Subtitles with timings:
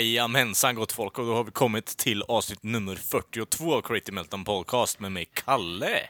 [0.00, 4.44] Jajamensan gott folk, och då har vi kommit till avsnitt nummer 42 av Creative Meltdown
[4.44, 6.00] Podcast med mig, Kalle.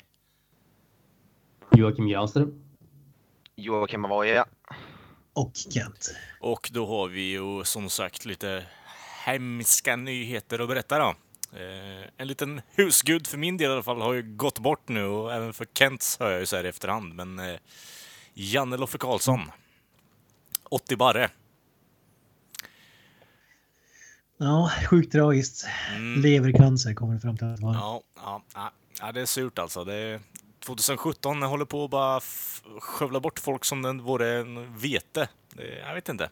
[1.72, 2.62] Joakim Granström.
[3.56, 4.46] Joakim Avoya.
[5.32, 6.14] Och Kent.
[6.40, 8.64] Och då har vi ju som sagt lite
[9.24, 11.14] hemska nyheter att berätta då.
[11.52, 15.04] Eh, en liten husgud för min del i alla fall har ju gått bort nu
[15.04, 17.14] och även för Kents hör jag ju så här i efterhand.
[17.14, 17.56] Men eh,
[18.34, 19.40] Janne Loffe Karlsson,
[20.64, 21.30] 80 barre.
[24.38, 25.66] Ja, sjukt tragiskt.
[25.96, 26.20] Mm.
[26.22, 27.74] Levercancer kommer det fram till att vara.
[27.74, 28.02] Ja,
[28.54, 29.84] ja, ja, det är surt alltså.
[29.84, 30.20] Det är
[30.64, 32.20] 2017 håller på att bara
[32.80, 35.28] skövla bort folk som den vore en vete.
[35.54, 36.30] Det, jag vet inte.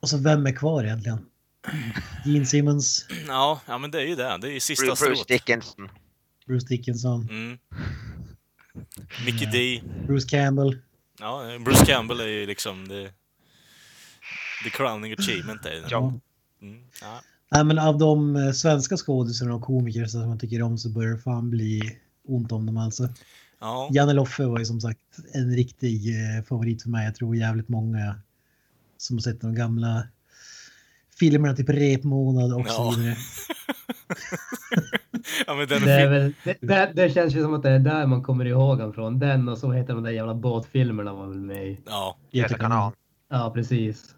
[0.00, 1.26] Alltså vem är kvar egentligen?
[2.24, 4.38] Gene Simmons, Ja, ja men det är ju det.
[4.40, 5.28] Det är ju sista Bruce, Bruce strået.
[5.28, 5.90] Dickinson.
[6.46, 7.58] Bruce Dickinson, Mm.
[9.24, 9.82] Mickey D.
[10.06, 10.78] Bruce Campbell.
[11.20, 13.10] Ja, Bruce Campbell är ju liksom det...
[14.66, 15.66] The crowning achievement.
[15.66, 15.84] Är det.
[15.90, 16.12] Ja.
[16.62, 17.20] Mm, ja.
[17.50, 21.12] Nej, men av de eh, svenska skådisarna och komiker som man tycker om så börjar
[21.12, 23.08] det fan bli ont om dem alltså.
[23.60, 23.88] Ja.
[23.92, 25.00] Janne Loffe var ju som sagt
[25.34, 27.04] en riktig eh, favorit för mig.
[27.04, 28.14] Jag tror jävligt många
[28.96, 30.02] som har sett de gamla
[31.18, 32.94] filmerna, typ Repmånad och så Ja.
[32.96, 33.16] vidare.
[35.46, 37.70] ja, men den Det, är är väl, det, det, det känns ju som att det
[37.70, 39.18] är där man kommer ihåg honom från.
[39.18, 41.78] Den och så heter de där jävla båtfilmerna var väl med i.
[41.86, 42.16] Ja.
[42.30, 42.92] Göta kanal.
[43.30, 44.14] Ja, precis.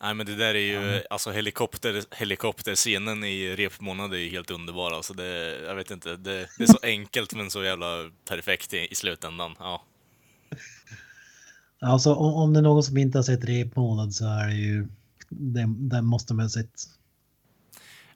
[0.00, 1.02] Nej, men det där är ju...
[1.10, 4.92] Alltså helikopter, helikopterscenen i repmånad är ju helt underbar.
[4.92, 6.16] Alltså det, jag vet inte.
[6.16, 9.54] Det, det är så enkelt men så jävla perfekt i, i slutändan.
[9.58, 9.82] Ja.
[11.80, 14.88] Alltså om, om det är någon som inte har sett Repmånad så är det ju
[15.28, 16.97] den, den måste man ha sett.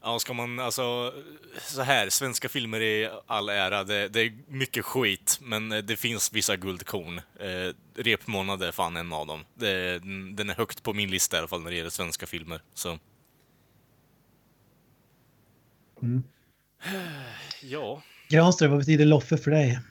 [0.05, 1.13] Ja, ska man alltså...
[1.61, 6.33] Så här, svenska filmer i all ära, det, det är mycket skit, men det finns
[6.33, 7.19] vissa guldkorn.
[7.19, 9.45] Eh, Repmånad är fan en av dem.
[9.55, 9.99] Det,
[10.35, 12.61] den är högt på min lista i alla fall när det gäller svenska filmer.
[12.75, 12.99] Så.
[16.03, 16.23] Mm.
[17.63, 18.03] Ja.
[18.29, 19.81] Granström, vad betyder Loffe för dig?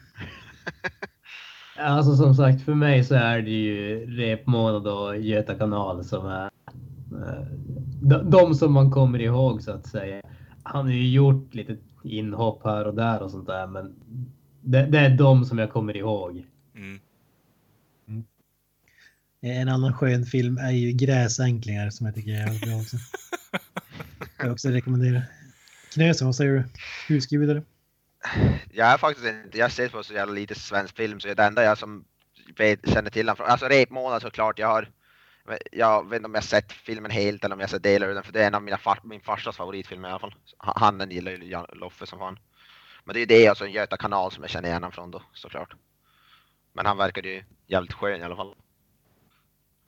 [1.75, 6.51] Alltså som sagt, för mig så är det ju Repmånad och Göta kanal som är
[7.11, 7.45] eh,
[8.01, 10.21] de, de som man kommer ihåg så att säga.
[10.63, 13.95] Han har ju gjort lite inhopp här och där och sånt där, men
[14.61, 16.45] det, det är de som jag kommer ihåg.
[16.75, 16.99] Mm.
[19.41, 22.97] En annan skön film är ju Gräsänklingar som jag tycker är jävligt bra också.
[24.39, 25.21] Jag också rekommendera.
[25.93, 26.63] Knösen, vad säger du?
[27.07, 27.63] Husgud eller?
[28.71, 31.63] Jag är faktiskt inte, jag ser på så jävla lite svensk film så det enda
[31.63, 32.03] jag som
[32.57, 34.89] vet, känner till honom från, alltså Repmånad såklart, jag har
[35.71, 38.23] jag vet inte om jag sett filmen helt eller om jag sett delar av den
[38.23, 40.35] för det är en av mina far, min farsas favoritfilmer i alla fall.
[40.57, 42.39] Han den gillar ju Loffe som fan.
[43.03, 44.91] Men det är ju det och så en Göta kanal som jag känner igen honom
[44.91, 45.73] från då såklart.
[46.73, 48.55] Men han verkade ju jävligt skön i alla fall.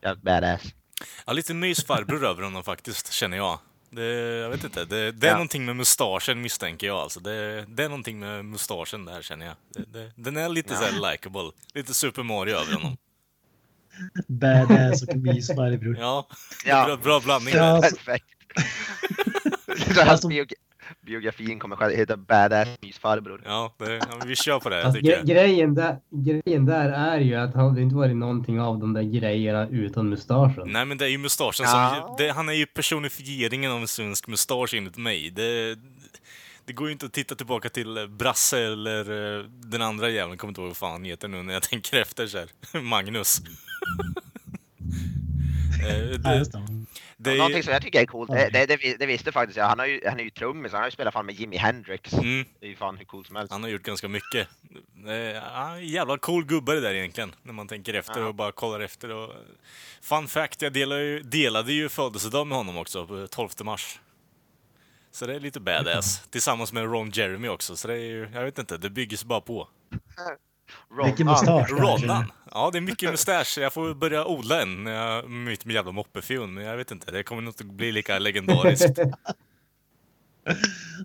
[0.01, 0.63] Jävligt badass.
[1.25, 3.59] Ja, lite mysfarbror över honom faktiskt, känner jag.
[3.89, 4.03] Det,
[4.39, 5.35] jag vet inte, det, det är Ja.
[5.35, 7.19] någonting med mustaschen misstänker jag alltså.
[7.19, 9.55] Det, det är någonting med mustaschen där känner jag.
[9.87, 10.79] Det, den är lite Ja.
[10.79, 11.51] så här likeable.
[11.73, 12.97] Lite Super Mario över honom.
[14.27, 15.97] Badass och mysfarbror.
[15.99, 16.27] Ja,
[16.65, 16.85] Ja.
[16.85, 17.63] bra, bra blandning Ja.
[17.63, 18.25] Alltså- Perfekt.
[19.95, 20.53] så Alltså- biog
[21.01, 23.41] biografin kommer själv heta Badass mysfarbror.
[23.45, 25.25] Ja, det, ja, vi kör på det Alltså, tycker gre- jag.
[25.27, 29.01] grejen, där, grejen där är ju att han hade inte varit någonting av de där
[29.03, 30.63] grejerna utan mustaschen.
[30.71, 32.05] Nej men det är ju mustaschen Ja.
[32.17, 32.25] som...
[32.25, 35.29] Det, han är ju personifieringen av en svensk mustasch enligt mig.
[35.29, 35.75] Det,
[36.65, 40.37] det går ju inte att titta tillbaka till eh, Brasse eller eh, den andra jäveln,
[40.37, 42.81] kommer inte ihåg vad fan han heter nu när jag tänker efter så här.
[42.81, 43.41] Magnus.
[45.87, 46.59] Eh, Ja, det, just det.
[47.17, 49.57] det är Någonting som jag tycker är coolt, det, det, det, vi- det visste faktiskt
[49.57, 49.65] jag.
[49.65, 52.13] Han, har ju, han är ju trummis, han har ju spelat fan med Jimi Hendrix.
[52.13, 53.51] mm, Det är ju fan hur coolt som helst.
[53.53, 54.47] han har gjort ganska mycket.
[55.07, 58.27] Eh, ja, jävla cool gubbe det där egentligen, när man tänker efter Ja.
[58.27, 59.09] och bara kollar efter.
[59.11, 59.33] Och...
[60.01, 63.99] Fun fact, jag delade ju, delade ju födelsedag med honom också, på 12 mars.
[65.11, 66.21] Så det är lite badass.
[66.29, 69.41] Tillsammans med Ron Jeremy också, så det är ju, jag vet inte, det byggs bara
[69.41, 69.67] på.
[70.97, 72.03] Ron, ja, mustasch.
[72.03, 72.25] jag.
[72.51, 73.57] Ja, det är mycket mustasch.
[73.57, 77.11] Jag får börja odla en när jag mitt med jävla moppefjon, men jag vet inte,
[77.11, 78.99] det kommer nog inte bli lika legendariskt.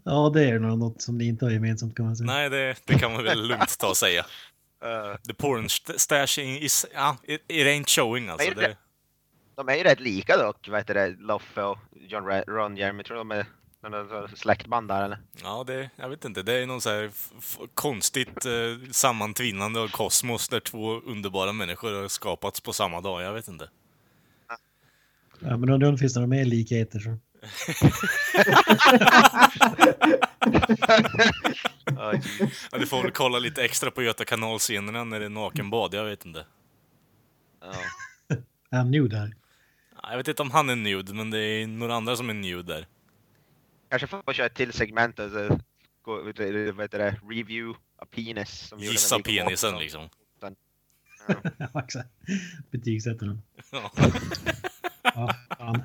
[0.05, 2.27] Ja, det är nog något som ni inte har gemensamt kan man säga.
[2.27, 4.21] Nej, det, det kan man väl lugnt ta och säga.
[4.85, 6.87] Eh, The porn st- stash is...
[6.95, 8.51] Ja, it, it ain't showing alltså.
[8.51, 8.77] Är Det, det?
[9.57, 13.03] de är ju rätt lika dock, vad heter det, Loffe och John Ron Jeremy.
[13.03, 13.47] Tror de är
[14.35, 15.19] släktband där eller?
[15.43, 15.91] ja, det...
[15.97, 16.43] Jag vet inte.
[16.43, 17.11] Det är någon så här
[17.75, 23.23] konstigt eh, sammantvinnande av kosmos där två underbara människor har skapats på samma dag.
[23.23, 23.69] Jag vet inte.
[25.41, 26.99] Ja, men undrar om det finns några mer likheter.
[26.99, 27.17] Så.
[32.71, 35.95] Ja, du får väl kolla lite extra på Göta kanalscenerna när det är nakenbad.
[35.95, 36.45] Jag vet inte.
[37.61, 37.73] ja.
[38.71, 39.33] Är han nude här?
[40.03, 42.35] Ja, Jag vet inte om han är nude, men det är några andra som är
[42.35, 42.87] nude där.
[43.91, 45.59] Kanske får köra ett till segment, alltså,
[46.03, 46.27] gå, vad
[46.85, 48.69] heter det, review a penis.
[48.69, 49.79] Som Gissa penisen Mortensen.
[49.79, 50.09] liksom.
[51.73, 52.09] Ja, exakt.
[52.71, 53.43] Betygsätter honom.
[53.73, 53.91] Ja.
[55.03, 55.83] Ja, fan.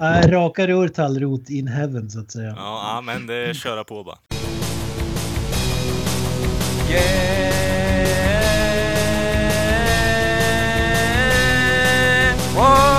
[0.00, 2.54] Äh, raka rör tallrot in heaven så att säga.
[2.56, 4.18] Ja, men det är köra på bara.
[12.56, 12.89] Eh,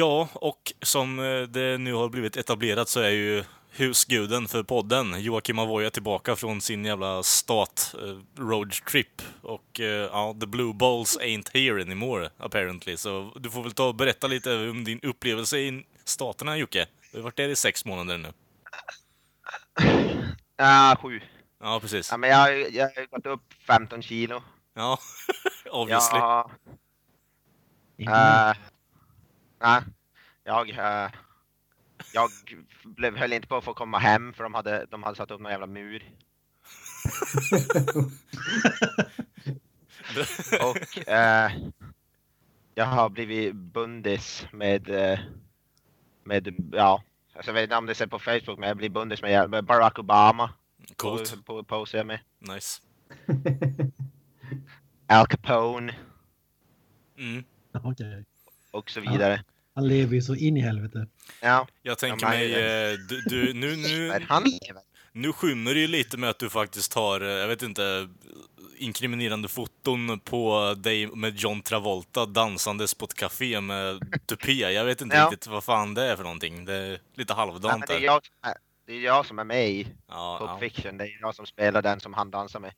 [0.00, 5.22] Ja, och som eh, det nu har blivit etablerat så är ju husguden för podden,
[5.22, 9.22] Joakim Avoya, tillbaka från sin jävla stat eh, road trip.
[9.42, 12.96] Och eh, ja, the blue balls ain't here anymore apparently.
[12.96, 16.86] Så du får väl ta och berätta lite om din upplevelse i staterna Jocke.
[17.12, 18.32] Du har varit där i sex månader nu.
[20.56, 21.20] Ja, sju.
[21.60, 22.10] Ja, precis.
[22.10, 24.42] Ja, men jag, har- jag har gått upp 15 kilo.
[24.74, 24.98] Ja,
[25.70, 26.18] obviously.
[26.18, 26.50] Jag,
[27.96, 28.52] Inte äh,
[29.60, 29.82] nej,
[30.44, 31.10] jag, äh,
[32.12, 32.30] jag
[32.84, 35.40] blev, höll inte på att få komma hem för de hade, de hade satt upp
[35.40, 36.02] någon jävla mur.
[40.60, 41.52] Och äh,
[42.74, 45.18] jag har blivit bundis med, äh,
[46.24, 47.02] med, ja,
[47.34, 49.64] alltså jag vet inte om det ser på Facebook, men jag blir bundis med, med
[49.64, 50.50] Barack Obama.
[50.96, 51.34] Coolt.
[51.34, 52.20] På, på, posar jag med.
[52.38, 52.82] Nice.
[55.06, 55.94] Al Capone
[57.18, 57.44] Mm.
[57.72, 58.24] Okej.
[58.70, 59.44] Och så vidare.
[59.74, 61.06] Han lever ju så in i helvete.
[61.40, 64.82] Ja, Jag tänker Ja, mig, eh, du, du, nu, nu, han lever.
[65.12, 68.08] nu skymmer det ju lite med att du faktiskt har, eh, jag vet inte,
[68.78, 74.52] inkriminerande foton på dig med John Travolta dansandes på ett café med tupé.
[74.52, 75.24] Jag vet inte Ja.
[75.24, 76.64] riktigt vad fan det är för någonting.
[76.64, 78.56] Det är lite halvdant men det, är jag, som är-
[78.86, 80.58] det är jag som är med i Ja, Pulp ja.
[80.58, 80.96] Fiction.
[80.96, 82.72] Det är jag som spelar den som han dansar med.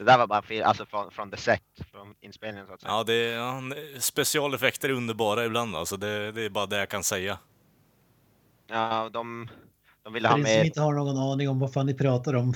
[0.00, 2.92] Det där var bara alltså från, från the set, från inspelningen så att säga.
[2.92, 3.62] ja, det är, ja,
[3.98, 5.96] specialeffekter är underbara ibland alltså.
[5.96, 7.38] Det, det är bara det jag kan säga.
[8.66, 9.48] Ja, de,
[10.02, 10.66] de ville För ha er som med...
[10.66, 12.54] inte har någon aning om vad fan ni pratar om.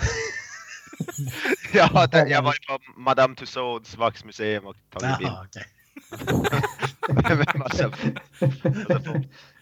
[1.72, 5.30] ja, det, jag var ju på Madame Tussauds vaxmuseum och tagit bild.
[5.30, 5.64] Jaha, okej.
[7.38, 9.26] med folk.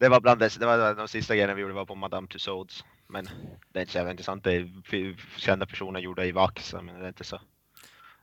[0.00, 2.84] Det var bland det, det var de sista grejerna vi gjorde var på Madame Tussauds.
[3.08, 3.28] Men
[3.72, 4.44] det är inte så jävla intressant.
[4.44, 6.72] Det är kända personer gjorda i vax.
[6.74, 7.40] Men det är inte så.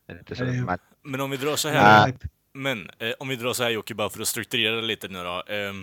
[0.06, 0.44] Det är inte så.
[0.44, 2.08] Men- Men om vi drar så här.
[2.08, 2.14] Äh,
[2.54, 5.24] Men eh, om vi drar så här Jocke, bara för att strukturera det lite nu
[5.24, 5.44] då.
[5.48, 5.74] Eh,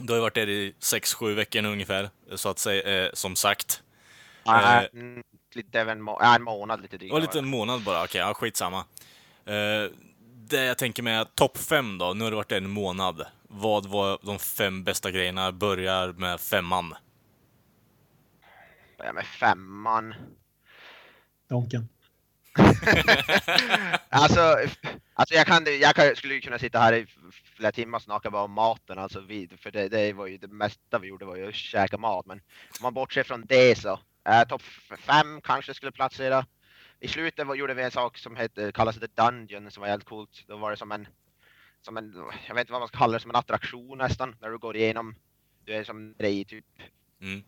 [0.00, 3.36] du har ju varit där i 6-7 veckor nu ungefär, så att säga, eh, som
[3.36, 3.82] sagt.
[4.92, 5.22] äh, mm,
[5.54, 7.14] lite över en, må- en månad lite drygt.
[7.20, 8.84] Lite en månad bara, okej, ja, skitsamma.
[9.44, 9.90] Eh,
[10.48, 13.26] det jag tänker med topp 5 då, nu har det varit en månad.
[13.48, 15.52] Vad var de fem bästa grejerna?
[15.52, 16.94] Börjar med femman.
[18.98, 20.14] Börjar med femman.
[21.48, 21.88] Donken.
[24.08, 24.40] alltså,
[25.14, 27.06] alltså jag, kan, jag kan, skulle ju kunna sitta här i
[27.56, 28.98] flera timmar och snacka bara om maten.
[28.98, 31.98] Alltså vi, för det, det var ju det mesta vi gjorde var ju att käka
[31.98, 32.26] mat.
[32.26, 32.38] Men
[32.78, 34.00] om man bortser från det så.
[34.28, 34.62] Eh, Topp
[34.98, 36.46] fem kanske skulle placera.
[37.00, 40.08] I slutet var, gjorde vi en sak som hette, kallas The Dungeon som var jävligt
[40.08, 40.44] coolt.
[40.46, 41.08] Då var det som en,
[41.82, 42.14] som en,
[42.46, 44.36] jag vet inte vad man ska kalla det, som en attraktion nästan.
[44.40, 45.14] När du går igenom,
[45.64, 46.64] du är som i typ
[47.20, 47.42] Mm.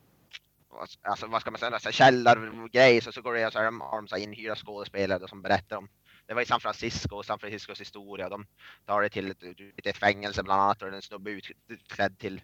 [1.02, 3.80] alltså vad ska man säga, så här källargrej så, så går det så här, de
[3.80, 5.88] har de så här inhyrda skådespelare som berättar om
[6.30, 8.28] det var i San Francisco, San Franciscos historia.
[8.28, 8.46] De
[8.86, 12.40] tar det till ett, ett, fängelse bland annat och en snubbe utklädd till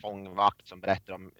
[0.00, 1.32] fångvakt som berättar om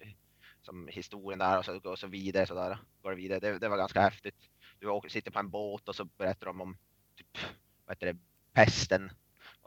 [0.61, 2.45] som historien där och så, och så vidare.
[2.45, 2.77] Så där.
[3.01, 3.39] Går vidare.
[3.39, 4.35] Det, det var ganska häftigt.
[4.79, 6.77] Du åker, sitter på en båt och så berättar de om
[7.15, 7.37] typ,
[7.85, 8.19] vad heter det,
[8.53, 9.11] pesten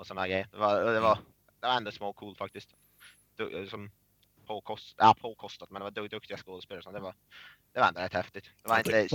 [0.00, 0.47] och sådana grejer.
[0.50, 1.19] Det var, det var,
[1.61, 2.69] det var ändå små coolt faktiskt.
[3.37, 3.90] Du, som,
[4.47, 6.83] påkost, ja, påkostat, men det var du- duktiga skådespelare.
[6.83, 7.14] Så det var,
[7.73, 8.45] det var ändå rätt häftigt.
[8.62, 9.09] Det var inte...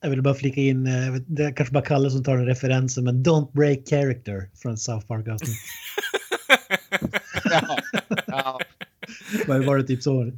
[0.00, 3.04] Jag ville bara flika in, eh, det är kanske bara Kalle som tar den referensen,
[3.04, 5.58] men Don't Break Character från South Park-avsnitt.
[7.44, 7.78] ja,
[8.26, 8.58] ja,
[9.46, 10.22] Var var det typ så?
[10.22, 10.32] uh,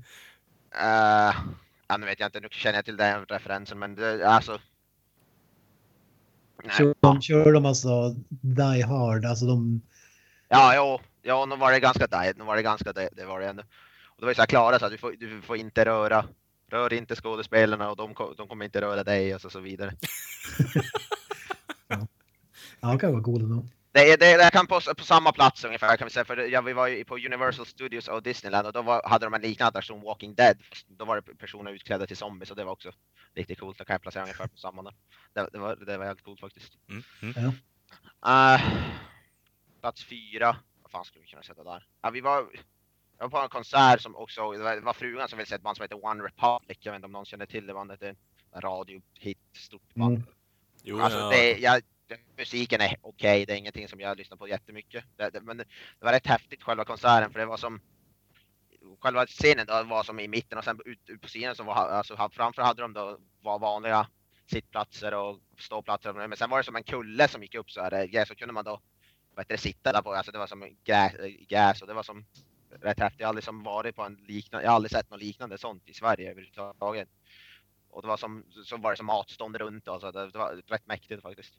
[1.88, 4.60] ja, nu vet jag inte, nu känner jag till den referensen, men det, alltså...
[6.68, 9.82] Kör de, kör de alltså Die Hard, alltså de
[10.48, 13.40] Ja, ja, ja, nu var det ganska det, nu var det ganska det, det var
[13.40, 13.62] det ändå.
[14.06, 16.24] Och det var ju så här Klara sa, du får, du får inte röra,
[16.70, 19.92] rör inte skådespelarna och de, de kommer inte röra dig och så, så vidare.
[22.80, 23.64] Ja, det kan vara cool ändå.
[23.92, 26.60] Det, är- det, det kan på, på samma plats ungefär kan vi säga, för ja,
[26.60, 29.68] vi var ju på Universal Studios och Disneyland och då var, hade de en liknande
[29.68, 30.58] attraktion, Walking Dead.
[30.86, 32.92] Då var det personer utklädda till zombies och det var också
[33.34, 33.78] riktigt coolt.
[33.78, 34.94] Då kan jag placera ungefär på samma där.
[35.32, 36.72] Det, det, var, det var helt coolt faktiskt.
[36.88, 37.02] Mm.
[37.22, 37.46] Mm.
[38.26, 38.60] Uh,
[39.80, 41.86] plats fyra, vad fan skulle vi kunna sätta där?
[42.02, 42.46] Ja, vi var,
[43.18, 45.54] jag var på en konsert som också, det var, det var frugan som ville se
[45.54, 48.00] ett band som heter One Republic, jag vet inte om någon känner till det bandet,
[48.00, 48.16] det är
[48.52, 50.16] en radiohit, stort band.
[50.16, 50.26] Mm.
[50.82, 51.30] Jo, Alltså, ja.
[51.30, 51.84] det, jag, det,
[52.36, 55.04] musiken är okej, det är ingenting som jag lyssnar på jättemycket.
[55.16, 55.64] Det, det, men det,
[56.00, 57.80] var rätt häftigt själva konserten för det var som
[59.00, 61.74] Själva scenen då var som i mitten och sen ut, ut på sidan så var
[61.74, 64.08] alltså, framför hade de då var vanliga
[64.50, 66.12] sittplatser och ståplatser.
[66.12, 68.08] Men sen var det som en kulle som gick upp så här.
[68.12, 68.80] Ja, så kunde man då
[69.34, 70.12] vad heter det, sitta där på.
[70.12, 71.12] Alltså det var som gräs,
[71.48, 72.24] gräs och det var som
[72.70, 73.20] rätt häftigt.
[73.20, 75.88] Jag har aldrig som varit på en liknande, jag har aldrig sett något liknande sånt
[75.88, 77.08] i Sverige överhuvudtaget.
[77.90, 80.62] Och det var som, så var det som matstånd runt och så det, det var
[80.66, 81.54] rätt mäktigt faktiskt.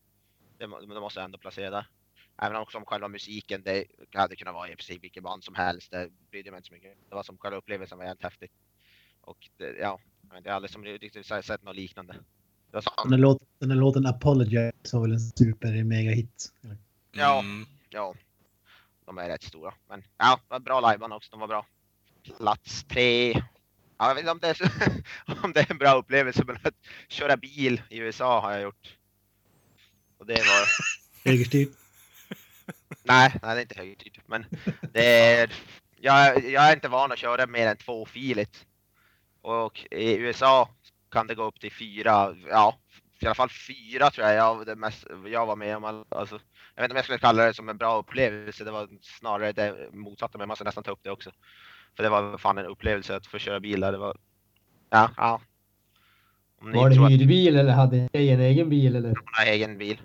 [0.62, 1.88] Det, det måste jag ändå placera där.
[2.42, 5.92] Även om som själva musiken, det hade kunnat vara i princip vilket band som helst.
[5.92, 6.98] Det brydde jag mig inte så mycket.
[7.10, 8.52] Det var som själva upplevelsen var helt häftig.
[9.22, 10.00] Och det, ja,
[10.44, 12.14] jag har aldrig som riktigt sett något liknande.
[12.72, 16.54] Det var Den här, låt, den här låten Apologize var väl en super mega hit.
[17.12, 17.66] ja, Mm.
[17.90, 18.16] ja,
[19.06, 19.74] de är rätt stora.
[19.90, 21.32] Men ja, det var bra liveband också.
[21.32, 21.66] De var bra.
[22.38, 23.32] Plats tre.
[23.98, 26.76] Ja, jag vet inte om det, är, om det är en bra upplevelse, men att
[27.08, 28.98] köra bil i USA har jag gjort.
[30.22, 30.68] Och det var
[31.32, 31.70] Högerstyrt.
[33.04, 34.20] Nej, nej, det är inte högerstyrt.
[34.26, 34.46] Men
[34.94, 35.54] det är,
[35.98, 38.66] jag, jag är inte van att köra mer än tvåfiligt.
[39.42, 40.70] Och i USA
[41.12, 42.80] kan det gå upp till fyra, ja,
[43.20, 46.06] i alla fall fyra tror jag jag, det mest, jag var med om.
[46.10, 46.40] Alltså,
[46.76, 49.52] jag vet inte om jag skulle kalla det som en bra upplevelse, det var snarare
[49.52, 51.32] det motsatta, men jag måste nästan ta upp det också.
[51.96, 53.92] För det var fan en upplevelse att få köra bil där.
[53.92, 54.18] Det var,
[54.90, 55.42] ja, ja.
[56.62, 59.10] Om ni Var det hyrbil eller hade ni en egen bil eller?
[59.10, 60.02] man har egen bil.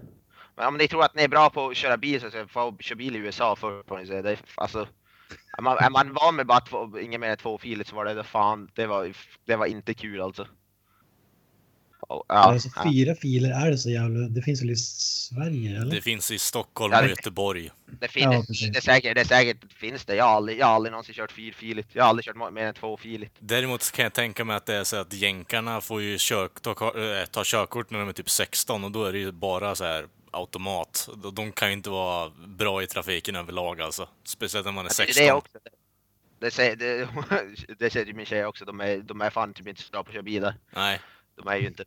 [0.56, 2.76] Men om ni tror att ni är bra på att köra bil så ska få
[2.80, 4.22] köra bil i USA för får ni säga.
[4.22, 4.86] Det är, alltså,
[5.58, 8.14] är man, är man van med bara två, inget mer än tvåfiligt så var det,
[8.14, 9.12] det fan, det var,
[9.44, 10.46] det var inte kul alltså.
[12.08, 12.84] Och, ja, alltså ja.
[12.92, 14.28] fyra filer är det så jävla...
[14.28, 15.94] Det finns väl i Sverige eller?
[15.94, 17.70] Det finns i Stockholm Ja, och det- Göteborg.
[18.00, 20.14] Det, finns, Ja, det, är säkert, det är säkert finns det.
[20.16, 21.88] Jag har aldrig, jag har aldrig någonsin kört fyrfiligt.
[21.92, 23.34] Jag har aldrig kört mer än tvåfiligt.
[23.38, 26.70] Däremot kan jag tänka mig att det är så att jänkarna får ju kör, ta,
[26.70, 29.84] äh, ta körkort när de är typ 16 och då är det ju bara så
[29.84, 31.08] här automat.
[31.32, 34.08] De- kan ju inte vara bra i trafiken överlag alltså.
[34.24, 35.36] Speciellt när man är Alltså, det är 16.
[35.38, 35.58] också.
[36.40, 37.08] Det säger, det,
[37.78, 38.64] det säger min tjej också.
[38.64, 40.54] De är, de är fan typ inte så bra på att köra bilar.
[40.70, 41.00] Nej.
[41.36, 41.84] De är ju inte.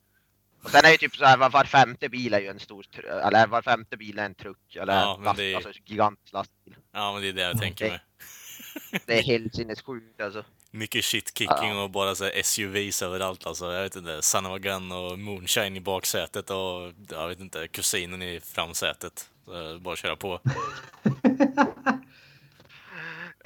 [0.64, 2.86] Och sen är ju typ så här var, var femte bil är ju en stor,
[3.04, 6.76] eller var femte bil är en truck eller Ja, last, det är- alltså gigantisk lastbil.
[6.94, 8.00] Ja, men det är det jag tänker det- mig.
[9.06, 10.44] Det är helt sinnessjukt alltså.
[10.72, 11.84] Mycket shit-kicking Ja.
[11.84, 13.72] och bara så SUVs överallt alltså.
[13.74, 14.20] Jag vet inte,
[14.60, 19.30] gun och moonshine i baksätet och jag vet inte, kusinen i framsätet.
[19.46, 20.40] Så bara köra på.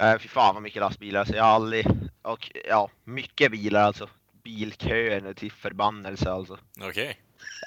[0.00, 1.34] Äh, fy fan vad mycket lastbilar alltså.
[1.36, 1.86] Jag har aldrig,
[2.22, 4.08] och ja, mycket bilar alltså.
[4.44, 6.58] Bilköer till förbannelse alltså.
[6.80, 7.20] Okej.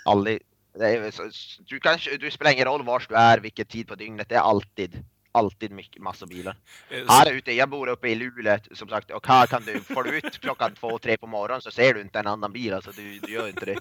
[0.05, 0.41] Aldrig.
[0.73, 1.29] Det är, så,
[1.65, 4.29] du, kan, du spelar ingen roll var du är, vilken tid på dygnet.
[4.29, 6.55] Det är alltid, alltid mycket, massa bilar.
[6.89, 10.03] Eh, Här ute, jag bor uppe i Luleå som sagt och här kan du, får
[10.03, 12.91] du ut klockan två, tre på morgonen så ser du inte en annan bil alltså,
[12.91, 13.79] du, du gör inte det.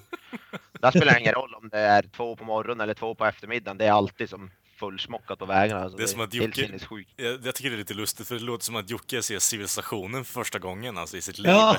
[0.72, 3.78] Där spelar det ingen roll om det är två på morgonen eller två på eftermiddagen,
[3.78, 5.80] det är alltid som fullsmockat på vägarna.
[5.82, 6.78] Alltså, Det är som att Jocke-.
[7.16, 10.24] Jag, jag tycker det är lite lustigt för det låter som att Jocke ser civilisationen
[10.24, 11.52] för första gången alltså, i sitt liv.
[11.52, 11.76] Ja!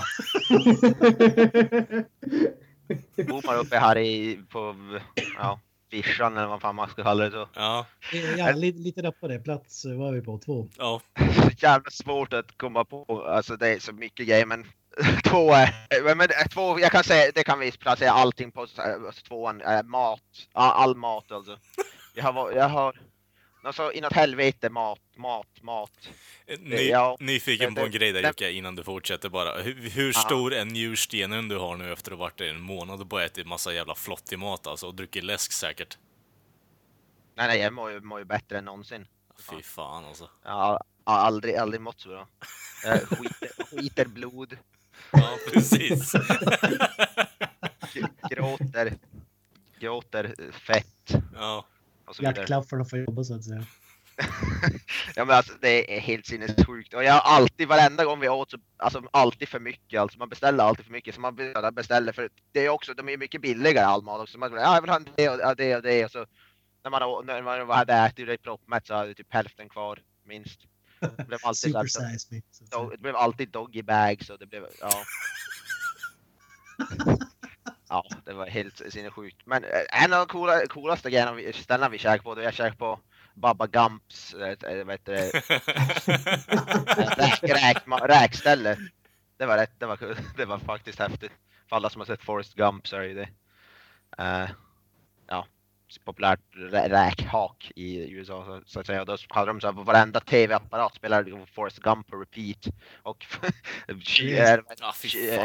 [3.27, 4.75] Bor man uppe här i, på,
[5.37, 7.49] ja, Vischan eller vad fan man ska kalla det så.
[7.53, 7.85] Ja,
[8.37, 9.39] Ja, lite, lite där på det.
[9.39, 10.67] Plats eh, var vi på, två.
[10.77, 11.01] ja.
[11.35, 14.65] Så jävla svårt att komma på, alltså det är så mycket grejer men
[15.23, 15.51] två
[16.15, 18.81] men eh, två, jag kan säga, det kan vi placera allting på alltså,
[19.27, 20.21] tvåan, är mat,
[20.53, 21.57] all, all mat alltså.
[22.17, 22.99] Jag har, jag har,
[23.63, 26.09] alltså inåt helvete mat, mat, mat.
[26.59, 29.61] Ny, Ja, nyfiken det- på en grej där Jocke, innan du fortsätter bara.
[29.61, 32.99] Hur, hur stor är njurstenen du har nu efter att ha varit där en månad
[32.99, 35.97] och bara ätit massa jävla flottig mat alltså och druckit läsk säkert?
[37.35, 39.07] Nej nej, jag mår ju, mår ju bättre än någonsin.
[39.49, 40.29] Fy fan alltså.
[40.43, 42.27] Jag har aldrig, aldrig mått så bra.
[42.83, 44.57] Jag skiter, skiter blod,
[45.11, 46.13] Ja, precis.
[48.29, 48.93] gråter,
[49.79, 51.65] gråter fett Ja.
[52.15, 52.35] Så vidare.
[52.37, 53.65] Hjärtklaffarna får jobba så att säga.
[55.15, 58.51] Ja men alltså det är helt sinnessjukt och jag har alltid varenda gång vi åt
[58.51, 61.35] så, alltså alltid för mycket alltså man beställer alltid för mycket så man
[61.73, 64.37] beställer- för det är också, de är mycket billigare all mat också.
[64.37, 66.25] Man, ja, jag vill ha det och det och det och så
[66.83, 69.99] när man, när man hade ätit det proppmätt så hade typ hälften kvar.
[70.25, 70.59] minst.
[70.99, 71.87] Det blev alltid, så me.
[71.89, 72.89] så att do, säga.
[72.89, 74.91] det blev alltid doggy bags och det blev, ja.
[77.89, 79.45] Ja, det var helt sinnessjukt.
[79.45, 82.45] Men eh, en av de coola, coolaste grejerna vi, ställena vi käkade på, det var
[82.45, 82.99] jag käkade på
[83.33, 84.39] Baba Gumps, äh,
[84.85, 85.33] vad heter det,
[87.17, 87.77] räk, räk,
[88.09, 88.77] räkställe.
[89.37, 90.17] Det var rätt, det var, kul.
[90.37, 91.31] det var faktiskt häftigt.
[91.69, 93.29] För alla som har sett Forrest Gump så är det ju det.
[94.17, 94.49] Eh,
[95.27, 95.47] ja,
[96.05, 99.01] populärt rä- räkhak i USA så, så att säga.
[99.01, 102.67] Och då hade de så här, på varenda tv-apparat spelade Forrest Gump på repeat.
[103.03, 103.25] Och,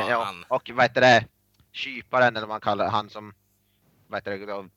[0.09, 0.45] ja, fan.
[0.49, 1.25] och vad heter det,
[1.73, 3.35] kyparen eller vad man kallar han som
[4.07, 4.69] vad heter det, då,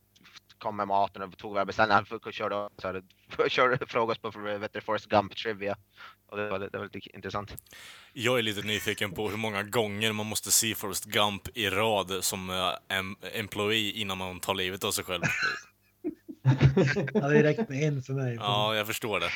[0.58, 1.96] kom med maten och tog våra beställningar.
[1.96, 3.04] Han fick- körde, så här,
[3.50, 5.78] körde frågor på heter det, Forrest Gump Trivia.
[6.28, 7.56] Och det var, det var lite intressant.
[8.14, 12.24] Jag är lite nyfiken på hur många gånger man måste se Forrest Gump i rad
[12.24, 12.50] som
[12.88, 15.24] em employee innan man tar livet av sig själv.
[17.14, 18.36] Ja, det räcker med en för mig.
[18.36, 19.30] Ja, jag förstår det.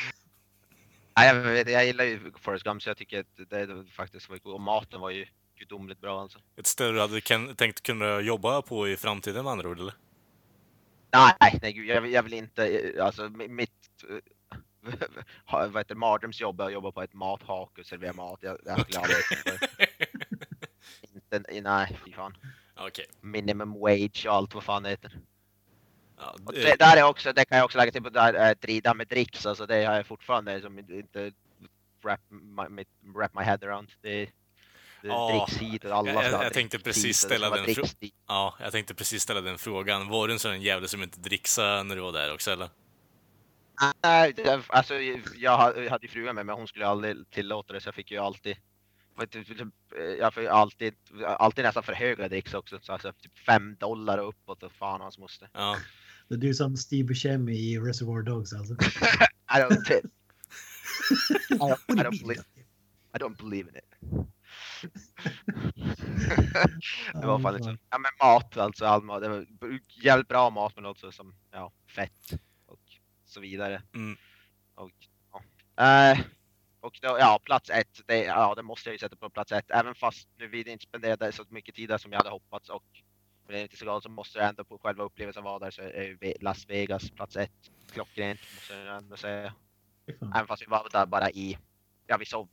[1.17, 4.29] Nej, jag, vet, jag gillar ju Forrest Gump så jag tycker att det, det faktiskt
[4.29, 4.55] var coolt.
[4.55, 5.25] Och maten var ju
[5.59, 6.39] gudomligt bra alltså.
[6.55, 9.93] Ett ställe du hade tänkt kunna jobba på i framtiden med andra ord, eller?
[11.13, 13.71] Nej, nej gud, jag, vill- jag vill inte, eh, alltså mi- mitt
[14.09, 14.17] eh,
[15.51, 18.39] vad heter det, mardrömsjobb är att jobba på ett mathak och servera mat.
[18.41, 19.17] Jag, jag skulle aldrig
[21.15, 22.37] inte, nej, fy fan.
[22.75, 23.05] Okej.
[23.21, 25.19] Minimum wage och allt vad fan det heter.
[26.17, 28.49] Ja, Och det- det, där är också, det kan jag också lägga till på där,
[28.49, 31.31] äh, drida med dricks, alltså det har jag fortfarande som inte-
[32.03, 32.83] wrap my,
[33.15, 33.91] wrap my head around.
[34.01, 34.31] Det, det
[35.01, 37.75] Ja, dricks hit och alla jag- ska ha jag tänkte precis ställa den.
[38.27, 40.08] Ja, jag tänkte precis ställa den frågan.
[40.10, 42.70] Var du en sån jävel som inte dricksade när du var där också, eller?
[44.03, 44.34] Nej,
[44.68, 44.94] alltså
[45.36, 47.96] jag ha- jag hade ju frugan med men hon skulle aldrig tillåta det så jag
[47.96, 48.58] fick ju alltid
[49.32, 49.60] du, typ,
[49.98, 50.94] eh, jag fick alltid,
[51.25, 52.79] alltid nästan för höga dricks också.
[52.82, 55.50] Så alltså typ fem dollar och uppåt och fan hans moster.
[55.53, 55.77] Ja.
[56.27, 58.74] Det är du som Steve Buscemi i Reservoir Dogs alltså.
[58.74, 60.01] I don't, I
[61.58, 62.44] don't, I don't believe?
[63.15, 63.84] I don't believe in it.
[67.21, 69.22] Det var fan liksom, ja men mat alltså, all mat.
[69.22, 69.46] Det var
[70.03, 72.33] jävligt bra mat men också som, ja, fett
[72.65, 72.79] och
[73.25, 73.81] så vidare.
[73.94, 74.18] Mm.
[74.75, 74.92] Och,
[75.31, 75.42] ja.
[75.83, 76.20] Eh,
[76.79, 79.72] och då, ja, plats ett, det, ja det måste jag ju sätta på plats ett.
[79.72, 82.83] Även fast nu vi inte spenderade så mycket tid där som jag hade hoppats och
[83.53, 86.03] är inte så galet så måste jag ändå på själva upplevelsen vara där så är
[86.03, 87.51] ju Las Vegas plats ett.
[87.92, 89.53] Klockrent måste jag ändå säga.
[90.35, 91.57] Även fast vi var där bara i,
[92.07, 92.50] ja vi sov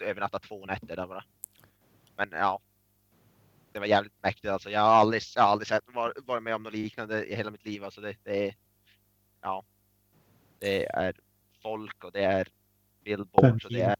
[0.00, 1.24] övernattade två nätter där bara.
[2.16, 2.60] Men ja.
[3.72, 4.70] Det var jävligt mäktigt alltså.
[4.70, 7.50] Jag har aldrig, jag har aldrig sett, var, varit med om något liknande i hela
[7.50, 7.84] mitt liv.
[7.84, 8.54] Alltså det, det är,
[9.40, 9.64] ja.
[10.58, 11.14] Det är
[11.62, 12.48] folk och det är
[13.04, 13.96] billboards och det är,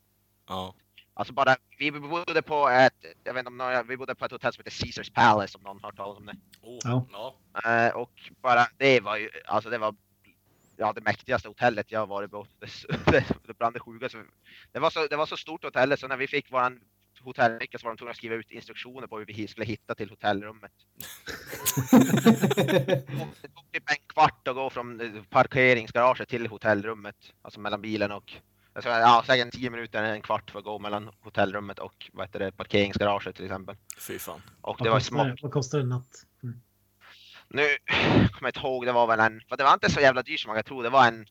[0.48, 0.74] Ja.
[1.14, 4.32] alltså bara, vi bodde på ett, jag vet inte om någon, vi bodde på ett
[4.32, 6.36] hotell som heter Caesars Palace om någon har hört talas om det.
[6.62, 7.06] Oh, Ja.
[7.12, 7.86] ja.
[7.86, 9.94] Eh, och bara det var ju, alltså det var
[10.76, 12.46] ja, det mäktigaste hotellet jag har varit på.
[12.60, 12.68] Det,
[13.12, 14.24] det, det bland det sjukaste.
[14.72, 16.80] Det var, så, det var så stort hotellet så när vi fick våran
[17.24, 20.10] hotellnyckel så var de tvungna att skriva ut instruktioner på hur vi skulle hitta till
[20.10, 20.72] hotellrummet.
[23.42, 27.16] Det tog typ en kvart att gå från eh, parkeringsgaraget till hotellrummet.
[27.42, 28.32] Alltså mellan bilen och
[28.72, 32.38] alltså, ja, säkert tio minuter, en kvart för att gå mellan hotellrummet och vad heter
[32.38, 33.76] det, parkeringsgaraget till exempel.
[33.98, 34.42] Fy fan.
[34.60, 35.38] Och Vad det var kostar?
[35.42, 36.26] Vad kostar en natt?
[36.42, 36.60] Mm.
[37.48, 40.22] Nu kommer jag inte ihåg, det var väl en, för det var inte så jävla
[40.22, 40.82] dyrt som man kan tro.
[40.82, 41.26] Det var en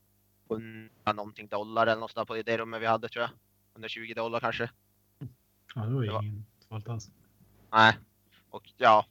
[0.51, 3.31] 100 någonting dollar eller något sånt på det rummet vi hade tror jag.
[3.73, 4.69] 120 dollar kanske.
[5.75, 7.11] Ja, det var ju ingen farligt alls.
[7.71, 7.93] Nej.
[8.49, 9.05] Och ja,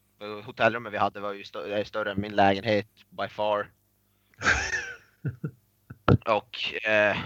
[0.45, 3.71] hotellrummet vi hade var ju stö- större än min lägenhet by far.
[6.27, 7.17] Och eh,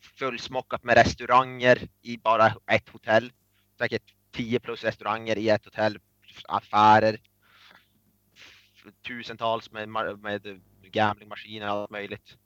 [0.00, 3.32] fullsmockat med restauranger i bara ett hotell.
[3.78, 5.98] Säkert 10 plus restauranger i ett hotell.
[6.48, 7.18] Affärer.
[9.06, 12.36] Tusentals med, med gamblingmaskiner och allt möjligt.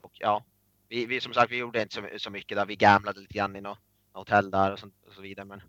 [0.00, 0.44] Och ja,
[0.88, 2.66] vi, vi som sagt vi gjorde inte så, så mycket där.
[2.66, 3.78] Vi gamblade lite grann i något
[4.18, 5.46] hotell där och, sånt, och så vidare.
[5.46, 5.60] Men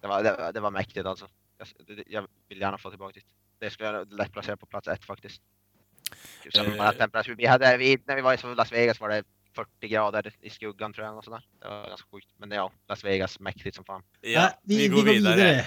[0.00, 1.28] det var, det, var- det var mäktigt alltså.
[1.58, 3.26] Jag, det- jag vill gärna få tillbaka dit.
[3.58, 5.42] Det skulle jag lätt placera på plats ett faktiskt.
[6.54, 6.90] Eh.
[6.92, 7.34] temperatur.
[7.34, 10.92] Vi hade, vi, när vi var i Las Vegas var det 40 grader i skuggan
[10.92, 11.16] tror jag.
[11.18, 11.42] Och sådär.
[11.60, 12.28] Det var ganska sjukt.
[12.36, 14.02] Men ja, Las Vegas mäktigt som fan.
[14.20, 15.66] Ja, Äh, vi, vi, går vidare.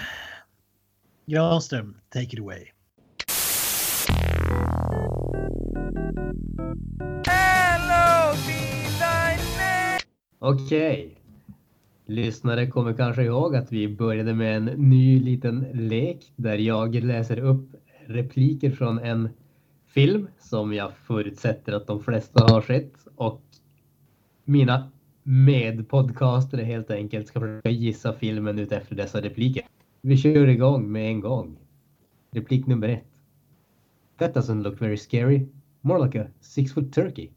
[1.25, 2.69] Granström, take it away.
[10.39, 11.17] Okej.
[12.13, 17.39] Lyssnare kommer kanske ihåg att vi började med en ny liten lek där jag läser
[17.39, 17.69] upp
[18.05, 19.29] repliker från en
[19.87, 23.41] film som jag förutsätter att de flesta har sett och
[24.43, 24.91] mina
[25.23, 29.63] medpodcastare helt enkelt ska försöka gissa filmen ut efter dessa repliker.
[30.01, 31.57] Vi kör igång med en gång.
[32.31, 33.07] Replik nummer ett.
[34.17, 35.47] That doesn't look very scary.
[35.81, 37.29] More like a six foot turkey.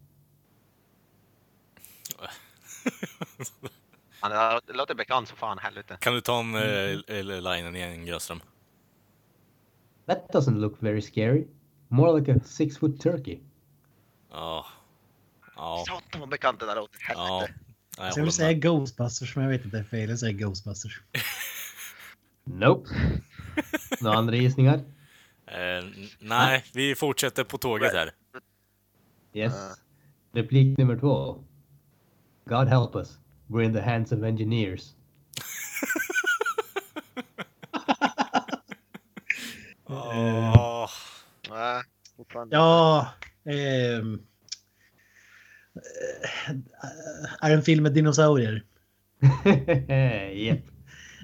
[4.32, 5.96] Han det låter bekant som fan helvete.
[6.00, 6.60] Kan du ta om eh,
[7.08, 8.40] eller linen igen, Grönström?
[10.06, 11.46] That doesn't look very scary.
[11.88, 13.38] More like a six foot turkey.
[14.30, 14.66] Ja.
[15.56, 15.84] Ja.
[15.88, 16.98] Satan vad bekant det där låter.
[17.08, 17.38] Ja.
[17.40, 17.54] Helvete.
[17.98, 18.62] Nej, jag Så jag vill säga med.
[18.62, 20.08] Ghostbusters, men jag vet inte, det är fel.
[20.10, 21.00] Jag säger Ghostbusters.
[22.44, 22.90] Nope.
[24.00, 24.80] Några andra gissningar?
[25.46, 28.10] N- nej, vi fortsätter på tåget här.
[29.32, 29.54] Yes.
[30.32, 31.44] Replik nummer två.
[32.44, 33.18] God help us.
[33.48, 34.94] We're in the hands of engineers.
[39.88, 40.90] Åh.
[41.50, 41.82] Nej.
[42.50, 43.08] Ja,
[43.44, 44.14] ehm,
[46.54, 46.60] eh,
[47.40, 48.64] är en film med dinosaurier?
[50.34, 50.60] Japp.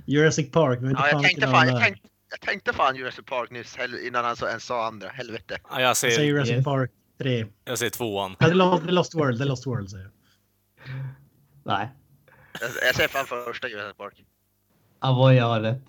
[0.06, 3.76] Jurassic Park, men Ja, jag tänkte fan, jag tänkte, jag tänkte fan Jurassic Park nyss
[3.76, 5.08] hell- innan han så, ens sa andra.
[5.08, 5.58] Helvete.
[5.70, 6.64] Ja, jag Jag säger säger, Jurassic Yes.
[6.64, 7.46] Park 3.
[7.64, 8.37] jag säger tvåan.
[8.38, 8.54] Ja, är
[8.92, 10.12] Lost, World, är Lost World säger jag.
[11.64, 11.88] Nej.
[12.61, 14.25] Jag, jag säger fan första Jurassic Park.
[14.99, 15.83] Avoya har rätt.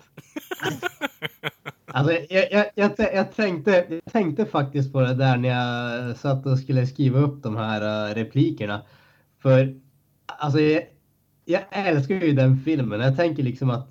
[1.86, 6.46] Alltså, jag, jag, jag, jag, tänkte, jag tänkte faktiskt på det där när jag satt
[6.46, 8.82] och skulle skriva upp de här uh, replikerna.
[9.42, 9.74] För
[10.26, 10.82] alltså, jag,
[11.44, 13.00] jag älskar ju den filmen.
[13.00, 13.90] Jag tänker liksom att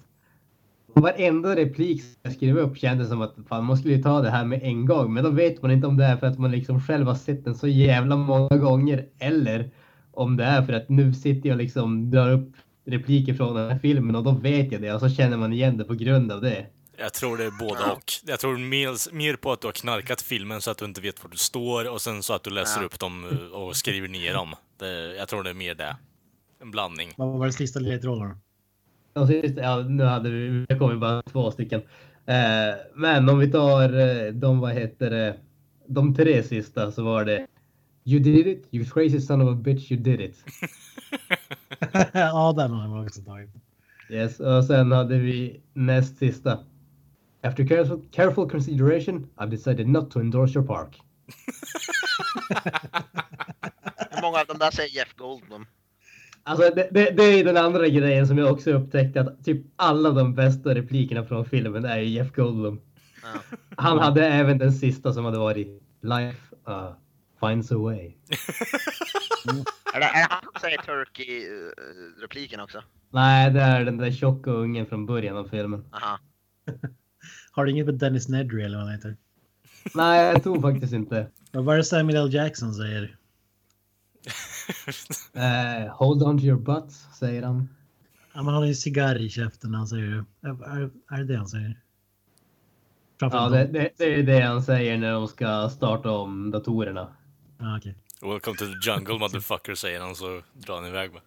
[0.94, 4.30] varenda replik som jag skrev upp kändes som att fan, man skulle ju ta det
[4.30, 5.14] här med en gång.
[5.14, 7.46] Men då vet man inte om det är för att man liksom själv har sett
[7.46, 9.06] den så jävla många gånger.
[9.20, 9.70] Eller
[10.14, 12.52] om det är för att nu sitter jag liksom drar upp
[12.86, 15.78] repliker från den här filmen och då vet jag det och så känner man igen
[15.78, 16.66] det på grund av det.
[16.98, 18.04] Jag tror det är både och.
[18.26, 21.24] Jag tror mer, mer på att du har knarkat filmen så att du inte vet
[21.24, 22.86] var du står och sen så att du läser Ja.
[22.86, 24.54] upp dem eh, och skriver ner dem.
[24.80, 25.96] Det, jag tror det är mer det.
[26.62, 27.10] En blandning.
[27.18, 28.38] Vad var det sista ledtrådarna?
[29.56, 31.82] Ja, nu hade vi, det kommer bara två stycken.
[32.26, 35.38] Eh, men om vi tar eh, de, vad heter det,
[35.88, 37.48] de tre sista så var det
[38.06, 40.44] You did it, you crazy son of a bitch, you did it.
[42.14, 43.50] ja, den har jag också tagit.
[44.10, 46.60] Yes, och sen hade vi näst sista.
[47.44, 51.02] After careful, careful consideration, I've decided not to endorse your park.
[54.10, 55.66] Hur många av dem där säger Jeff Goldblum?
[56.44, 60.10] Alltså det, det, det är den andra grejen som jag också upptäckte att typ alla
[60.10, 62.82] de bästa replikerna från filmen är Jeff Goldblum.
[63.24, 63.58] Ja.
[63.78, 66.92] Han hade även den sista som hade varit Life uh,
[67.48, 68.14] finds a way.
[69.94, 72.84] Är det, är det han som säger Turkey-repliken också?
[73.10, 75.86] Nej, det är den där tjocka ungen från början av filmen.
[75.92, 76.20] Aha.
[77.52, 79.18] Har du inget med Dennis Nedry eller vad han heter?
[79.96, 81.28] Nej, jag tror faktiskt inte.
[81.52, 82.34] Vad var det Samuel L.
[82.34, 83.18] Jackson säger?
[85.34, 87.70] Eh, hold on to your butts, säger han.
[88.34, 90.48] Ja, men han har ju en cigarr i käften när han säger det.
[90.48, 91.80] Är, är, är det det han säger?
[93.20, 97.16] Framför Ja, det, det, det är det han säger när de ska starta om datorerna.
[97.64, 97.96] Ja, okej.
[98.22, 101.22] Welcome to the jungle motherfucker, säger han så drar han iväg med.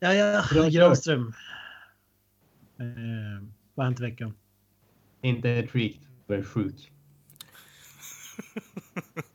[0.00, 1.32] Ja, ja, Granström.
[2.78, 2.86] Eh,
[3.74, 4.34] vad har hänt i veckan?
[5.22, 6.92] inte freaked, men sjuk.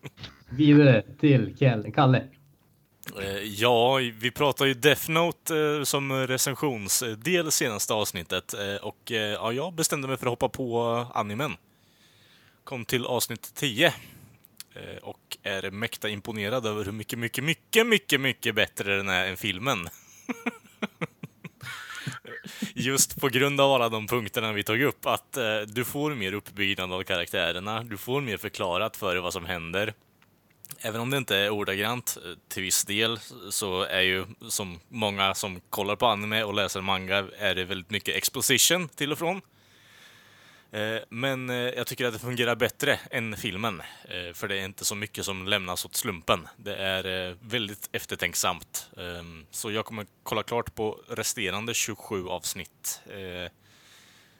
[0.55, 1.55] Vidare till
[1.95, 2.23] Kalle.
[3.21, 9.51] Eh, ja, vi pratade ju Death Note eh, som recensionsdel senaste avsnittet eh, och ja,
[9.51, 10.81] jag bestämde mig för att hoppa på
[11.13, 11.57] animen.
[12.63, 13.93] Kom till avsnitt 10
[15.01, 19.37] och är mäkta imponerad över hur mycket, mycket, mycket, mycket, mycket bättre den är än
[19.37, 19.77] filmen.
[22.73, 25.37] Just på grund av alla de punkterna vi tog upp, att
[25.67, 29.93] du får mer uppbyggnad av karaktärerna, du får mer förklarat för dig vad som händer.
[30.79, 35.35] Även om det inte är ordagrant eh, till viss del så är ju som många
[35.35, 39.41] som kollar på anime och läser manga är det väldigt mycket exposition till och från.
[40.71, 43.81] Eh, men eh, jag tycker att det fungerar bättre än filmen.
[44.33, 46.47] För det är inte så mycket som lämnas åt slumpen.
[46.57, 48.89] Det är väldigt eftertänksamt.
[48.97, 53.01] Ehm, så jag kommer kolla klart på resterande 27 avsnitt.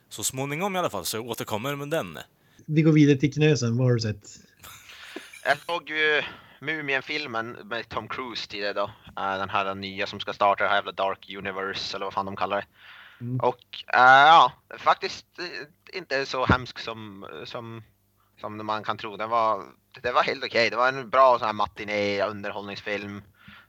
[0.10, 2.17] Så småningom i alla fall, så jag återkommer med den.
[2.65, 4.39] Vi går vidare till Knösen, vad har du sett?
[5.48, 6.24] Jag såg ju
[6.60, 8.92] Mumien-filmen med Tom Cruise tidigare då.
[9.18, 12.26] Eh, Den här nya som ska starta det här jävla Dark Universe eller vad fan
[12.26, 12.68] de kallar det.
[13.22, 13.40] Mm.
[13.40, 17.84] Och eh, ja, faktiskt eh, inte så hemsk som, som,
[18.42, 19.18] som man kan tro.
[19.18, 19.66] Den var,
[20.02, 20.70] det var helt okej.
[20.70, 23.22] Det var en bra sån här matiné underhållningsfilm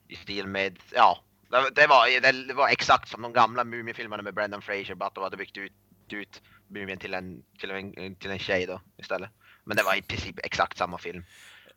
[0.09, 1.19] i stil med, ja,
[1.51, 5.15] det, det, var, det var exakt som de gamla Mumien-filmerna med Brendan Fraser, bara att
[5.15, 5.73] de hade byggt ut,
[6.09, 9.31] ut Mumien till en, till, en, till en tjej då istället.
[9.65, 11.25] Men det var i princip exakt samma film.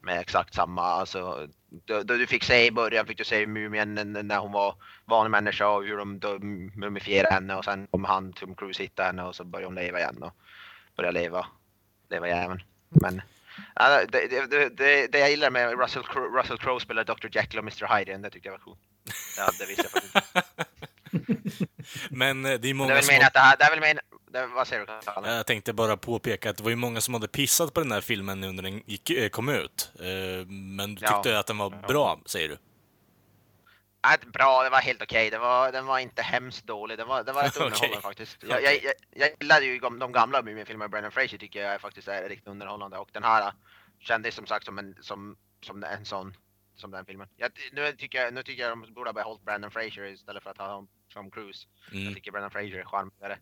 [0.02, 1.48] Med exakt samma, alltså
[1.86, 3.94] då du fick se i början fick du se mumien
[4.28, 8.56] när hon var vanlig människa och hur de mumifierade henne och sen kom han Tom
[8.56, 10.34] Cruise hitta henne och så började hon leva igen och
[10.96, 11.46] börja leva,
[12.10, 12.64] leva jäveln.
[12.90, 13.22] Men
[13.76, 17.60] ja, det, det, det, det, jag gillar med Russell Crowe, Russell Crowe spelar Dr Jekyll
[17.60, 18.80] och Mr Hyde, det tyckte jag var coolt.
[19.38, 21.70] Ja, det visste jag faktiskt.
[22.10, 23.12] Men eh, det är Det är många väl som...
[23.12, 25.12] meningen att det här, det är väl meningen, det, vad säger du?
[25.14, 25.34] Kalle?
[25.36, 28.02] Jag tänkte bara påpeka att det var ju många som hade pissat på den här
[28.02, 29.92] filmen nu när den gick, eh, kom ut.
[30.00, 31.14] Eh, Men du Ja.
[31.24, 32.58] tyckte att den var bra, säger du?
[34.02, 35.30] Ja, bra, det var helt okej.
[35.30, 36.98] Det var, den var inte hemskt dålig.
[36.98, 38.44] Den var, den var rätt underhållande faktiskt.
[38.44, 41.82] Jag, jag, jag, jag gillade ju de de gamla Mumin-filmerna med Brendan Fraser tycker jag
[41.82, 43.54] faktiskt är riktigt underhållande och den här äh,
[44.00, 46.34] kändes som sagt som en, som, som en sån,
[46.76, 47.28] som den filmen.
[47.38, 50.50] Jag, nu, tycker jag, nu tycker jag de borde ha behållit Brendan Fraser istället för
[50.50, 51.68] att ha Tom Cruise.
[51.92, 52.14] Jag Mm.
[52.14, 53.38] tycker Brendan Fraser är charmigare.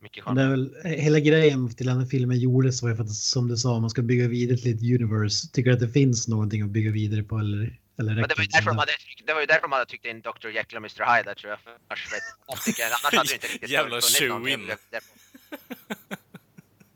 [0.00, 3.10] Mycket Det är väl, hela grejen till den här filmen gjordes var ju för att
[3.10, 5.48] som du sa, man ska bygga vidare till ett universe.
[5.52, 8.42] Tycker du att det finns någonting att bygga vidare på eller, eller Men det var,
[8.42, 8.92] ju därför de hade,
[9.26, 11.50] det var ju därför de hade tryckt in Dr Jekyll och Mr Hyde där tror
[11.50, 11.60] jag.
[11.60, 12.22] För annars, vet,
[13.02, 14.70] hade det inte riktigt Jävla shoe-in.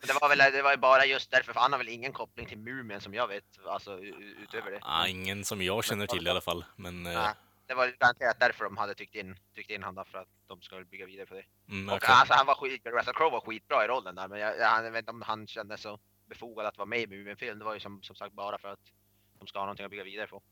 [0.06, 2.46] Det var väl det var ju bara just därför, för han har väl ingen koppling
[2.46, 3.98] till Mumien som jag vet, alltså
[4.42, 4.78] utöver det.
[4.82, 6.64] Ah, ingen som jag känner till i alla fall.
[6.76, 7.02] Men...
[7.02, 7.34] Nej,
[7.70, 10.62] det var ju garanterat därför de hade tryckt in, tryckt in honom, för att de
[10.62, 11.44] ska bygga vidare på det.
[11.68, 12.08] Mm, Och okej.
[12.10, 14.90] alltså han var skit, Russell Crowe var skitbra i rollen där, men jag, jag, jag
[14.90, 17.58] vet inte om han kände så befogad att vara med i Mumien-film.
[17.58, 18.92] Det var ju som, som sagt bara för att
[19.38, 20.42] de ska ha någonting att bygga vidare på.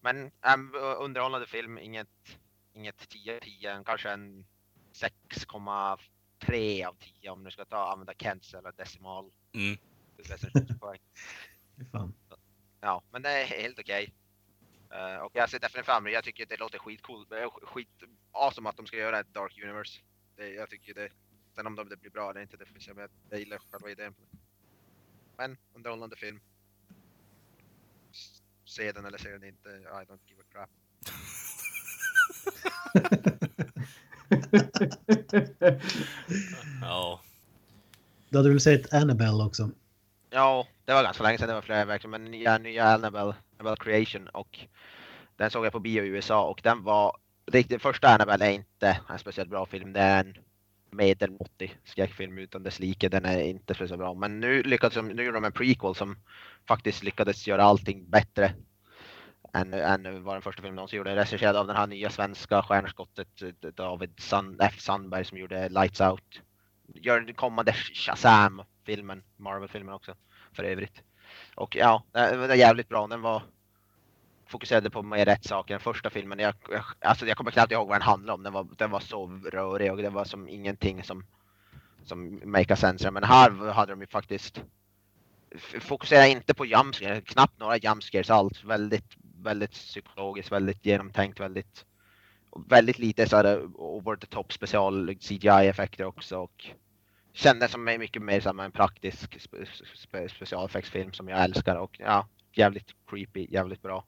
[0.00, 2.38] Men äm, underhållande film, inget,
[2.72, 4.46] inget 10 av 10, kanske en
[4.92, 9.30] 6,3 av 10 om du ska ta, använda Kents eller decimal.
[9.52, 9.78] Mm.
[11.92, 12.14] Fan.
[12.80, 14.14] Ja, men det är helt okej.
[14.90, 17.30] Eh, och jag ser definitivt fram emot Jag tycker det låter skitcoolt.
[17.30, 17.88] Det är skit
[18.32, 20.00] awesome att de ska göra ett Dark Universe.
[20.36, 21.08] Det, jag tycker det.
[21.54, 22.94] Sen om det blir bra eller inte, det får vi se.
[22.94, 24.14] Men jag, gillar själva idén.
[25.36, 26.40] Men underhållande film.
[28.64, 29.68] Se den eller se den inte.
[29.68, 30.70] I don't give a crap.
[36.80, 37.20] Ja.
[38.28, 39.70] Du hade väl sett Annabelle också?
[40.30, 42.10] Ja, det var ganska länge sedan det var flera verkligen.
[42.10, 44.58] Men nya, nya Annabelle, Annabelle Creation och
[45.36, 47.16] den såg jag på bio i USA och den var
[47.46, 49.92] riktigt, första Annabelle är inte en speciellt bra film.
[49.92, 50.34] Det är en
[50.90, 53.08] medelmåttig skräckfilm utan dess like.
[53.08, 54.14] Den är inte speciellt bra.
[54.14, 56.16] Men nu lyckades de, nu gjorde de en prequel som
[56.68, 58.54] faktiskt lyckades göra allting bättre
[59.54, 61.16] än, än vad den första filmen någonsin gjorde.
[61.16, 63.28] Regisserad av den här nya svenska stjärnskottet
[63.74, 66.40] David Sand, F Sandberg som gjorde Lights Out.
[66.94, 70.14] Gör den kommande Shazam-filmen, Marvel-filmen också
[70.52, 71.02] för övrigt.
[71.58, 73.06] Och ja, den var jävligt bra.
[73.06, 73.42] Den var
[74.46, 75.74] fokuserade på mer rätt saker.
[75.74, 78.42] Den första filmen, jag, jag, alltså jag kommer knappt ihåg vad den handlade om.
[78.42, 81.24] Den var, den var så rörig och det var som ingenting som,
[82.04, 83.10] som make a sense.
[83.10, 84.62] Men här hade de ju faktiskt
[85.80, 88.64] fokusera inte på jumpscares, knappt några jumpscares alls.
[88.64, 91.84] Väldigt, väldigt psykologiskt, väldigt genomtänkt, väldigt
[92.68, 96.66] väldigt lite så här over the top special CGI-effekter också och
[97.38, 99.56] kändes som mycket mer som en praktisk spe,
[99.94, 104.04] spe, specialeffektsfilm som jag älskar och ja, jävligt creepy, jävligt bra.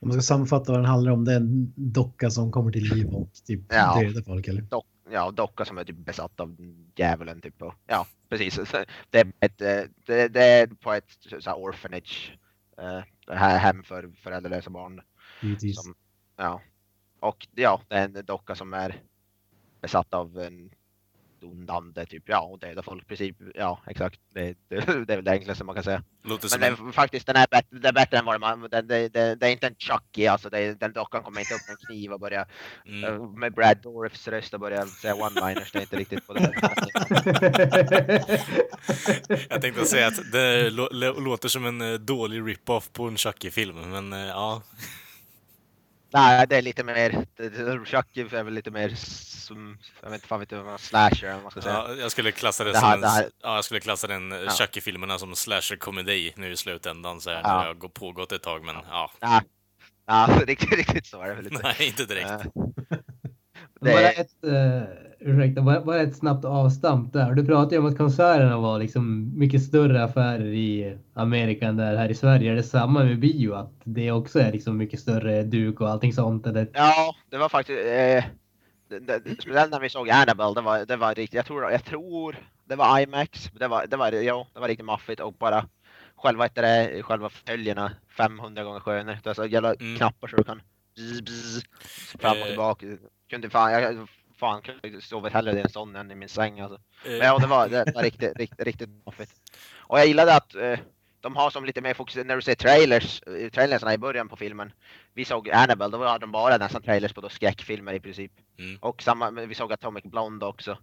[0.00, 2.84] Om man ska sammanfatta vad den handlar om, det är en docka som kommer till
[2.94, 4.00] liv och typ Ja.
[4.00, 4.62] dödar folk eller?
[4.62, 6.56] Dock, ja, docka som är typ besatt av
[6.96, 7.62] djävulen typ.
[7.62, 8.60] Och, ja, precis.
[9.10, 12.38] Det är, ett, eh, det, det är på ett så här orphanage.
[12.78, 15.00] eh, hem för föräldralösa barn.
[15.42, 15.82] Givetvis.
[15.82, 15.94] Som,
[16.36, 16.60] ja.
[17.20, 19.02] Och ja, det är en docka som är
[19.80, 20.70] besatt av en
[21.44, 22.22] ond ande typ.
[22.26, 23.08] Ja, och dödar folk.
[23.08, 23.36] Precis.
[23.54, 24.20] Ja, exakt.
[24.34, 24.76] Det, det,
[25.06, 26.02] det är väl det enklaste man kan säga.
[26.24, 26.92] Låter Men en...
[26.92, 28.68] faktiskt, den är bättre, det är bättre än vad man...
[28.70, 30.50] Det, det, det, det är inte en Chucky, alltså.
[30.50, 32.46] Det, den dockan kommer inte upp med en kniv och börja
[32.86, 33.04] Mm.
[33.04, 35.70] eh, med Brad Dourifs röst och börja säga one-liners.
[35.72, 36.52] Det är inte riktigt på det.
[39.50, 43.16] Jag tänkte säga att det lå- lå- låter som en eh, dålig rip-off på en
[43.16, 44.62] Chucky-film, men eh, ja.
[46.12, 47.10] Nej, det är lite mer...
[47.84, 49.78] Chucky är väl lite mer som...
[50.02, 51.74] Jag vet inte fan vet man slasher eller vad man ska säga.
[51.88, 51.94] ja.
[51.94, 53.00] Jag skulle klassa det, Det som här- en...
[53.00, 54.50] det Ja, jag skulle klassa den eh, Ja.
[54.50, 57.48] Chucky-filmerna som slasher-komedi nu i slutändan, så här, Ja.
[57.48, 59.10] det har gått- pågått ett tag, men ja.
[59.20, 59.40] Nej,
[60.08, 61.62] nej, riktigt, riktigt så är det väl inte.
[61.62, 62.30] Nej, inte direkt.
[63.82, 64.82] Bara Det- ett, uh,
[65.20, 67.32] ursäkta, bara, bara ett snabbt avstamp där.
[67.34, 71.96] Du pratade ju om att konserterna var liksom mycket större affärer i Amerika än där
[71.96, 72.50] här i Sverige.
[72.52, 73.52] Är det samma med bio?
[73.54, 76.46] Att det också är liksom mycket större duk och allting sånt?
[76.46, 76.68] Eller?
[76.72, 77.78] Ja, det var faktiskt...
[77.78, 78.24] Eh,
[78.88, 81.34] det, det, speciellt när vi såg Annabelle, det var, det var riktigt...
[81.36, 83.50] Jag tror, jag tror det var IMAX.
[83.58, 85.64] Det var, det var, ja, det var riktigt maffigt och bara
[86.16, 89.18] själva, det, själva följerna 500 gånger skönare.
[89.24, 89.96] Det är så jävla Mm.
[89.96, 90.62] knappar så du kan
[90.96, 91.62] bzz, bzz,
[92.20, 92.46] fram och Eh.
[92.46, 92.86] tillbaka.
[93.32, 96.78] Kunde fan, jag fan kunde sovit hellre i en sån än i min säng alltså.
[97.04, 99.32] Eh, Men ja, det var, det var riktigt, riktigt, riktigt maffigt.
[99.76, 100.78] Och jag gillade att, eh,
[101.20, 104.36] de har som lite mer fokus, när du ser trailers, eh, trailersna i början på
[104.36, 104.72] filmen.
[105.14, 108.32] Vi såg Annabelle, då hade de bara nästan trailers på då skräckfilmer i princip.
[108.58, 108.78] Mm.
[108.80, 110.78] Och samma, vi såg Atomic Blonde också.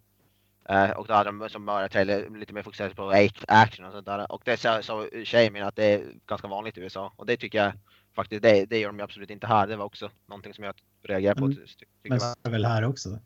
[0.70, 3.92] Eh, och då hade de som bara trailer lite mer fokuserat på act- action och
[3.92, 4.32] sånt där.
[4.32, 7.14] Och det sa, sa tjejen min att det är ganska vanligt i USA.
[7.16, 7.74] Och det tycker jag
[8.20, 9.68] faktiskt, det, det gör de absolut inte här.
[9.68, 11.46] Det var också någonting som jag reagerade på.
[11.46, 11.60] Mm.
[12.04, 12.30] Men jag.
[12.30, 13.20] är det väl här också.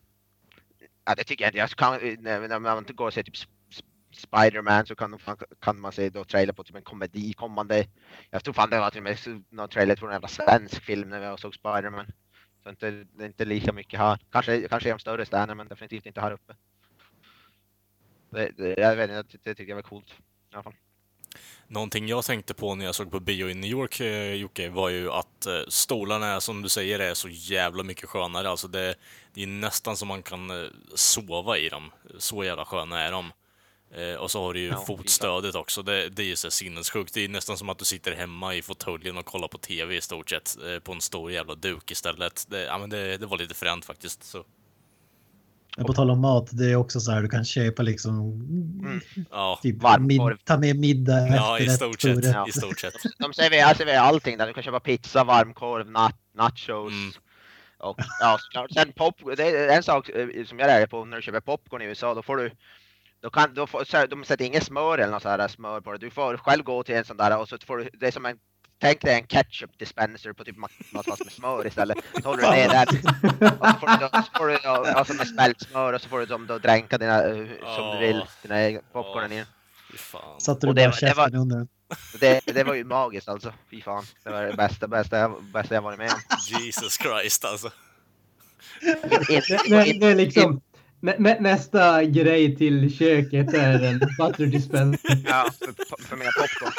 [1.06, 1.58] Ja, det tycker jag inte.
[1.58, 5.20] Jag kan, när, man inte går och ser typ Sp- Sp- Spider-Man så kan,
[5.60, 7.86] kan man se då trailer på typ en komedi kommande.
[8.30, 11.10] Jag tror fan det var till och med någon trailer på en jävla svensk film
[11.10, 12.06] när vi såg Spider-Man.
[12.64, 14.20] Så inte, det är inte lika mycket här.
[14.32, 16.56] Kanske, kanske i de större städerna men definitivt inte här uppe.
[18.30, 20.10] Det, det, jag vet inte, det, det tycker jag var coolt.
[20.52, 20.74] I alla fall.
[21.68, 24.90] Någonting jag tänkte på när jag såg på bio i New York, eh, Jocke, var
[24.90, 28.50] ju att eh, stolarna, som du säger, är så jävla mycket skönare.
[28.50, 28.96] Alltså det,
[29.34, 31.92] det är nästan som man kan eh, sova i dem.
[32.18, 33.32] Så jävla sköna är de.
[34.20, 35.84] Och så har du ju Ja, fotstödet också.
[35.84, 37.14] Det, det är ju så sinnessjukt.
[37.14, 40.02] Det är nästan som att du sitter hemma i fåtöljen och kollar på TV i
[40.02, 40.58] stort sett.
[40.84, 42.46] På en stor jävla duk istället.
[42.50, 44.24] Det, ja, men det, det var lite fränt faktiskt.
[44.24, 44.46] Så,
[45.78, 48.42] Men på tal om mat, det är också så här du kan köpa liksom
[49.32, 50.30] ja, typ Varmkorv.
[50.30, 52.26] mid, ta med middag ja i stort sett.
[52.26, 52.48] Ja.
[52.48, 52.94] I stort sett.
[53.20, 54.48] De serverar, serverar allting där.
[54.48, 56.94] Du kan köpa pizza, varmkorv, nat, nachos.
[56.94, 57.12] Mm.
[57.78, 58.72] Och ja, såklart.
[58.72, 61.82] Sen pop, det är en sak eh, som jag lärde på när du köper popcorn
[61.82, 62.14] i USA.
[62.14, 62.52] Då får du
[63.22, 65.82] då kan, då får, så här, de sätter inget smör eller något så här smör
[65.82, 65.98] på det.
[65.98, 68.26] Du får själv gå till en sån där och så får du, det är som
[68.26, 68.38] en
[68.82, 71.98] Tänk dig en ketchup dispenser på typ McDonalds med smör istället.
[72.22, 72.88] Så håller du ner där.
[73.60, 76.10] Och så får du, då, så får du då, alltså med smält smör och så
[76.10, 79.44] får du som då dränka dina, eh, som du vill, dina egna popcornen i.
[79.98, 80.42] Fan.
[80.42, 81.68] Satte du det bara var- det var- käften under.
[82.20, 83.54] Det, det var ju magiskt alltså.
[83.72, 84.04] Fy fan.
[84.24, 86.20] Det var det bästa, bästa, jag, bästa jag varit med om.
[86.60, 87.72] Jesus Christ alltså.
[88.82, 90.62] Det, det, det är liksom
[91.00, 95.22] nä, nä, nästa grej till köket är en butter dispenser.
[95.26, 96.72] Ja, för, för mina popcorn.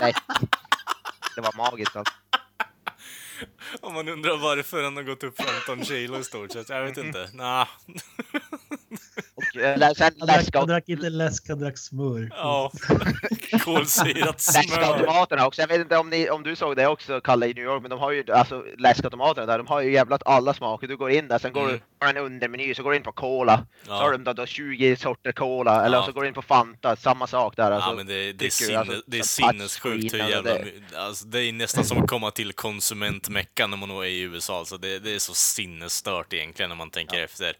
[0.00, 0.14] Nej.
[1.34, 2.14] Det var magiskt alltså.
[3.80, 6.68] Om man undrar varför han har gått upp 15 kilo i stort sett.
[6.68, 7.30] Jag vet inte.
[7.34, 7.68] Nah.
[9.56, 12.28] Eh, lä- sen Han drack, läsk, han drack inte läsk, han drack smör.
[12.36, 12.72] Ja.
[13.64, 14.62] Kolsyrat smör.
[14.62, 15.60] läskautomaterna också.
[15.62, 17.90] Jag vet inte om, ni, om du såg det också, Kalle, i New York, men
[17.90, 19.58] de har ju alltså läskautomaterna där.
[19.58, 20.86] De har ju jävlat alla smaker.
[20.88, 21.72] Du går in där, sen går Mm.
[21.72, 23.66] du på en undermeny, så går du in på cola.
[23.86, 24.12] Så har Ja.
[24.18, 26.04] de då, då 20 sorter cola, eller Ja.
[26.06, 27.70] så går du in på Fanta, samma sak där.
[27.70, 27.90] Alltså.
[27.90, 30.52] Ja, men det, det, är, sinne, jag, alltså, det är sinnessjukt hur och jävla...
[30.54, 34.58] det- Alltså, det är nästan som att komma till konsumentmeckan när man är i USA.
[34.58, 37.52] Alltså, det, det är så sinnesstört egentligen när man tänker efter.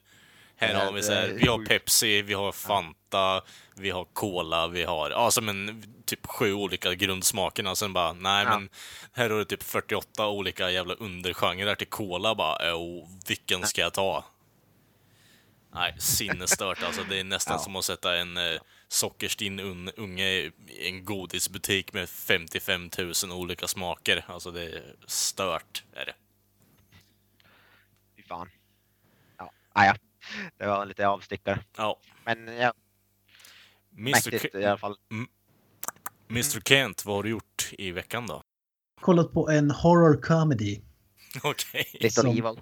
[0.62, 1.66] Här Ja, har vi så här, är vi har.
[1.66, 3.42] Pepsi, vi har Fanta,
[3.75, 7.75] vi har Cola, vi har, ja som en typ sju olika grundsmakerna.
[7.77, 8.59] Sen bara, nej Ja.
[8.59, 8.68] men
[9.12, 13.92] här har du typ 48 olika jävla undergenrer till Cola bara, oh, vilken ska jag
[13.94, 14.25] ta?
[15.75, 17.05] Nej, sinnesstört alltså.
[17.09, 22.09] Det är nästan som att sätta en eh, sockerstinn un, unge i en godisbutik med
[22.09, 24.25] 55 000 olika smaker.
[24.29, 26.14] Alltså det är stört, är det.
[28.16, 28.51] Fy fan.
[29.38, 29.94] Ja, ah, ja.
[30.58, 31.61] Det var en lite avstickare.
[31.76, 31.98] Ja.
[32.24, 32.72] Men ja,
[33.98, 34.11] Mr.
[34.11, 34.96] mäktigt i alla fall.
[36.30, 36.61] Mr.
[36.68, 38.42] Kent, vad har du gjort i veckan då?
[39.00, 40.80] Kollat på en horror comedy.
[41.42, 41.85] Okej.
[41.92, 42.61] Little Som- Evil.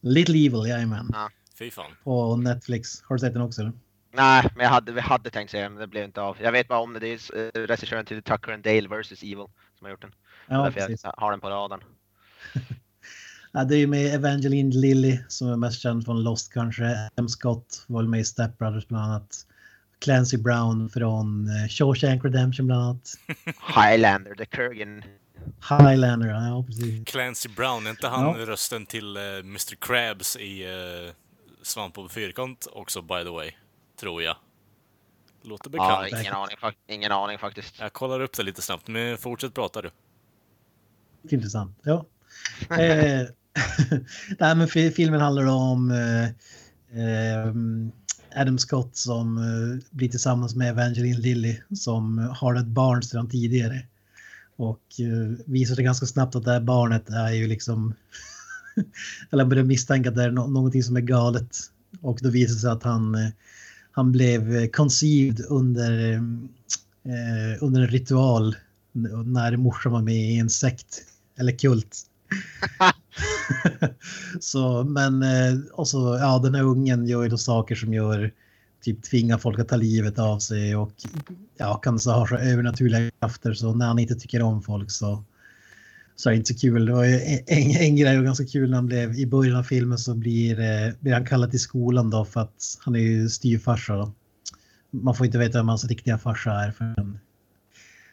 [0.00, 1.10] Little Evil, jajamän.
[1.58, 1.90] Fy fan.
[2.04, 3.02] På Netflix.
[3.02, 3.60] Har du sett den också?
[3.60, 3.72] Eller?
[4.12, 6.36] Nej, men jag hade, vi hade tänkt se den, men det blev inte av.
[6.40, 9.12] Jag vet bara om det, det är eh, regissören till Tucker and Dale vs.
[9.22, 9.46] Evil
[9.78, 10.14] som har gjort den.
[10.48, 11.04] Ja, Därför precis.
[11.04, 11.84] jag har den på radarn.
[13.52, 17.10] Ja, det är ju med Evangeline Lilly som är mest känd från Lost kanske.
[17.16, 17.28] M.
[17.28, 19.46] Scott var med i Step Brothers bland annat.
[19.98, 23.14] Clancy Brown från eh, Shawshank Redemption bland annat.
[23.76, 25.02] Highlander, The Kurgan.
[25.68, 27.04] Highlander, ja precis.
[27.04, 28.46] Clancy Brown, är inte han Ja.
[28.46, 29.74] rösten till eh, Mr.
[29.76, 31.12] Krabs i uh,
[31.62, 33.50] Svamp på fyrkant också, by the way?
[34.00, 34.36] Tror jag.
[35.42, 36.22] Låter Ja, bekant.
[36.22, 37.78] ingen aning, ingen aning faktiskt.
[37.80, 39.90] Jag kollar upp det lite snabbt, men fortsätt prata du.
[41.30, 41.76] Intressant.
[41.82, 42.06] Ja.
[42.78, 43.26] eh,
[44.38, 46.24] nej, men filmen handlar om eh,
[47.02, 47.52] eh,
[48.34, 53.82] Adam Scott som eh, blir tillsammans med Evangeline Lilly som har ett barn sedan tidigare.
[54.56, 57.94] Och eh, visar sig ganska snabbt att det här barnet är ju liksom...
[59.30, 61.58] eller börjar misstänka att det är no någonting som är galet.
[62.00, 63.30] Och då visar det sig att han, eh,
[63.92, 66.12] han blev conceived under,
[67.04, 68.56] eh, under en ritual
[69.24, 71.02] när morsan var med i en sekt
[71.38, 72.09] eller kult.
[74.40, 78.32] så, men eh, och så, ja, den här ungen gör ju då saker som gör
[78.82, 80.92] typ tvingar folk att ta livet av sig och
[81.58, 85.24] ja, kan så ha så övernaturliga krafter så när han inte tycker om folk så
[86.20, 86.86] så är det inte så kul.
[86.86, 89.56] Det var ju en, en, en grej och ganska kul när han blev i början
[89.56, 93.00] av filmen så blir, eh, blir han kallad till skolan då för att han är
[93.00, 93.96] ju styvfarsa.
[93.96, 94.12] Då.
[94.90, 97.18] Man får inte veta vem hans riktiga farsa är förrän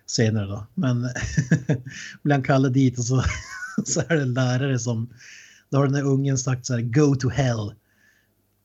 [0.06, 0.68] senare då.
[0.74, 1.02] Men
[2.24, 3.24] blir han kallad dit och så,
[3.86, 5.10] så är det en lärare som,
[5.70, 7.74] då har den här ungen sagt så här, go to hell.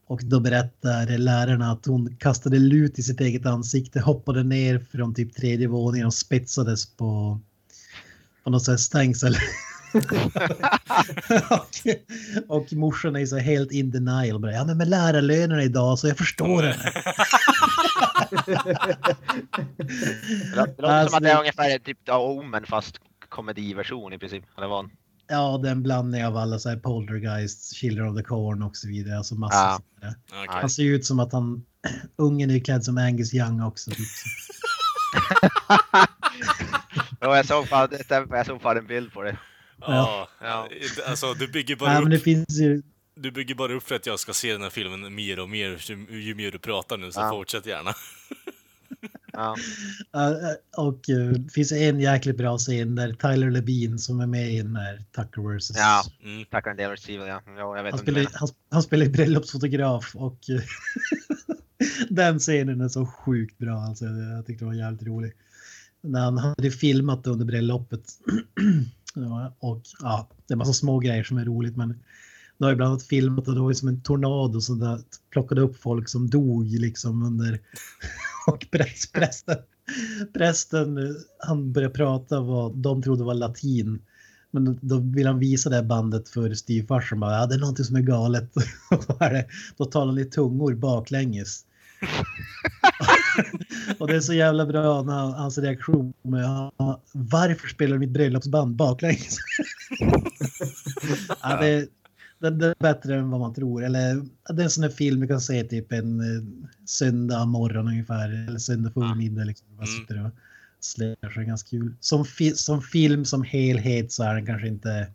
[0.06, 5.14] Och då berättar lärarna att hon kastade lut i sitt eget ansikte, hoppade ner från
[5.14, 7.40] typ tredje våningen och spetsades på,
[8.44, 9.34] på något sånt här stängsel.
[11.50, 11.68] och,
[12.58, 14.40] och morsan är så helt in denial.
[14.40, 16.76] Bara, ja men med lärarlönerna idag så jag förstår det.
[19.76, 22.98] Det låter som Alltså, att det är det- ungefär typ Omen fast
[23.28, 24.44] komediversion i princip.
[24.56, 24.90] Eller vad?
[25.28, 28.76] Ja, det är en blandning av alla så här Poltergeist, Children of the Corn och
[28.76, 29.18] så vidare.
[29.18, 30.14] Alltså massa Ja.
[30.28, 30.46] Okej.
[30.48, 31.64] Han ser ju ut som att han...
[32.16, 33.90] Ungen är klädd som Angus Young också.
[33.90, 33.98] Typ.
[37.20, 39.36] Ja, jag såg fan, det- jag såg fan en bild på det.
[39.80, 40.28] Ja.
[40.40, 40.68] Ja.
[41.06, 42.82] Alltså, du bygger bara Nej, men det upp finns ju...
[43.14, 45.90] Du bygger bara upp för att jag ska se den här filmen mer och mer
[45.90, 47.30] ju, ju mer du pratar nu, så Ja.
[47.30, 47.94] fortsätt gärna.
[49.32, 49.56] Ja.
[50.14, 54.52] äh, och uh, det finns en jäkligt bra scen där Tyler Labine som är med
[54.52, 55.72] i den här Tucker vs.
[55.74, 56.02] Ja.
[56.22, 56.44] Mm.
[56.44, 57.42] Tackar en del receiver, ja.
[57.46, 58.12] ja jag vet Han inte.
[58.12, 60.62] spelar, han, han spelar bröllopsfotograf och eh,
[62.08, 63.78] den scenen är så sjukt bra.
[63.78, 65.32] Alltså, jag tyckte det var jävligt rolig.
[66.00, 68.04] När han hade filmat under bröllopet.
[69.14, 71.98] Ja, och ja, det är massa små grejer som är roligt men
[72.58, 75.00] då har jag bland annat filmat och det var ju som en tornado som där
[75.30, 77.60] plockade upp folk som dog liksom under
[78.46, 79.56] och präst, prästen,
[80.34, 84.02] prästen han började prata vad de trodde var latin
[84.52, 87.20] men då, vill han visa det här bandet för styvfarsan.
[87.20, 88.50] Bara, ja, det är någonting som är galet.
[89.76, 91.64] då, talar han i tungor baklänges.
[93.98, 97.98] och det är så jävla bra när han, hans reaktion med "Ja, varför spelar du
[97.98, 99.36] mitt bröllopsband baklänges?
[101.42, 101.88] ja, det,
[102.42, 103.84] det, det är bättre än vad man tror.
[103.84, 104.14] Eller
[104.48, 106.42] det är en sån här film du kan se typ en eh,
[106.86, 108.28] söndag morgon ungefär.
[108.48, 109.44] Eller söndag förmiddag.
[109.44, 109.66] Liksom.
[109.76, 110.00] Bara Mm.
[110.00, 110.30] sitter och
[110.80, 111.94] släpar sig ganska kul.
[112.00, 115.06] Som, fi som film som helhet så är den kanske inte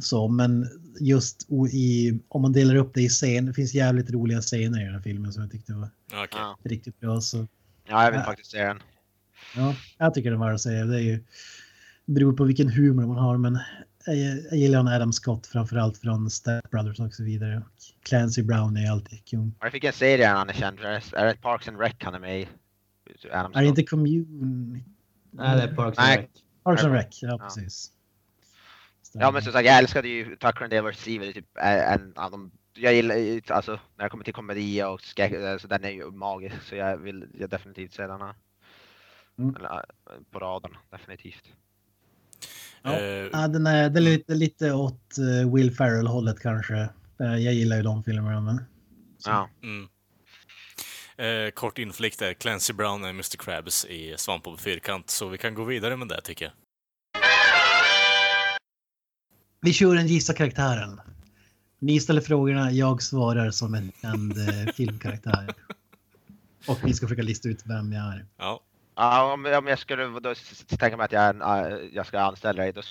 [0.00, 0.68] så, men
[1.00, 4.84] just i, om man delar upp det i scen, det finns jävligt roliga scener i
[4.84, 5.88] den här filmen som jag tyckte var.
[6.32, 6.58] Ja.
[6.64, 7.20] riktigt bra.
[7.20, 7.46] Så
[7.88, 8.24] ja, jag vill Ja.
[8.26, 8.78] faktiskt se den.
[9.56, 10.84] ja, jag tycker det var att säga.
[10.84, 11.24] Det är ju,
[12.06, 13.58] beror på vilken humor man har, men
[14.06, 14.16] jag,
[14.50, 17.56] jag gillar han Adam Scott framförallt från Step Brothers och så vidare.
[17.56, 19.54] Och Clancy Brown är alltid kung.
[19.60, 20.84] Vad fick en serie han är känd för?
[21.16, 22.48] Är det- Parks and Rec han är med i?
[23.32, 24.80] Adam Är det inte Commune?
[25.30, 26.08] Nej, det är Parks and.
[26.16, 26.26] Rec.
[26.64, 27.38] Parks and Rec, ja Ja.
[27.38, 27.92] precis.
[29.12, 31.06] Ja men som sagt, jag älskade ju Tucker and Dale vs.
[31.06, 31.34] Evil.
[31.34, 32.50] Typ eh, en av de...
[32.74, 35.90] Jag gillar ju- alltså när det kommer till komedi och skräck, eh, så den är
[35.90, 36.56] ju magisk.
[36.62, 38.34] Så jag vill jag definitivt se den här.
[39.38, 39.56] Mm.
[39.56, 39.82] Eller, eh,
[40.30, 41.44] på radarn, definitivt.
[42.82, 42.92] Ja.
[43.00, 46.76] Eh, Ja, den är, det är lite, lite åt eh, Will Ferrell-hållet kanske.
[47.20, 48.40] Eh, Jag gillar ju de filmerna.
[48.40, 48.64] Men...
[49.24, 49.48] Ja.
[49.62, 49.88] Mm.
[51.16, 52.32] Eh, kort inflikt där.
[52.34, 53.36] Clancy Brown är Mr.
[53.36, 56.52] Krabs i Svamp på fyrkant, så vi kan gå vidare med det tycker jag.
[59.60, 61.00] Vi kör en gissa karaktären.
[61.78, 65.54] Ni ställer frågorna, jag svarar som en känd eh, filmkaraktär.
[66.68, 68.26] Och ni ska försöka lista ut vem jag är.
[68.38, 68.60] Ja.
[69.00, 70.34] Ja, om, om jag skulle då
[70.78, 72.82] tänka mig att jag, eh, jag ska anställa dig, då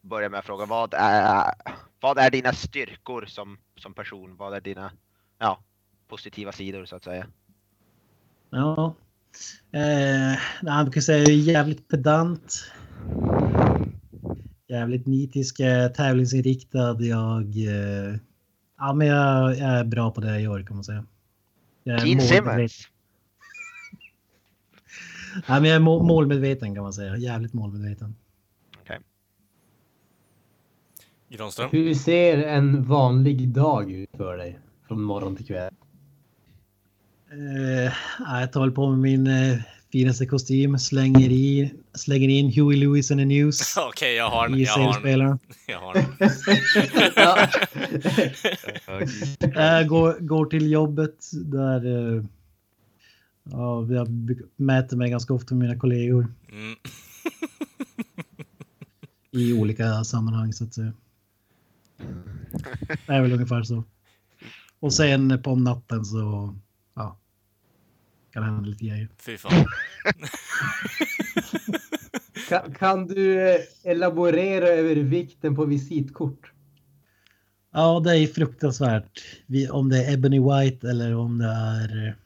[0.00, 1.54] börjar jag med att fråga vad är,
[2.00, 4.36] vad är dina styrkor som, som person?
[4.36, 4.92] Vad är dina
[5.38, 5.62] ja,
[6.08, 7.26] positiva sidor så att säga?
[8.50, 8.94] Ja.
[9.72, 12.72] Eh, man kan säga jävligt pedant.
[14.68, 16.96] Jävligt nitisk, eh, tävlingsinriktad.
[17.00, 18.16] Jag, eh,
[18.78, 21.04] ja, men jag, jag är bra på det jag gör kan man säga.
[21.84, 22.22] Gene.
[22.22, 22.91] Simmons!
[25.46, 27.16] Ja, men jag är må- målmedveten kan man säga.
[27.16, 28.14] Jävligt målmedveten.
[31.28, 31.68] Granström?
[31.72, 34.58] Hur ser en vanlig dag ut för dig?
[34.88, 35.72] Från morgon till kväll.
[37.32, 39.58] Eh, ja, jag tar väl på mig min eh,
[39.92, 44.58] finaste kostym, slänger, i, slänger in Huey Lewis and the News Okej, jag har den.
[44.58, 45.38] i Jag har den.
[45.66, 46.04] Jag har den.
[47.16, 47.48] Ja.
[49.54, 52.24] Jag går, går till jobbet där eh,
[53.44, 54.08] ja, jag
[54.56, 56.76] mäter mig ganska ofta med mina kollegor Mm.
[59.30, 60.92] i olika sammanhang så att säga.
[63.06, 63.84] Det är väl ungefär så.
[64.80, 66.54] Och sen på natten så
[66.94, 67.18] ja,
[68.32, 69.08] kan det hända lite grejer.
[69.18, 69.52] Fy fan.
[72.48, 76.52] Kan, kan du eh, elaborera över vikten på visitkort?
[77.72, 79.24] Ja, det är fruktansvärt.
[79.70, 82.16] Om det är Ebony White eller om det är...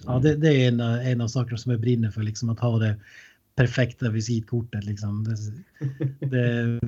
[0.00, 2.50] eh, Ja, det, det är en, av- en av sakerna som jag brinner för, liksom
[2.50, 2.96] att ha det
[3.56, 4.84] perfekta visitkortet.
[4.84, 5.24] Liksom.
[5.24, 6.80] Det, det,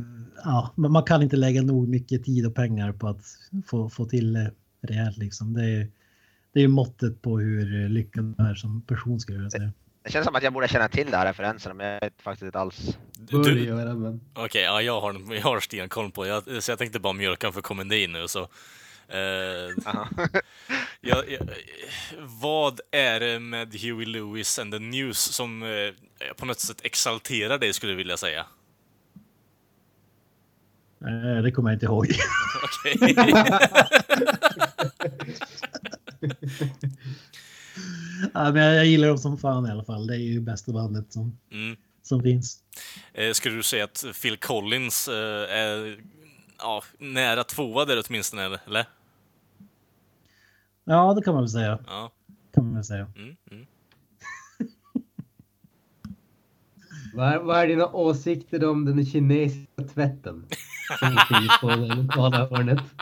[0.44, 3.24] ja, man man kan inte lägga nog mycket tid och pengar på att
[3.66, 4.50] få, få till det
[4.82, 5.18] rejält.
[5.18, 5.52] Liksom.
[5.54, 5.88] Det, är,
[6.52, 9.72] det är ju måttet på hur lyckad man är som person skulle jag säga.
[10.04, 12.42] Det känns som att jag borde känna till de här referenserna, men jag vet faktiskt
[12.42, 12.98] inte alls.
[14.34, 17.60] Okej, ja, jag har, jag har stenkoll på jag, Så jag tänkte bara mjölka för
[17.60, 18.48] Comedy nu så.
[19.12, 19.94] Eh,
[21.00, 21.48] jag, jag,
[22.20, 25.92] vad är det med Huey Lewis and the News som eh,
[26.36, 28.46] på något sätt exalterar dig skulle jag vilja säga?
[31.00, 32.06] Eh, Det kommer jag inte ihåg.
[32.64, 33.14] Okej.
[38.34, 40.06] ja, men jag jag gillar dem som fan i alla fall.
[40.06, 41.76] Det är ju bästa bandet som, Mm.
[42.02, 42.58] som finns.
[43.14, 45.98] Eh, skulle du säga att Phil Collins eh, är
[46.58, 48.84] ja, nära tvåa där åtminstone, eller?
[50.84, 51.78] Ja, det kan man väl säga.
[51.86, 52.12] Ja.
[52.54, 53.12] Kan man väl säga.
[53.16, 53.66] Mm, mm.
[57.14, 60.46] Vad är, vad är dina åsikter om den kinesiska tvätten?
[60.98, 62.80] Som finns på det lokala hörnet.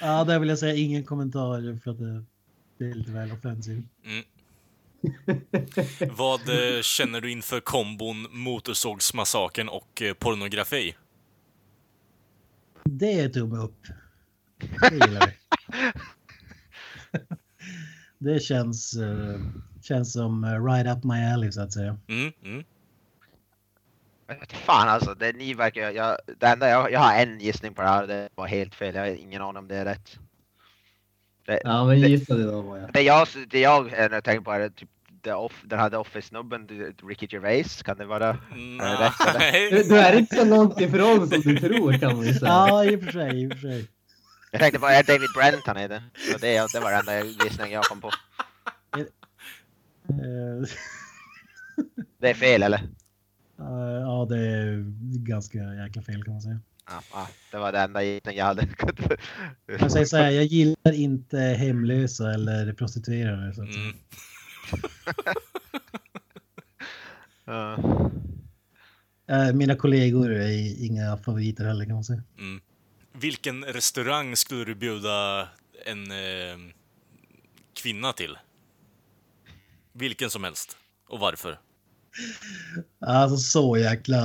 [0.00, 2.24] Ja, där vill jag säga ingen kommentar för att det,
[2.78, 3.84] det är lite väl offensivt.
[6.16, 10.94] Vad eh, känner du inför kombon Motorsågsmassakern och eh, pornografi?
[12.84, 13.86] Det är tumme upp.
[14.60, 15.32] Det gillar vi.
[18.18, 19.40] Det känns, eh,
[19.82, 21.96] känns som eh, right up my alley så att säga.
[22.08, 22.64] Mm, mm.
[24.26, 27.82] Jag Fan alltså, det, ni verkar, jag, det enda jag, jag har en gissning på
[27.82, 28.94] det här, det var helt fel.
[28.94, 30.18] Jag har ingen aning om det är rätt.
[31.46, 32.86] Det, Ja, men gissa det då bara.
[32.86, 34.88] det jag, det jag eh, tänker på är typ
[35.22, 36.68] the off, den här The Office-snubben,
[37.08, 38.28] Ricky Gervais, kan det vara?
[38.28, 39.38] Är det rätt, eller?
[39.38, 39.70] Nej.
[39.70, 42.50] Du, du är inte så långt ifrån som du tror kan man ju säga.
[42.50, 43.42] Ja, i och för sig.
[43.42, 43.88] I och för sig.
[44.50, 46.02] Jag tänkte på, är David Brent han heter?
[46.32, 48.10] Så det, det var den enda gissningen jag kom på.
[52.18, 52.88] Det är fel eller?
[54.00, 54.84] ja, det är
[55.26, 56.60] ganska jäkla fel kan man säga.
[56.86, 58.68] Ja, ja, det var den enda gissningen jag hade.
[59.66, 63.54] Jag säger så här, jag gillar inte hemlösa eller prostituerade.
[63.54, 63.68] Så att.
[63.68, 63.96] Mm.
[67.44, 67.78] Ja.
[69.26, 72.22] Eh, Mina kollegor är inga favoriter heller kan man säga.
[72.38, 72.60] Mm.
[73.20, 75.48] Vilken restaurang skulle du bjuda
[75.86, 76.58] en eh,
[77.74, 78.38] kvinna till?
[79.92, 80.76] Vilken som helst.
[81.08, 81.58] Och varför?
[83.00, 84.18] Alltså så jäkla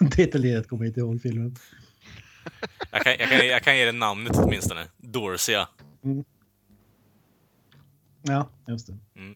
[0.16, 1.56] detaljerat kommer jag inte ihåg filmen.
[2.90, 4.86] Jag kan, jag kan, jag kan ge dig namnet åtminstone.
[4.96, 5.68] Dorsia.
[8.22, 8.98] Ja, just det.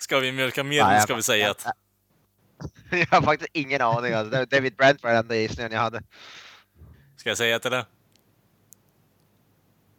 [0.00, 1.66] Ska vi mjölka jag ska vi säga att...
[2.90, 4.12] Jag har faktiskt ingen aning.
[4.12, 4.44] Alltså.
[4.50, 6.02] David Brent var den enda gissningen jag hade.
[7.16, 7.86] Ska jag säga till det?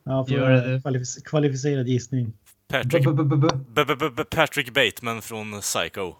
[0.04, 0.78] Ja, för Gör det.
[0.80, 2.34] kvalific- kvalificerad gissning.
[2.68, 6.16] Patrick, B- B- B- Patrick Bateman från Psycho.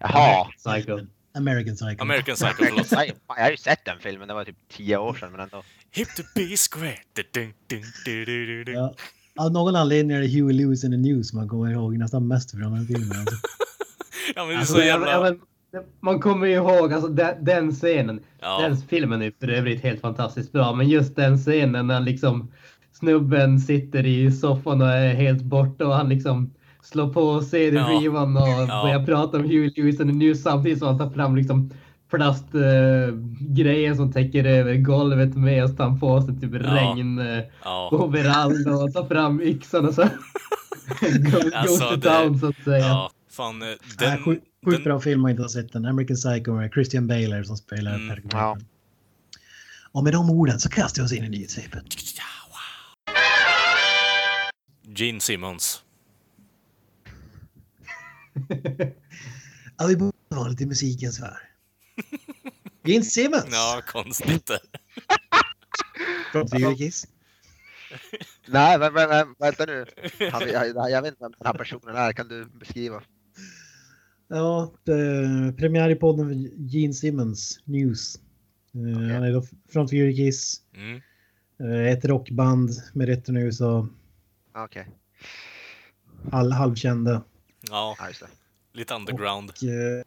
[0.00, 0.44] Jaha.
[0.56, 0.98] Psycho.
[1.34, 2.02] American Psycho.
[2.02, 2.90] American Psycho, förlåt.
[3.28, 5.62] Jag har ju sett den filmen, det var typ tio år sedan men ändå.
[5.90, 6.98] Hip to be square.
[7.12, 8.72] Du- du- du-.
[8.72, 8.94] Ja.
[9.38, 12.50] Av någon anledning är det Huey Lewis in the News man kommer ihåg nästan mest
[12.50, 13.18] från den filmen.
[13.18, 13.36] Alltså.
[14.34, 15.30] Ja, men det är Alltså, så ja, men- ja, jävla...
[15.30, 15.40] men
[16.00, 18.20] man kommer ju ihåg alltså, den, den scenen.
[18.40, 18.58] Ja.
[18.62, 22.52] Den filmen är för övrigt helt fantastiskt bra, men just den scenen när liksom
[22.92, 26.50] snubben sitter i soffan och är helt borta och han liksom
[26.82, 28.82] slår på CD-skivan och Ja.
[28.82, 31.70] börjar prata om Huey Lewis and the News samtidigt som han tar fram liksom
[32.10, 33.12] plastgrejer
[33.54, 37.88] grejer som täcker över golvet med och tar på sig typ regn uh, Ja.
[37.92, 40.02] overall och tar fram yxan och så
[41.00, 42.78] goes, Alltså, goes to det- town så att säga.
[42.86, 43.62] Ja, fan.
[43.62, 45.86] eh, Den, Den, sjukt sjukt den, bra film man inte har sett den.
[45.86, 48.58] American Psycho med Christian Bale som spelar Mm, Patrick ja.
[49.92, 51.84] Och med de orden så kastar vi oss in i nyhetssvepet.
[54.84, 55.82] Gene Simmons.
[59.78, 61.40] Ja, vi börjar vara lite i musikens värld.
[62.84, 64.50] Gene Simmons Ja, konstigt.
[66.32, 67.06] från Kiss.
[68.46, 69.86] Nej, men, men, men vänta nu.
[70.32, 73.02] Han, jag, jag vet inte vem den här personen är, kan du beskriva?
[74.28, 74.92] Ja, det,
[75.58, 76.34] premiär i podden för
[76.76, 78.20] Gene Simmons News.
[78.74, 78.80] Eh,
[79.14, 80.60] Han är då från Fury Kiss.
[80.76, 81.00] Mm.
[81.60, 83.88] eh, Ett rockband med rötterna i USA.
[84.54, 84.86] Okej,
[86.32, 87.22] All, halvkända.
[87.70, 88.26] Ja, just det.
[88.78, 89.50] lite underground.
[89.50, 90.04] Och, eh,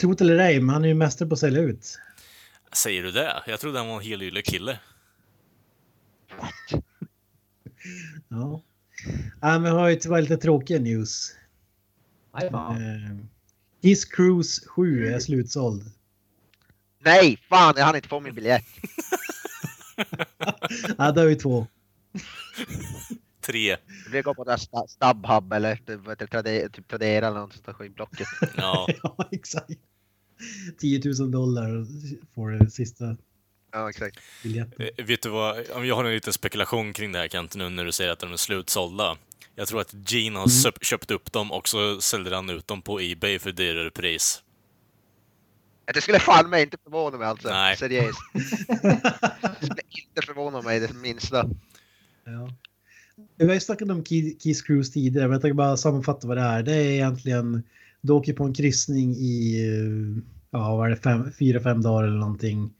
[0.00, 1.98] tro det eller ej, men han är ju mästare på att sälja ut.
[2.72, 3.42] Säger du det?
[3.46, 4.78] Jag trodde han var en helylle kille.
[8.28, 8.62] Ja.
[9.40, 11.36] ja men vi har ju tyvärr lite tråkiga news.
[12.34, 12.76] Aj, fan.
[12.76, 13.16] Eh,
[13.82, 15.90] Kiss Cruise 7 är slutsåld.
[16.98, 18.64] Nej, fan jag hann inte få min biljett.
[20.98, 21.66] Ja, då har vi två.
[23.40, 23.76] Tre.
[24.12, 27.72] Vi går på det här Sta- StubHub eller Trade- typ Tradera eller något sånt där
[27.72, 28.26] skitblocket.
[28.56, 28.88] Ja.
[29.02, 29.70] ja, exakt.
[30.78, 31.86] 10 000 dollar
[32.34, 33.16] får det sista.
[33.74, 34.18] Ja, exakt.
[34.42, 34.86] biljetten.
[34.96, 37.68] Eh, Vet du vad, om jag har en liten spekulation kring det här Kent, nu
[37.68, 39.16] när du säger att de är slutsålda.
[39.54, 42.82] Jag tror att Gene har söp- köpt upp dem och så säljer han ut dem
[42.82, 44.42] på Ebay för dyrare pris.
[45.94, 47.48] Det skulle fan mig inte förvåna mig alltså.
[47.48, 47.76] Nej.
[47.76, 48.18] Seriöst.
[48.32, 51.50] Det skulle inte förvåna mig det minsta.
[52.24, 52.50] Ja.
[53.38, 56.36] Vi har ju snackat om Key- Keys Cruise tidigare, men jag tänker bara sammanfatta vad
[56.36, 56.62] det är.
[56.62, 57.62] Det är egentligen,
[58.00, 62.06] du åker på en kryssning i, eh, ja vad är det, fem, fyra, fem dagar
[62.06, 62.70] eller någonting.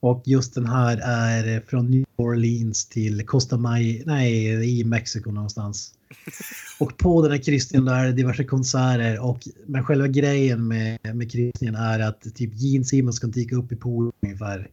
[0.00, 5.94] Och just den här är från New Orleans till Costa Maya, nej, i Mexiko någonstans.
[6.80, 10.98] Och på den här kryssningen där är det diverse konserter och men själva grejen med,
[11.14, 14.70] med kryssningen är att typ Gene Simmons kan dyka upp i poolen ungefär.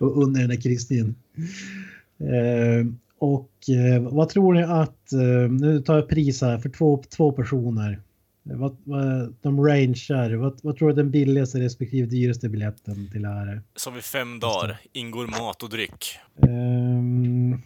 [0.00, 1.14] och under den här kryssningen.
[2.18, 2.86] Eh,
[3.18, 7.32] och eh, vad tror ni att, eh, nu tar jag pris här för två, två
[7.32, 8.00] personer.
[8.50, 13.10] Eh, Vad, vad, de rangear, vad, vad tror du är den billigaste respektive dyraste biljetten
[13.12, 13.62] till är?
[13.76, 16.18] Så har vi fem dagar, ingår mat och dryck.
[16.42, 17.62] Ehm,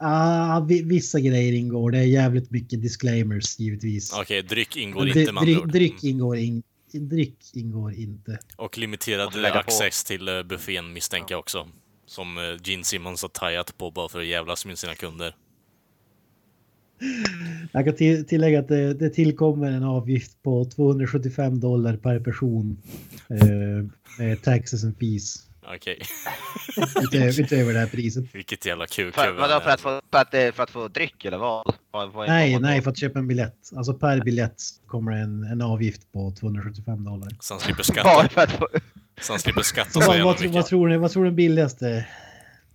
[0.00, 4.12] ah, vi- vissa grejer ingår, det är jävligt mycket disclaimers givetvis.
[4.12, 6.62] Okej, dryck ingår Dry- inte med dryck, dryck, ingår in,
[6.92, 8.38] dryck ingår inte.
[8.56, 9.58] Och limiterad lägga på.
[9.58, 11.68] access till eh, buffén misstänker jag också.
[12.06, 15.34] Som Gene Simmons har tajat på bara för att jävlas med sina kunder.
[17.72, 22.82] Jag kan till, tillägga att det, det tillkommer en avgift på 275 dollar per person
[23.30, 23.38] eh,
[24.18, 25.46] med taxes and fees.
[25.76, 26.02] Okej,
[27.02, 28.34] Utöver, utöver det här priset.
[28.34, 29.14] vilket jävla kuk.
[29.14, 31.74] För, vadå, för, att få, för, att, för att få dryck eller vad?
[31.90, 33.56] vad, vad Nej, vad- nej, för att köpa en biljett.
[33.76, 37.28] Alltså per biljett kommer en, en avgift på 275 dollar.
[37.40, 38.28] Så han slipper Bara skatta.
[38.28, 38.68] för att få...
[39.20, 40.68] Så han slipper skatta Så så vad, jävla vad, tror- vad, mycket.
[40.68, 42.06] tror ni, vad tror du den billigaste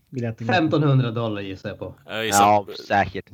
[0.09, 0.53] biljetten är?
[0.53, 1.95] 1500 dollar gissar jag på.
[2.05, 3.25] Jag gissar Ja, säkert.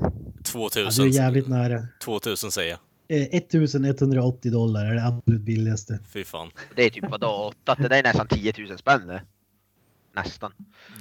[0.53, 1.05] Ja, 2000.
[1.05, 1.87] du är jävligt nära.
[2.03, 2.79] 2000 säger jag.
[3.17, 5.99] Eh, 1180 dollar är det absolut billigaste.
[6.13, 6.51] Fy fan.
[6.75, 7.75] Det är typ vadå, åtta?
[7.81, 9.21] Det där är nästan 10 000 spänn det.
[10.15, 10.51] Nästan.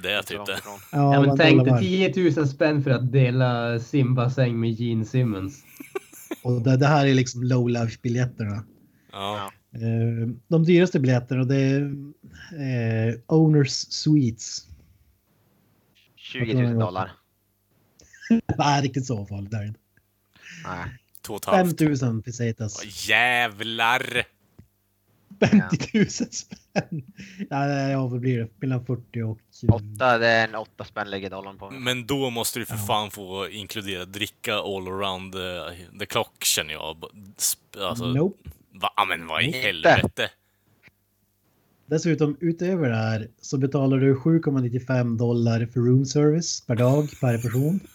[0.02, 0.60] Det är typ det.
[0.64, 1.80] Ja, Ja, men tänk dig var.
[1.80, 5.64] 10 000 spänn för att dela simbassäng med Gene Simmons.
[6.42, 8.64] Och det, det här är liksom low life biljetterna.
[9.12, 9.52] Ja.
[9.74, 11.82] Eh, de dyraste biljetterna det är
[12.52, 14.66] eh, Owners Suites.
[16.16, 17.12] 20 000 dollar.
[18.58, 19.80] Nej, riktigt så farligt är det inte.
[20.66, 20.84] Nej.
[21.22, 21.68] Två och ett halvt.
[21.78, 22.78] 5000 pesetas.
[22.82, 24.22] Åh, Jävlar!
[25.40, 27.02] 50 000 spänn.
[27.50, 28.48] Ja, nej, ja, vad blir det?
[28.60, 29.38] Mellan 40 och...
[29.72, 31.70] 8, det är en 8 spänn lägger dollarn på.
[31.70, 32.80] Men då måste du för Ja.
[32.86, 37.04] fan få inkludera dricka all around the, the clock känner jag.
[37.80, 38.50] Alltså, Nope.
[38.72, 39.04] va?
[39.08, 39.58] Men vad i Inte.
[39.58, 40.30] helvete?
[41.86, 47.38] Dessutom utöver det här så betalar du 7,95 dollar för room service per dag per
[47.42, 47.80] person.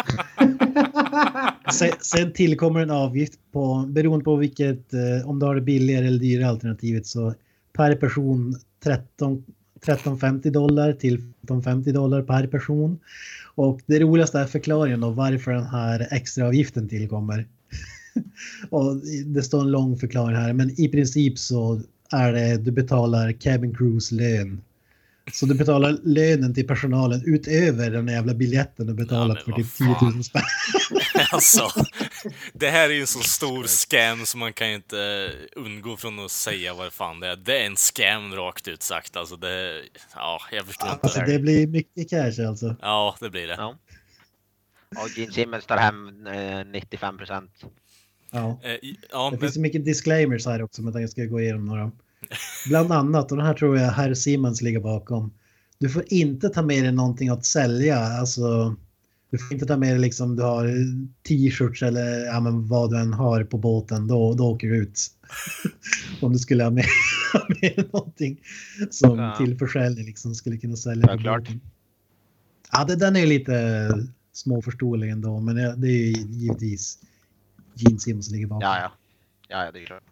[1.72, 6.06] sen, sen tillkommer en avgift på, beroende på vilket, eh, om du har det billigare
[6.06, 7.34] eller dyrare alternativet så
[7.72, 9.44] per person 13
[9.86, 12.98] 13,50 dollar till 15,50 dollar per person.
[13.54, 17.46] Och det roligaste är förklaringen av varför den här extra avgiften tillkommer.
[18.70, 18.96] och
[19.26, 21.80] det står en lång förklaring här, men i princip så
[22.10, 24.60] är det du betalar cabin crews lön.
[25.32, 29.66] Så du betalar lönen till personalen utöver den jävla biljetten du betalat Ja, för typ
[29.80, 30.24] vad 10 000 fan.
[30.24, 30.42] spänn.
[31.32, 31.68] Alltså,
[32.52, 36.18] det här är ju en så stor scam så man kan ju inte undgå från
[36.24, 37.36] att säga vad fan det är.
[37.36, 39.16] Det är en scam rakt ut sagt.
[39.16, 39.82] Alltså det,
[40.14, 41.32] ja, jag förstår Alltså inte.
[41.32, 42.76] det blir mycket cash alltså.
[42.80, 43.54] Ja, det blir det.
[43.58, 43.76] Ja.
[45.02, 47.50] Och Gene Simmons tar hem eh, 95 procent.
[48.30, 48.60] Ja.
[48.62, 48.70] Eh,
[49.10, 51.90] Ja, Det men, finns så mycket disclaimers här också, men jag ska gå igenom några.
[52.68, 55.32] Bland annat, och den här tror jag herr Simmons ligger bakom.
[55.78, 57.98] Du får inte ta med dig någonting att sälja.
[57.98, 58.76] Alltså,
[59.30, 60.66] du får inte ta med dig liksom du har
[61.28, 64.06] t-shirts eller ja, men vad du än har på båten.
[64.06, 65.00] Då, då åker du ut.
[66.20, 66.84] Om du skulle ha med,
[67.32, 68.40] ha med någonting
[68.90, 69.36] som Ja.
[69.36, 71.40] till försäljning liksom skulle kunna sälja Självklart.
[71.42, 71.60] båten.
[72.72, 73.88] Ja, det, den är lite
[74.32, 76.98] småförståelig ändå, men det, det är ju givetvis
[77.74, 78.62] Gene Simmons ligger bakom.
[78.62, 78.92] Ja, ja.
[79.48, 80.02] Ja, ja, det är klart.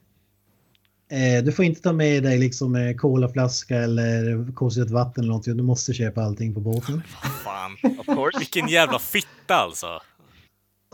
[1.11, 5.56] Eh, du får inte ta med dig liksom eh, colaflaska eller konstigt vatten eller någonting.
[5.56, 7.02] Du måste köpa allting på båten.
[7.44, 7.72] fan.
[7.98, 8.38] Of course.
[8.38, 10.00] Vilken jävla fitta alltså.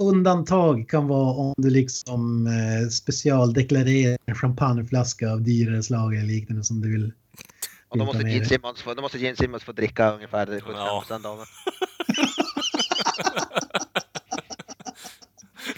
[0.01, 6.65] Undantag kan vara om du liksom eh, specialdeklarerar en champagneflaska av dyrare slag eller liknande
[6.65, 7.13] som du vill.
[7.89, 8.45] Och då måste Gene.
[8.45, 11.45] Simmons få, då måste Gene Simmons få dricka ungefär 75 procent av det.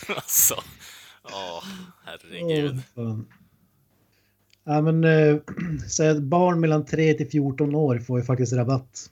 [0.16, 0.54] Alltså.
[1.22, 1.64] Åh,
[2.04, 2.82] herregud.
[2.94, 3.26] Fan.
[4.66, 5.36] Ja, men eh,
[5.88, 9.10] säg att barn mellan 3 till 14 år får ju faktiskt rabatt.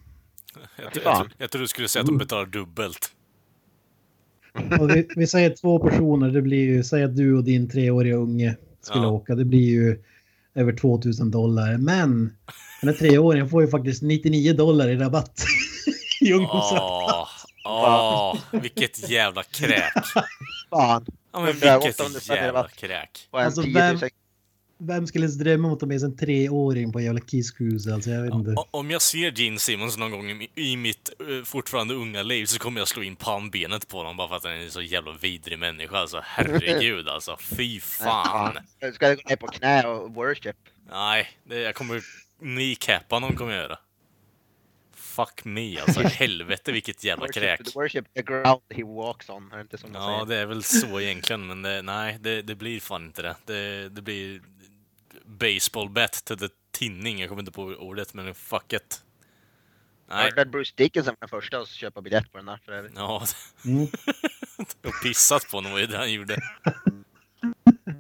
[0.76, 1.16] Jag, jag, fan.
[1.16, 3.10] jag, jag tror du skulle säga att de betalar dubbelt.
[4.80, 8.16] Och vi, vi säger två personer, det blir ju, säg att du och din treåriga
[8.16, 9.08] unge skulle Ja.
[9.10, 10.02] åka, det blir ju
[10.54, 11.76] över 2000 dollar.
[11.78, 12.36] Men
[12.80, 15.44] den här treåringen får ju faktiskt 99 dollar i rabatt.
[16.20, 17.46] I ungdomsrabatt.
[17.66, 19.92] Åh, åh, vilket jävla kräk.
[20.70, 21.04] Fan.
[21.32, 23.28] Ja, men 100, vilket 800 spänn i jävla kräk.
[23.30, 24.10] Alltså, 10 vem- 000.
[24.86, 27.50] Vem skulle ens drömma om att ta med sig en treåring på en jävla Kiss
[27.50, 27.94] Cruise?
[27.94, 28.54] Alltså jag vet inte.
[28.70, 32.58] Om jag ser Gene Simmons någon gång i, i mitt eh, fortfarande unga liv så
[32.58, 35.12] kommer jag slå in pannbenet på honom bara för att han är en så jävla
[35.12, 35.96] vidrig människa.
[35.98, 37.36] Alltså herregud alltså.
[37.40, 38.58] Fy fan.
[38.94, 40.56] Ska du gå ner på knä och worship?
[40.90, 42.02] Nej, det, jag kommer
[42.40, 43.78] kneecappa honom kommer jag göra.
[44.94, 46.00] Fuck me alltså.
[46.08, 47.60] Helvete vilket jävla kräk.
[47.74, 49.52] Worship, the ground he walks on.
[49.52, 50.26] Är det inte som Ja, säger?
[50.26, 53.34] det är väl så egentligen, men det, nej, det, det blir fan inte det.
[53.46, 53.88] det.
[53.88, 54.40] Det blir
[55.38, 57.18] baseball bat to the tinning.
[57.20, 59.00] Jag kommer inte på ordet, men fuck it.
[60.10, 60.32] Nej.
[60.36, 62.92] Att Bruce Dickinson var den första att köpa biljett på den där för övrigt.
[62.96, 63.24] Ja,
[63.64, 63.82] Mm.
[64.86, 66.36] och pissat på honom var ju det han gjorde.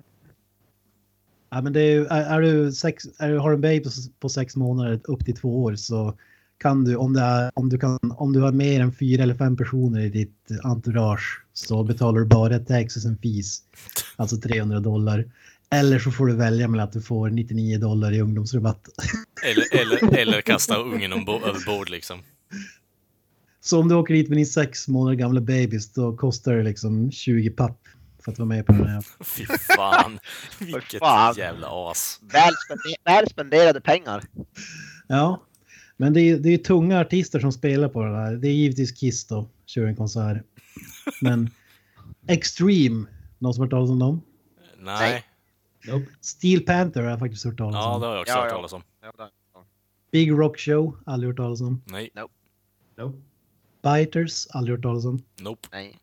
[1.50, 3.84] Ja, men det är, ju- är, är du sex, är du, har du en baby
[3.84, 6.18] på, på sex månader upp till två år så
[6.58, 9.34] kan du om, det är, om, du kan, om du har mer än fyra eller
[9.34, 13.62] fem personer i ditt entourage så betalar du bara taxes and fees,
[14.16, 15.24] alltså 300 dollar.
[15.74, 18.88] Eller så får du välja mellan att du får 99 dollar i ungdomsrabatt.
[19.44, 22.22] Eller, eller, eller kasta ungen ombo- över bord liksom.
[23.60, 27.10] Så om du åker dit med din sex månader gamla babys då kostar det liksom
[27.12, 27.80] 20 papp
[28.24, 29.04] för att vara med på den här.
[29.24, 29.44] Fy
[29.76, 30.18] fan.
[30.58, 31.34] Vilket fan.
[31.36, 32.20] jävla as.
[32.22, 34.22] Väl, spende- väl spenderade pengar.
[35.06, 35.42] Ja,
[35.96, 38.32] men det är, det är tunga artister som spelar på det här.
[38.32, 40.42] Det är givetvis Kiss då, kör en konsert.
[41.20, 41.50] Men
[42.28, 43.06] Extreme,
[43.38, 44.22] någon som har hört talas om dem?
[44.78, 45.24] Nej.
[45.88, 46.06] Nope.
[46.20, 48.00] Steel Panther har jag faktiskt hört talas Ja, om.
[48.00, 48.56] det har jag också Ja, hört ja.
[48.56, 48.82] talas om.
[49.02, 49.30] Ja.
[50.12, 51.82] Big Rock Show, aldrig hört talas om.
[51.86, 52.10] Nej.
[52.14, 53.18] Nope.
[53.82, 55.22] Biters, aldrig hört talas om.
[55.40, 55.68] Nope.
[55.72, 55.98] Nej.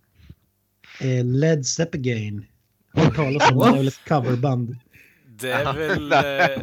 [1.01, 2.45] Eh, Led Zeppelin,
[2.93, 3.57] har hört talas om.
[3.59, 4.75] Det är väl ett coverband.
[5.27, 6.09] Det är väl...
[6.09, 6.59] Det eh.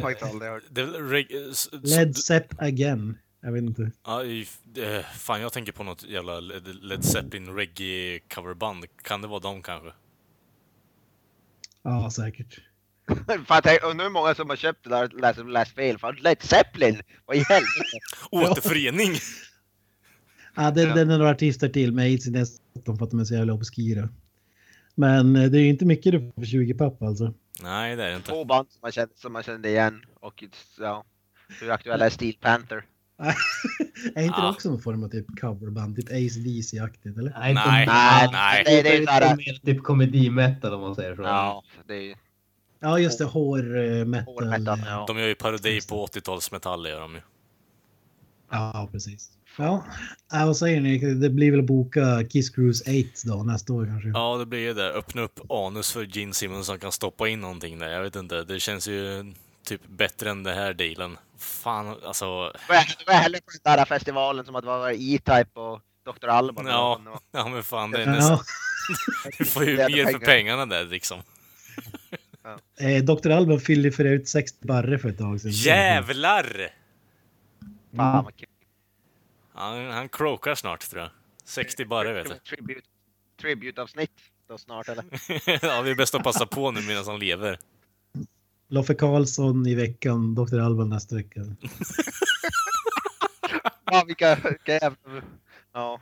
[0.71, 1.01] Det är väl...
[1.09, 3.17] reg- s- s- Led Zepp Again.
[3.41, 3.91] Jag vet inte.
[4.05, 4.47] Ja, i,
[4.77, 8.85] eh, fan, jag tänker på något jävla Led Led Zeppelin reggae coverband.
[9.03, 9.91] Kan det vara dem kanske?
[11.81, 12.59] Ja, säkert.
[13.45, 15.97] Fan, tänk, undrar hur många som har köpt det där och läst, läst fel.
[15.97, 17.01] Fan, Led Zeppelin!
[17.25, 17.97] Vad i helvete?
[18.31, 19.11] Återförening!
[20.55, 23.23] Ja, det, det är några artister till med aids i dessutom för att de är
[23.23, 24.09] så jävla obskyra.
[24.95, 27.33] Men eh, det är ju inte mycket du får för 20 papp alltså.
[27.63, 28.29] Nej, det är det inte.
[28.29, 30.01] Två band som man kände, som man kände igen.
[30.19, 30.43] Och
[30.79, 31.03] ja,
[31.61, 32.85] hur aktuella är Steel Panther?
[34.15, 34.49] är inte det Ja.
[34.49, 35.95] också någon form av typ coverband?
[35.95, 37.31] Typ Ace DC-aktigt eller?
[37.39, 38.63] Nej, Nej, Nej, nej.
[38.65, 41.21] Det, det är ju Det mer typ komedi-metal om man säger så.
[41.21, 42.15] Ja, det är.
[42.79, 43.25] Ja, just det.
[43.25, 44.33] Hår eh, metal.
[44.33, 45.03] Hård metal, eh, ja.
[45.07, 47.21] De gör ju parodi på 80-talsmetall, gör de ju.
[48.51, 49.29] Ja, precis.
[49.57, 49.85] Ja,
[50.33, 51.13] äh, vad säger ni?
[51.13, 54.09] Det blir väl att boka Kiss Cruise 8 då nästa år kanske?
[54.09, 54.91] Ja, det blir ju det.
[54.93, 57.89] Öppna upp anus för Gene Simmons som kan stoppa in någonting där.
[57.89, 58.43] Jag vet inte.
[58.43, 59.33] Det känns ju
[59.65, 61.17] typ bättre än den här dealen.
[61.37, 62.25] Fan, alltså.
[62.67, 66.27] Det var- hellre på den där festivalen som att det var E-Type och Dr.
[66.27, 66.65] Alban.
[66.65, 67.01] Ja,
[67.31, 68.39] ja men fan, det är Ja, nästan,
[69.37, 70.25] du får ju mer för pengar.
[70.25, 71.21] pengarna där liksom.
[72.79, 73.29] Eh, Dr.
[73.29, 75.51] Alban fyllde för övrigt 60 barre för ett tag sedan.
[75.51, 76.69] Jävlar!
[77.95, 78.47] Fan vad kul.
[79.53, 81.11] Han, han krokar snart tror jag.
[81.45, 82.35] 60 barre vet du.
[82.35, 82.87] Tribute,
[83.41, 84.11] tribute-avsnitt
[84.47, 85.05] då snart eller?
[85.65, 87.59] ja, det är bäst att passa på nu medan han lever.
[88.67, 90.59] Loffe Karlsson i veckan, Dr.
[90.59, 91.41] Alban nästa vecka.
[93.91, 94.97] Ja, vilka, vilka jävla...
[95.73, 96.01] Ja.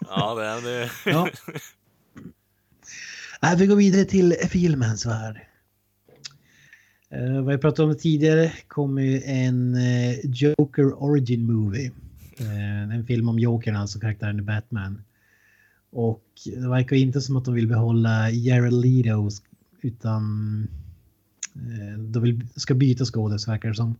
[0.00, 0.90] Ja, det är det.
[1.04, 1.28] Ja.
[3.44, 5.40] Nej, vi går vidare till filmens värld.
[7.14, 11.90] Uh, eh, vad jag pratade om tidigare kom ju en uh, Joker Origin Movie.
[12.40, 15.02] Uh, en film om Jokern, alltså karaktären i Batman.
[15.90, 19.30] Och det verkar inte som att de vill behålla Jared Leto
[19.80, 20.22] utan
[21.98, 23.96] de vill, ska byta skådis verkar det som.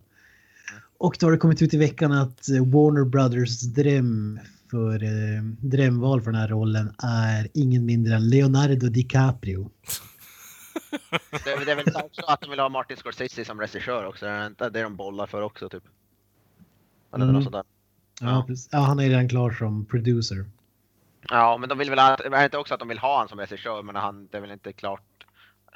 [0.98, 4.38] Och då har det kommit ut i veckan att Warner Brothers dröm
[4.74, 9.70] för eh, drömval för den här rollen är ingen mindre än Leonardo DiCaprio.
[11.44, 14.26] Det, det är väl också att de vill ha Martin Scorsese som regissör också.
[14.26, 14.32] Det
[14.64, 15.82] är det de bollar för också typ.
[17.14, 17.34] Eller Mm.
[17.34, 17.64] något sånt där.
[18.20, 18.54] Ja, Ja.
[18.70, 20.44] ja, han är redan klar som producer.
[21.30, 23.38] Ja, men de vill väl är det inte också att de vill ha han som
[23.38, 25.02] regissör, men han, det är väl inte klart,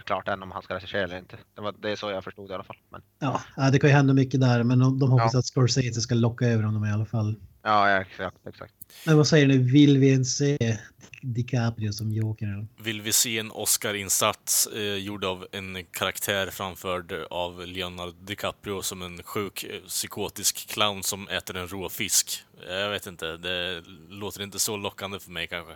[0.04, 1.36] klart än om han ska regissera eller inte.
[1.54, 2.76] Det, var, det är så jag förstod det i alla fall.
[2.90, 5.38] Men, Ja, det kan ju hända mycket där, men de, de hoppas Ja.
[5.38, 7.34] att Scorsese ska locka över honom i alla fall.
[7.62, 8.74] ja, ja, exakt, exakt.
[9.06, 10.78] Men vad säger ni, vill vi ens se
[11.22, 12.46] DiCaprio som Joker?
[12.46, 12.66] Eller?
[12.82, 19.02] Vill vi se en Oscar-insats eh, gjord av en karaktär framförd av Leonardo DiCaprio som
[19.02, 22.44] en sjuk eh, psykotisk clown som äter en rå fisk?
[22.68, 25.72] Jag vet inte, det låter inte så lockande för mig kanske.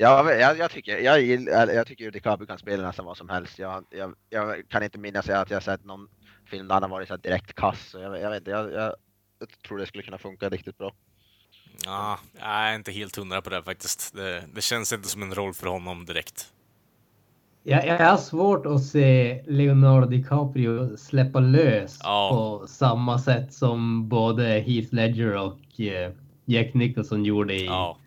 [0.00, 3.28] Ja, jag, jag tycker, jag, gillar- jag tycker ju DiCaprio kan spela nästan vad som
[3.28, 3.58] helst.
[3.58, 6.08] Jag, jag, jag kan inte minnas att jag sett någon
[6.46, 7.88] film där han har varit så direkt kass.
[7.90, 8.94] Så jag, jag vet inte, jag, jag,
[9.38, 10.92] jag tror det skulle kunna funka riktigt bra.
[11.84, 14.14] Ja, jag är inte helt hundra på det faktiskt.
[14.14, 16.52] Det, det känns inte som en roll för honom direkt.
[17.62, 22.28] Jag, jag har svårt att se Leonardo DiCaprio släppa lös Ja.
[22.60, 26.12] på samma sätt som både Heath Ledger och eh,
[26.44, 27.98] Jack Nicholson gjorde i Ja,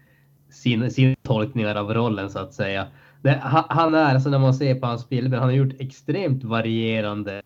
[0.52, 2.88] sina, sina tolkningar av rollen så att säga.
[3.22, 6.44] Det, ha- han är, alltså när man ser på hans filmer, han har gjort extremt
[6.44, 7.42] varierande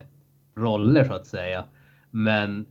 [0.57, 1.65] roller så att säga.
[2.11, 2.65] Men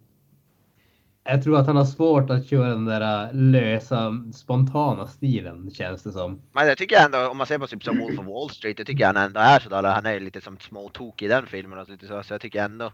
[1.24, 6.12] jag tror att han har svårt att köra den där lösa, spontana stilen känns det
[6.12, 6.42] som.
[6.52, 8.86] Men jag tycker ändå, om man ser på typ som Wolf of Wall Street, jag
[8.86, 12.06] tycker han ändå är sådär, han är lite som småtokig i den filmen och lite
[12.06, 12.92] så, så jag tycker ändå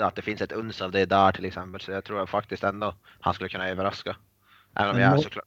[0.00, 2.94] att det finns ett uns av det där till exempel, så jag tror faktiskt ändå
[3.20, 4.16] han skulle kunna överraska.
[4.74, 5.44] Även om jag såklart...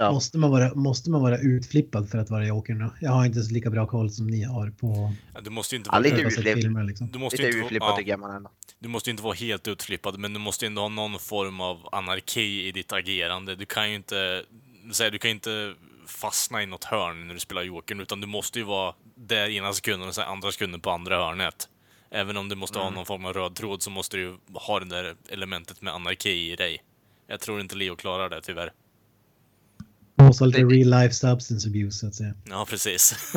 [0.00, 0.12] Ja.
[0.12, 2.90] Måste, man vara, måste man vara utflippad för att vara Joker nu?
[3.00, 5.76] Jag har inte så lika bra koll som ni har på Ja, du måste ju
[5.78, 6.84] inte Ja, vara, lite jag har sett utflipp- filmer.
[6.84, 7.10] Liksom.
[7.12, 8.50] du måste Lite inte, utflippad vara, tycker ja, jag man ändå.
[8.78, 11.60] du måste ju inte vara helt utflippad, men du måste ju ändå ha någon form
[11.60, 13.56] av anarki i ditt agerande.
[13.56, 14.42] Du kan ju inte,
[14.92, 15.74] säga, du kan inte
[16.06, 19.72] fastna i något hörn när du spelar Jokern, utan du måste ju vara där ena
[19.72, 21.68] sekunden och sen andra sekunden på andra hörnet.
[22.10, 24.80] Även om du måste ha någon form av röd tråd så måste du ju ha
[24.80, 26.82] det där elementet med anarki i dig.
[27.26, 28.72] Jag tror inte Leo klarar det tyvärr.
[30.18, 32.34] Måste lite real life substance abuse så att säga.
[32.44, 33.34] Ja, precis.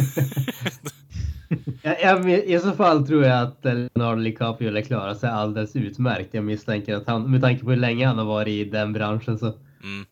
[2.46, 6.34] I så fall tror jag att Leonardo DiCaprio lär klara sig alldeles utmärkt.
[6.34, 9.40] Jag misstänker att han, med tanke på hur länge han har varit i den branschen
[9.40, 9.46] så.
[9.84, 10.06] Mm.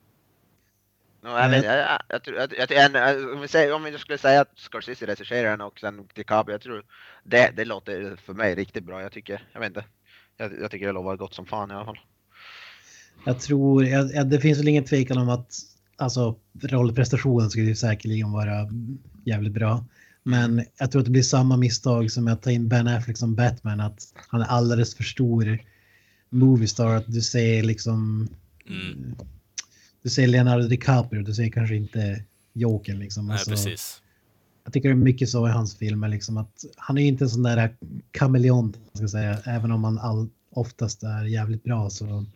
[1.23, 1.65] No, jag, vet,
[2.07, 5.61] jag, tror- jag, jag, om, vi säger, om vi skulle säga att Scorsese regisserar den
[5.61, 6.83] och sen DiCaprio, jag tror
[7.23, 9.01] det, det låter för mig riktigt bra.
[9.01, 9.85] Jag tycker, jag vet inte.
[10.37, 11.99] Jag, jag tycker det lovar gott som fan i alla fall.
[13.25, 15.51] Jag tror, det finns väl ingen tvekan om att
[15.99, 18.69] alltså, rollprestationen skulle ju säkerligen vara
[19.25, 19.85] jävligt bra.
[20.23, 23.35] Men jag tror att det blir samma misstag som att ta in Ben Affleck som
[23.35, 25.59] Batman, att han är alldeles för stor
[26.29, 26.95] moviestar.
[26.95, 28.27] Att du ser liksom,
[28.69, 29.15] Mm.
[30.03, 32.23] du ser Leonardo DiCaprio, du ser kanske inte
[32.53, 33.27] Jokern liksom.
[33.27, 34.01] Nej, Alltså, precis.
[34.63, 37.29] Jag tycker det är mycket så i hans filmer, liksom att han är inte en
[37.29, 37.75] sån där
[38.11, 42.05] kameleont, ska säga, även om han all, oftast är jävligt bra så.
[42.05, 42.27] Mm.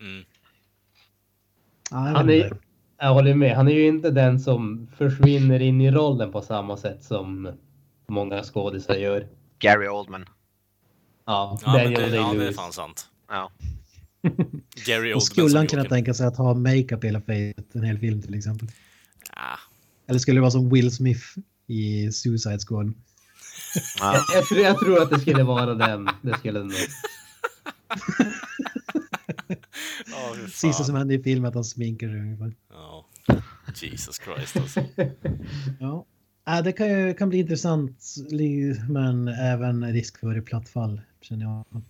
[1.92, 2.58] Ja, Han är.
[3.04, 3.56] Jag håller med.
[3.56, 7.52] Han är ju inte den som försvinner in i rollen på samma sätt som
[8.08, 9.28] många skådisar gör.
[9.60, 10.26] Gary Oldman.
[11.26, 13.08] Ja, Ja, men Daniel det, ja, det är fan sant.
[13.30, 13.52] Ja.
[14.86, 18.00] Gary Oldman Och skulle han kunna tänka sig att ha makeup hela fejset en hel
[18.00, 18.68] film till exempel?
[19.30, 19.58] Ah,
[20.08, 21.24] Eller skulle det vara som Will Smith
[21.68, 22.94] i Suicide Squad?
[24.00, 24.16] Ja.
[24.34, 26.10] Jag, jag, tror, jag tror att det skulle vara den.
[26.22, 26.74] Det skulle det nog.
[30.06, 32.56] Ja, hur Sista som hände i filmen att han sminkar sig ungefär.
[32.70, 33.06] Ja.
[33.76, 34.84] Jesus Christ alltså.
[35.80, 36.06] Ja.
[36.48, 38.16] Äh, det kan, ju, kan bli intressant
[38.90, 41.84] men även risk för platt fall känner jag.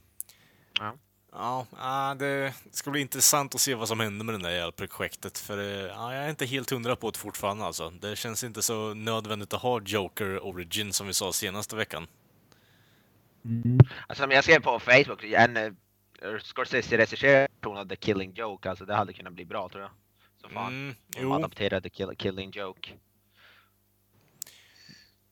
[1.35, 4.71] Ja, ah, det ska bli intressant att se vad som händer med det där jävla
[4.71, 5.37] projektet.
[5.37, 7.89] För eh, ja, jag är inte helt hundra på det fortfarande alltså.
[7.89, 12.07] Det känns inte så nödvändigt att ha Joker Origin som vi sa senaste veckan.
[14.07, 15.75] Alltså, som jag skrev på Facebook, en
[16.43, 19.91] Scorsese regisserad version av The Killing Joke, alltså det hade kunnat bli bra tror jag.
[20.41, 20.67] Så fan.
[20.73, 22.91] Mm, De adapterade kill, Killing Joke.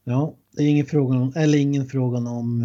[0.03, 2.61] Ja, det är ingen fråga om, eller ingen fråga om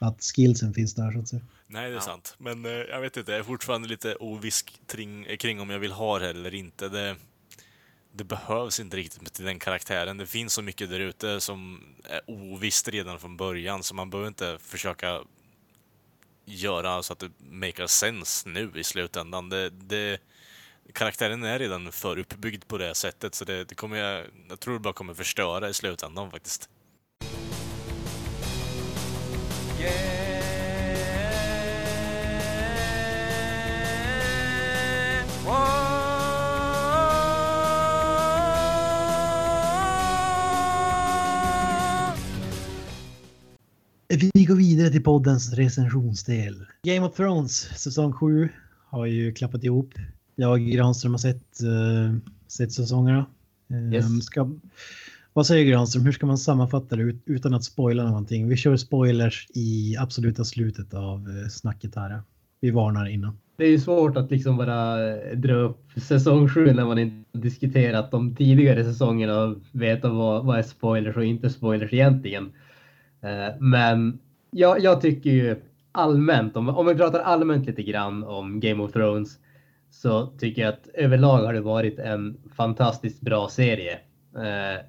[0.00, 1.42] eh, att skillsen finns där så att säga.
[1.66, 2.00] nej det är Ja.
[2.00, 2.34] sant.
[2.38, 5.92] Men eh, jag vet inte, jag är fortfarande lite oviss kring, kring om jag vill
[5.92, 6.88] ha det eller inte.
[6.88, 7.16] Det,
[8.12, 10.16] det behövs inte riktigt till den karaktären.
[10.18, 14.28] Det finns så mycket där ute som är ovisst redan från början, så man behöver
[14.28, 15.20] inte försöka
[16.50, 19.48] göra så att det makar sense nu i slutändan.
[19.48, 20.20] Det, det,
[20.94, 24.74] karaktären är redan för uppbyggd på det sättet, så det, det kommer jag, jag tror
[24.74, 26.68] det bara kommer förstöra i slutändan faktiskt.
[29.80, 30.20] Yeah.
[35.44, 35.79] Whoa.
[44.34, 46.64] Vi går vidare till poddens recensionsdel.
[46.82, 48.48] Game of Thrones säsong 7
[48.88, 49.94] har ju klappat ihop.
[50.36, 52.16] Jag och Granström har sett, uh,
[52.48, 53.26] sett säsongerna.
[53.70, 54.24] Eh, Yes.
[54.24, 54.50] ska,
[55.32, 58.48] vad säger Granström, hur ska man sammanfatta det ut, utan att spoila någonting?
[58.48, 62.22] Vi kör spoilers i absoluta slutet av uh, snacket här.
[62.60, 63.38] Vi varnar innan.
[63.56, 67.38] Det är ju svårt att liksom bara eh, dra upp säsong 7 när man inte
[67.38, 72.52] diskuterat de tidigare säsongerna och veta vad, vad är spoilers och inte spoilers egentligen.
[73.22, 74.18] Eh, Men
[74.50, 75.56] jag, jag tycker ju
[75.92, 79.38] allmänt, om, om vi pratar allmänt lite grann om Game of Thrones,
[79.90, 83.98] så tycker jag att överlag har det varit en fantastiskt bra serie.
[84.36, 84.84] Eh,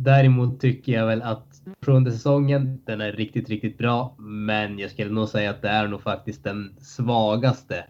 [0.00, 4.14] Däremot tycker jag väl att sjunde säsongen, den är riktigt, riktigt bra.
[4.18, 7.84] Men jag skulle nog säga att det är nog faktiskt den svagaste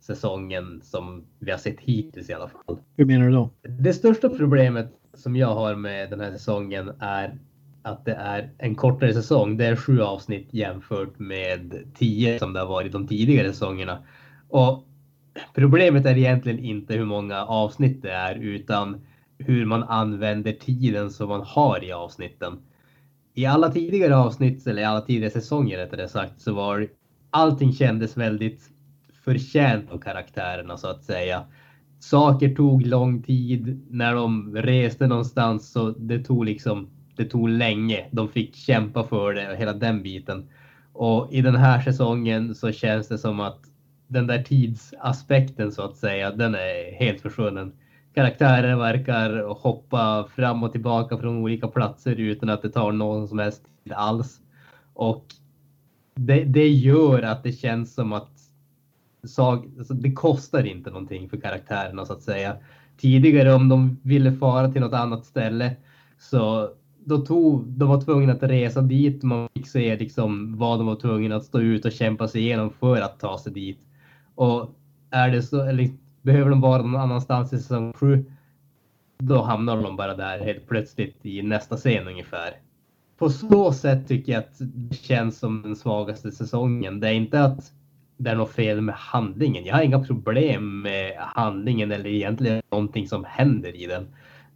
[0.00, 2.78] säsongen som vi har sett hittills i alla fall.
[2.96, 3.50] Hur menar du då?
[3.62, 7.38] Det största problemet som jag har med den här säsongen är
[7.82, 9.56] att det är en kortare säsong.
[9.56, 13.98] Det är sju avsnitt jämfört med tio som det har varit de tidigare säsongerna.
[14.48, 14.84] Och
[15.54, 19.00] problemet är egentligen inte hur många avsnitt det är utan
[19.38, 22.58] hur man använder tiden som man har i avsnitten.
[23.34, 26.88] I alla tidigare avsnitt, eller i alla tidigare säsonger rättare sagt, så var
[27.30, 28.62] allting kändes väldigt
[29.24, 31.44] förtjänt av karaktärerna så att säga.
[32.00, 33.86] Saker tog lång tid.
[33.90, 38.06] När de reste någonstans så det tog liksom, det tog länge.
[38.10, 40.48] De fick kämpa för det och hela den biten.
[40.92, 43.60] Och i den här säsongen så känns det som att
[44.08, 47.72] den där tidsaspekten så att säga, den är helt försvunnen.
[48.14, 53.38] Karaktärer verkar hoppa fram och tillbaka från olika platser utan att det tar någon som
[53.38, 54.40] helst tid alls.
[54.94, 55.24] Och
[56.14, 58.30] det, det gör att det känns som att
[59.26, 62.56] sag, alltså det kostar inte någonting för karaktärerna så att säga.
[62.96, 65.76] Tidigare om de ville fara till något annat ställe
[66.18, 66.70] så
[67.08, 69.22] då tog, de var tvungna att resa dit.
[69.22, 72.70] Man fick se liksom vad de var tvungna att stå ut och kämpa sig igenom
[72.70, 73.78] för att ta sig dit.
[74.34, 74.70] Och
[75.10, 75.90] är det så, eller
[76.22, 78.24] behöver de vara någon annanstans i säsong 7,
[79.18, 82.50] då hamnar de bara där helt plötsligt i nästa scen ungefär.
[83.18, 87.00] På så sätt tycker jag att det känns som den svagaste säsongen.
[87.00, 87.72] Det är inte att
[88.16, 89.64] det är något fel med handlingen.
[89.64, 94.06] Jag har inga problem med handlingen eller egentligen någonting som händer i den.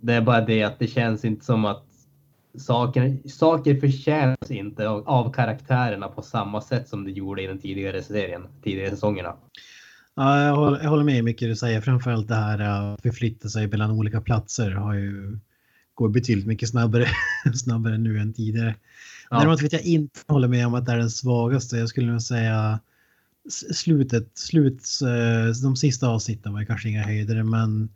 [0.01, 1.92] Det är bara det att det känns inte som att
[2.59, 8.03] saker, saker förtjänas inte av, karaktärerna på samma sätt som det gjorde i den tidigare
[8.03, 9.35] serien, tidigare säsongerna.
[10.15, 11.81] Ja, jag håller, jag håller med mycket du säger.
[11.81, 15.39] Framförallt det här att förflytta sig mellan olika platser har ju,
[15.95, 17.07] går betydligt mycket snabbare,
[17.55, 18.75] snabbare nu än tidigare.
[19.31, 19.39] Ja.
[19.39, 21.77] Däremot vet jag inte håller med om att det är den svagaste.
[21.77, 22.81] Jag skulle nog säga
[23.75, 27.89] slutet, slut, eh, de sista avsnitten var kanske inga höjdare, men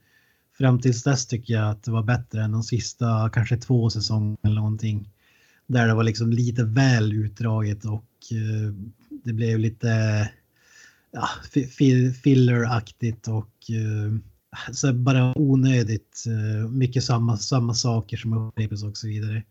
[0.58, 4.38] fram tills dess tycker jag att det var bättre än de sista kanske två säsonger
[4.42, 5.10] eller någonting.
[5.66, 8.74] Där det var liksom lite väl utdraget och eh,
[9.24, 9.88] det blev lite
[11.10, 11.28] ja,
[12.22, 14.18] filleraktigt och eh,
[14.72, 16.24] så bara onödigt.
[16.26, 19.42] eh, Mycket samma, samma saker som upprepas och så vidare.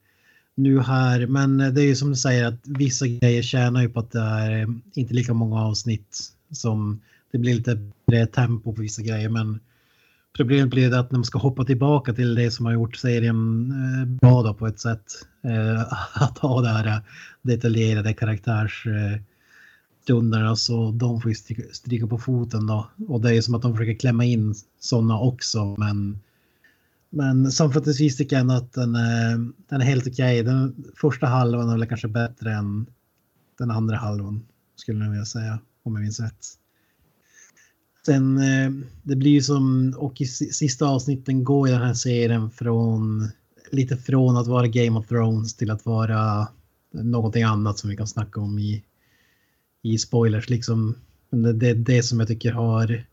[0.56, 4.00] Nu här, men det är ju som du säger att vissa grejer tjänar ju på
[4.00, 6.20] att det är eh, inte lika många avsnitt
[6.52, 7.02] som
[7.32, 7.92] det blir lite
[8.26, 9.30] tempo på vissa grejer.
[9.30, 9.60] Men
[10.36, 13.72] problemet blir det att när man ska hoppa tillbaka till det som har gjort serien
[13.72, 15.14] eh, bra då på ett sätt.
[15.44, 15.82] Eh,
[16.24, 16.98] att ha det här eh,
[17.42, 21.36] detaljerade karaktärsstunderna så de får ju
[21.72, 22.90] stryka, på foten då.
[23.08, 26.20] Och det är ju som att de försöker klämma in sådana också men
[27.10, 30.44] men sammanfattningsvis tycker jag ändå att den är, den är helt okej.
[30.44, 32.86] Den första halvan är väl kanske bättre än
[33.58, 36.46] den andra halvan skulle jag vilja säga om jag minns rätt.
[38.06, 38.72] Sen eh,
[39.04, 43.30] det blir ju som och i sista avsnitten går ju den här serien från
[43.72, 46.48] lite från att vara Game of Thrones till att vara
[46.92, 48.84] någonting annat som vi kan snacka om i
[49.86, 50.96] i spoilers liksom.
[51.30, 53.06] Men det, det är det som jag tycker har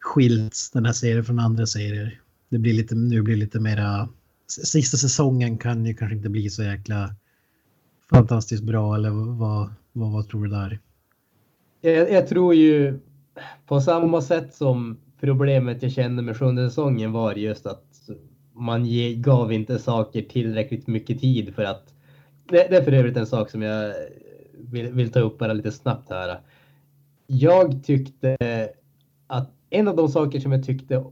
[0.00, 2.20] skilt den här serien från andra serier.
[2.48, 4.08] Det blir lite, nu blir det lite mera,
[4.46, 7.14] sista säsongen kan ju kanske inte bli så jäkla
[8.10, 10.80] fantastiskt bra eller vad, vad, vad tror du där?
[11.80, 13.00] Jag, jag tror ju
[13.66, 17.84] på samma sätt som problemet jag kände med sjunde säsongen var just att
[18.52, 21.94] man ge, gav inte saker tillräckligt mycket tid för att
[22.48, 23.94] det, det är för övrigt en sak som jag
[24.52, 26.40] vill, vill ta upp bara lite snabbt här.
[27.26, 28.36] Jag tyckte
[29.26, 31.04] att en av de saker som jag tyckte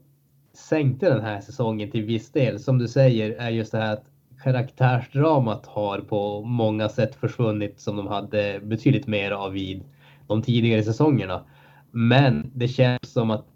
[0.53, 4.05] sänkte den här säsongen till viss del, som du säger, är just det här att
[4.43, 9.85] karaktärsdramat har på många sätt försvunnit som de hade betydligt mer av vid
[10.27, 11.45] de tidigare säsongerna.
[11.91, 13.47] Men det känns som att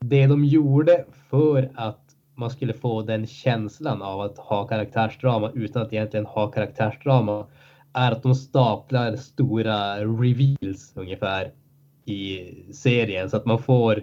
[0.00, 5.82] det de gjorde för att man skulle få den känslan av att ha karaktärsdrama utan
[5.82, 7.46] att egentligen ha karaktärsdrama
[7.92, 11.52] är att de staplar stora reveals ungefär
[12.04, 12.38] i
[12.72, 13.30] serien.
[13.30, 14.02] Så att man får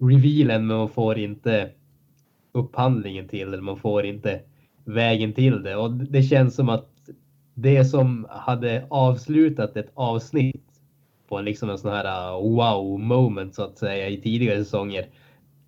[0.00, 1.70] revealen men man får inte
[2.52, 4.40] upphandlingen till eller man får inte
[4.84, 5.76] vägen till det.
[5.76, 6.88] Och det känns som att
[7.54, 10.69] det som hade avslutat ett avsnitt
[11.30, 15.08] på en liksom en sån här uh, wow moment så att säga i tidigare säsonger.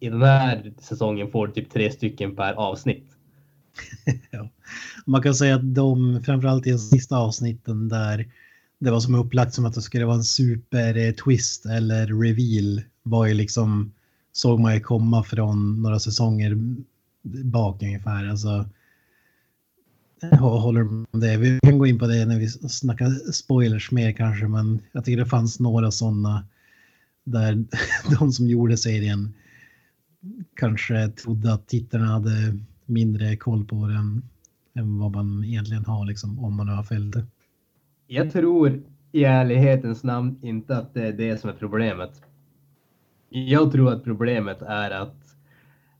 [0.00, 3.06] I den här säsongen får du typ tre stycken per avsnitt.
[4.30, 4.48] ja.
[5.06, 8.28] Man kan säga att de, framförallt i de sista avsnitten där
[8.78, 12.82] det var som upplagt som att det skulle vara en super eh, twist eller reveal
[13.02, 13.92] var ju liksom
[14.32, 16.56] såg man ju komma från några säsonger
[17.44, 18.28] bak ungefär.
[18.28, 18.66] Alltså,
[20.30, 21.36] Jag håller med det.
[21.36, 25.18] Vi kan gå in på det när vi snackar spoilers mer kanske, men jag tycker
[25.18, 26.44] det fanns några sådana
[27.24, 27.64] där
[28.18, 29.34] de som gjorde serien
[30.56, 34.22] kanske trodde att tittarna hade mindre koll på den
[34.74, 37.24] än vad man egentligen har liksom om man har följt det.
[38.06, 42.22] Jag tror i ärlighetens namn inte att det är det som är problemet.
[43.28, 45.36] Jag tror att problemet är att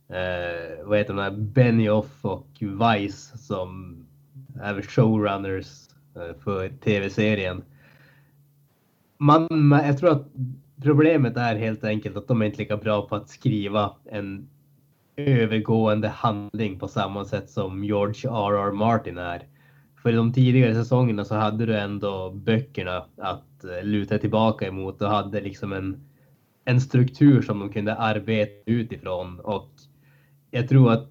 [0.09, 4.02] eh, vad heter de Benioff och Weiss, som
[4.61, 7.63] är showrunners eh, för tv-serien.
[9.19, 10.27] Man, jag tror att
[10.83, 14.49] problemet är helt enkelt att de är inte lika bra på att skriva en
[15.17, 18.73] övergående handling på samma sätt som George R.R.
[18.73, 19.47] Martin är.
[20.03, 25.03] För i de tidigare säsongerna så hade du ändå böckerna att eh, luta tillbaka emot
[25.03, 26.05] och hade liksom en,
[26.65, 29.41] en struktur som de kunde arbeta utifrån.
[29.41, 29.71] Och
[30.51, 31.11] jag tror att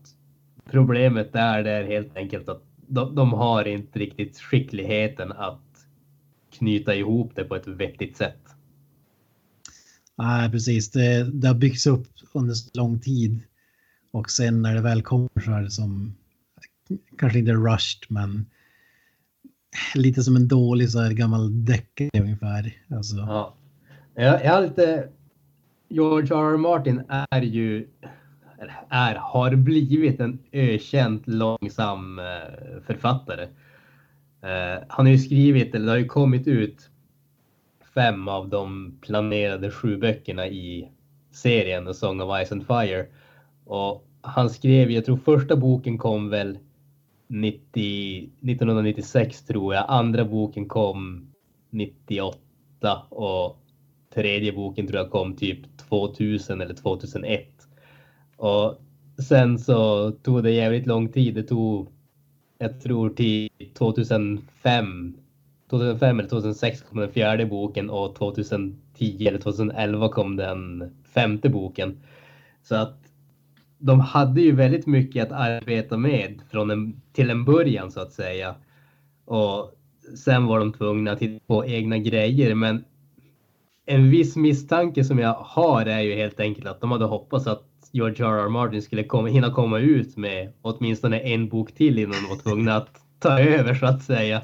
[0.72, 5.88] problemet där det är helt enkelt att de, de har inte riktigt skickligheten att
[6.52, 8.40] knyta ihop det på ett vettigt sätt.
[10.16, 10.92] Nej, precis.
[10.92, 13.42] Det, det har byggts upp under lång tid.
[14.12, 16.16] Och sen när det väl kommer så är det som,
[17.18, 18.46] kanske inte rushed, men
[19.96, 22.74] lite som en dålig så här gammal deckare ungefär.
[22.90, 23.16] Alltså.
[23.16, 23.56] Ja.
[24.16, 25.10] Jag, jag har lite...
[25.88, 26.54] George R.
[26.54, 26.58] R.
[26.58, 27.88] Martin är ju,
[28.90, 33.44] är, har blivit en ökänt långsam eh, författare.
[34.42, 36.90] Eh, han har ju skrivit, eller det har ju kommit ut
[37.94, 40.90] fem av de planerade sju böckerna i
[41.32, 43.06] serien The Song of Ice and Fire.
[43.66, 46.58] Och han skrev, jag tror första boken kom väl
[47.28, 49.86] 90, 1996 tror jag.
[49.88, 51.32] Andra boken kom
[51.70, 52.38] 98
[53.10, 53.58] och
[54.14, 57.61] tredje boken tror jag kom typ 2000 eller 2001.
[58.42, 58.82] Och
[59.28, 61.36] sen så tog det jävligt lång tid.
[61.36, 61.90] Det tog,
[62.58, 65.18] jag tror till 2005
[65.70, 72.00] 2005 eller 2006 kom den fjärde boken och 2010 eller 2011 kom den femte boken.
[72.64, 72.98] Så att
[73.78, 78.14] de hade ju väldigt mycket att arbeta med från en, till en början så att
[78.14, 78.56] säga.
[79.26, 79.72] Och
[80.18, 82.56] sen var de tvungna att titta på egna grejer.
[82.56, 82.84] Men
[83.86, 87.71] en viss misstanke som jag har är ju helt enkelt att de hade hoppats att
[87.92, 88.46] George R.
[88.46, 88.50] R.
[88.50, 92.76] Martin skulle komma, hinna komma ut med åtminstone en bok till innan de var tvungna
[92.76, 92.90] att
[93.20, 94.38] ta över så att säga.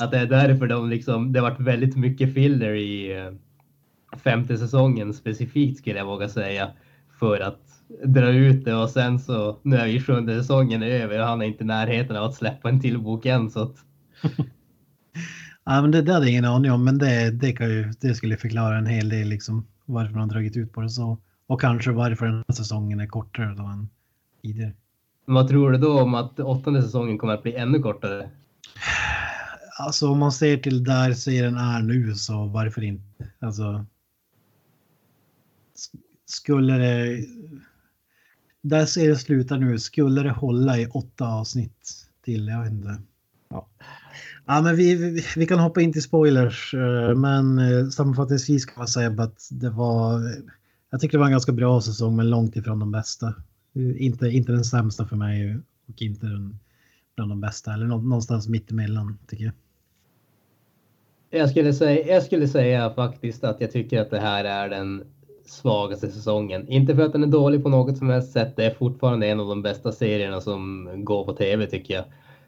[0.00, 3.32] att det är därför de liksom, det har varit väldigt mycket filler i eh,
[4.18, 6.70] femte säsongen specifikt skulle jag våga säga.
[7.18, 7.60] För att
[8.04, 11.46] dra ut det och sen så nu är ju sjunde säsongen över och han är
[11.46, 13.76] inte i närheten av att släppa en till bok än så att...
[15.64, 18.36] ja men det, hade jag ingen aning om men det, det, kan ju, det skulle
[18.36, 21.18] förklara en hel del liksom varför man dragit ut på det så.
[21.46, 23.88] Och kanske varför den här säsongen är kortare då än
[24.42, 24.72] tidigare.
[25.24, 28.30] Vad tror du då om att åttonde säsongen kommer att bli ännu kortare?
[29.78, 33.26] Alltså om man ser till där serien är nu så varför inte?
[33.38, 33.86] Alltså.
[36.26, 37.26] Skulle det.
[38.62, 42.48] Där serien slutar nu, skulle det hålla i åtta avsnitt till?
[42.48, 43.02] Jag vet inte.
[43.48, 43.68] Ja,
[44.46, 48.74] ja men vi, vi, vi kan hoppa in till spoilers, eh, men eh, sammanfattningsvis kan
[48.78, 50.20] man säga att det var.
[50.92, 53.34] Jag tycker det var en ganska bra säsong, men långt ifrån de bästa.
[53.98, 55.56] Inte, inte den sämsta för mig
[55.88, 56.58] och inte den,
[57.14, 57.72] bland de bästa.
[57.72, 59.54] Eller någonstans mittemellan tycker jag.
[61.40, 65.04] Jag skulle, säga, jag skulle säga faktiskt att jag tycker att det här är den
[65.46, 66.68] svagaste säsongen.
[66.68, 68.56] Inte för att den är dålig på något som helst sätt.
[68.56, 72.04] Det är fortfarande en av de bästa serierna som går på tv tycker jag.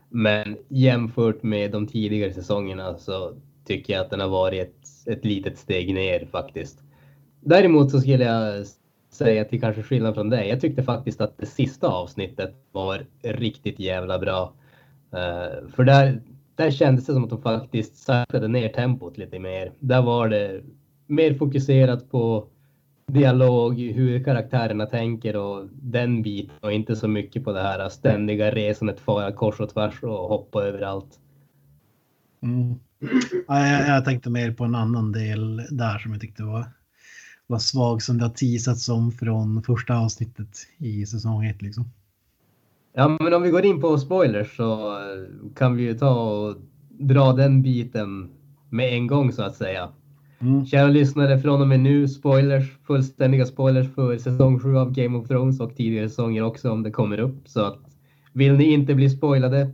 [0.08, 3.34] Men jämfört med de tidigare säsongerna så
[3.66, 6.84] tycker jag att den har varit ett, ett litet steg ner faktiskt.
[7.44, 8.66] Däremot så skulle jag
[9.10, 10.48] säga till kanske skillnad från dig.
[10.48, 14.52] Jag tyckte faktiskt att det sista avsnittet var riktigt jävla bra.
[15.14, 16.20] Uh, för där,
[16.54, 19.72] där kändes det som att de faktiskt saktade ner tempot lite mer.
[19.78, 20.62] Där var det
[21.06, 22.46] mer fokuserat på
[23.06, 28.50] dialog, hur karaktärerna tänker och den biten och inte så mycket på det här ständiga
[28.50, 31.18] resandet, fara kors och tvärs och hoppa överallt.
[32.42, 32.74] Mm.
[33.48, 36.64] Ja, jag, jag tänkte mer på en annan del där som jag tyckte var
[37.46, 41.84] var svag som det har teasats om från första avsnittet i säsong 1 liksom.
[42.92, 44.98] Ja, men om vi går in på spoilers så
[45.56, 46.56] kan vi ju ta och
[46.88, 48.30] dra den biten
[48.70, 49.88] med en gång så att säga.
[50.38, 50.66] Mm.
[50.66, 55.28] Kära lyssnare, från och med nu spoilers, fullständiga spoilers för säsong 7 av Game of
[55.28, 57.48] Thrones och tidigare säsonger också om det kommer upp.
[57.48, 57.78] Så att
[58.32, 59.70] vill ni inte bli spoilade,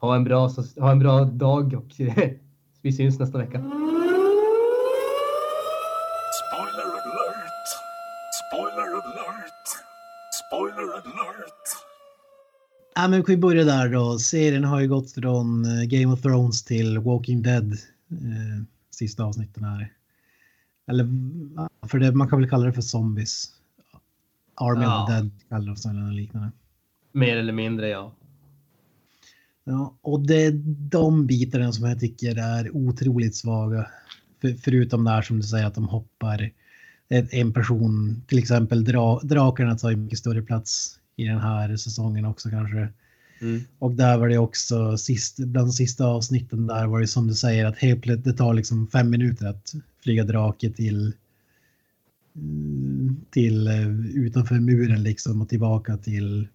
[0.00, 0.50] ha en bra,
[0.80, 1.86] ha en bra dag och
[2.82, 3.85] vi syns nästa vecka.
[12.94, 14.18] Ja, men vi börja där då.
[14.18, 17.72] Serien har ju gått från eh, Game of Thrones till Walking Dead.
[18.10, 19.92] Eh, sista avsnitten här.
[20.88, 21.08] Eller
[21.88, 23.52] för det, man kan väl kalla det för zombies.
[24.54, 25.02] Army Ja.
[25.02, 26.52] of the Dead kallar de sig eller något liknande.
[27.12, 28.12] Mer eller mindre ja.
[29.64, 30.52] Ja, och det är
[30.90, 33.90] de bitarna som jag tycker är otroligt svaga.
[34.40, 36.50] För, förutom det här som du säger att de hoppar
[37.08, 42.24] en, person, till exempel dra, drakarna tar ju mycket större plats i den här säsongen
[42.24, 42.88] också kanske.
[43.40, 43.60] Mm.
[43.78, 47.34] Och där var det också sist, bland de sista avsnitten där var det som du
[47.34, 51.12] säger att helt plötsligt det tar liksom fem minuter att flyga drake till
[52.36, 56.48] mm, till eh, utanför muren liksom och tillbaka till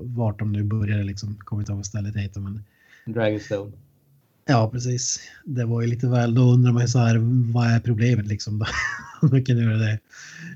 [0.00, 1.36] vart de nu började liksom.
[1.36, 2.64] Kommer inte ihåg vad stället heter men
[3.06, 3.72] Dragonstone.
[4.46, 5.20] Ja precis.
[5.44, 7.18] Det var ju lite väl, då undrar man ju så här
[7.52, 8.64] vad är problemet liksom?
[9.22, 9.98] Om man kan göra det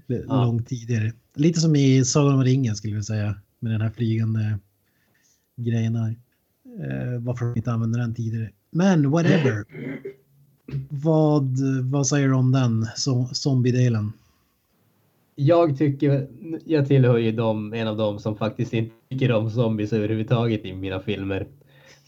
[0.06, 0.44] Ja.
[0.44, 1.12] långt tidigare.
[1.35, 4.59] Lite som i Sagan om ringen skulle vi säga med den här flygande
[5.56, 6.16] grejen där.
[6.85, 8.51] Eh, varför de inte använder den tidigare.
[8.70, 9.65] Men whatever.
[10.89, 14.12] vad, vad säger du om den so- zombie-delen?
[15.35, 16.28] Jag tycker,
[16.65, 20.73] jag tillhör ju dem, en av dem som faktiskt inte tycker om zombies överhuvudtaget i
[20.74, 21.47] mina filmer.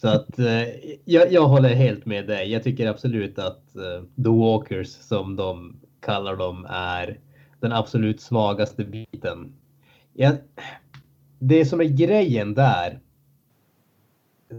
[0.00, 0.62] Så att eh,
[1.04, 2.52] jag, jag håller helt med dig.
[2.52, 7.18] Jag tycker absolut att eh, The Walkers som de kallar dem är
[7.60, 9.52] den absolut svagaste biten.
[10.12, 10.36] Jag,
[11.38, 13.00] det som är grejen där.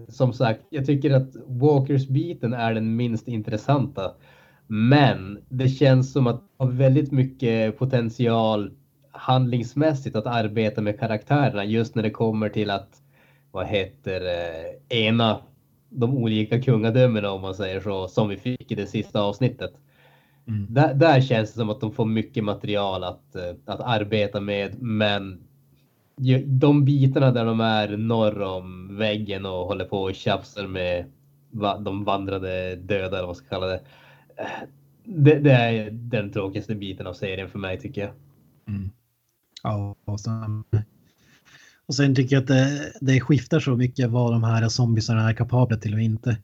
[0.08, 4.12] Som sagt, jag tycker att Walkers-biten är den minst intressanta.
[4.68, 8.72] Men det känns som att det har väldigt mycket potential
[9.12, 13.01] handlingsmässigt att arbeta med karaktärerna just när det kommer till att
[13.52, 15.42] vad heter eh, ena
[15.90, 19.72] de olika kungadömena om man säger så som vi fick i det sista avsnittet.
[20.48, 20.68] Mm.
[20.74, 24.82] Där, där känns det som att de får mycket material att, eh, att arbeta med
[24.82, 25.48] men
[26.46, 31.12] de bitarna där de är norr om väggen och håller på och tjafsar med
[31.80, 33.82] de vandrande döda eller vad man ska kalla det.
[34.38, 34.46] Eh,
[35.04, 38.12] Det, det är den tråkigaste biten av serien för mig tycker jag.
[38.68, 38.92] Mm.
[39.64, 40.64] Ja, och sen,
[41.92, 45.34] och sen tycker jag att det, det skiftar så mycket vad de här zombiesarna är
[45.34, 46.38] kapabla till och inte.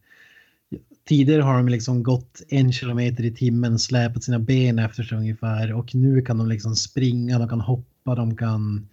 [1.07, 5.74] Tidigare har de liksom gått en kilometer i timmen, släpat sina ben efter sig ungefär
[5.74, 8.88] och nu kan de liksom springa, de kan hoppa, de kan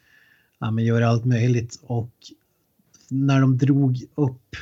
[0.59, 2.11] ja, men göra allt möjligt och
[3.11, 4.57] när de drog upp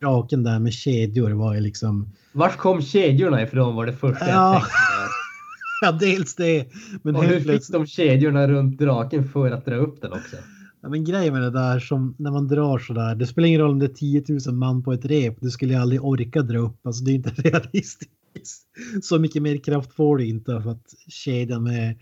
[0.00, 4.34] draken där med kedjor var ju liksom Vart kom kedjorna ifrån var det första jag
[4.36, 4.52] Ja.
[4.52, 4.70] tänkte.
[5.80, 6.66] ja dels det
[7.02, 10.36] men Och hur fick de kedjorna runt draken för att dra upp den också?
[10.84, 13.14] Ja, men grejen med det där som när man drar så där.
[13.14, 15.36] Det spelar ingen roll om det är 10 000 man på ett rep.
[15.40, 16.86] Du skulle ju aldrig orka dra upp.
[16.86, 18.62] Alltså det är inte realistiskt.
[19.02, 21.98] Så mycket mer kraft får du inte för att kedjan med,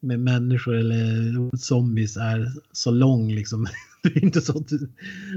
[0.00, 3.66] med människor eller zombies är så lång liksom.
[4.02, 4.88] Det är inte så att du...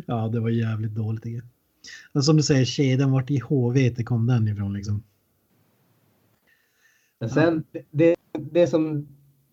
[0.05, 1.25] Ja, det var jävligt dåligt.
[1.25, 1.49] Igen.
[2.13, 5.03] Men som du säger, kedjan vart i HV kom den ifrån liksom.
[7.19, 8.15] Men sen, det,
[8.51, 9.07] det som...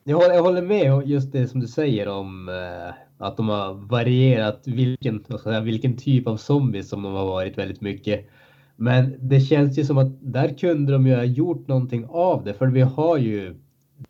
[0.05, 3.49] Jag håller, jag håller med om just det som du säger om eh, att de
[3.49, 8.29] har varierat vilken, säga, vilken typ av zombies som de har varit väldigt mycket.
[8.77, 12.55] Men det känns ju som att där kunde de ju ha gjort någonting av det.
[12.55, 13.55] För vi har ju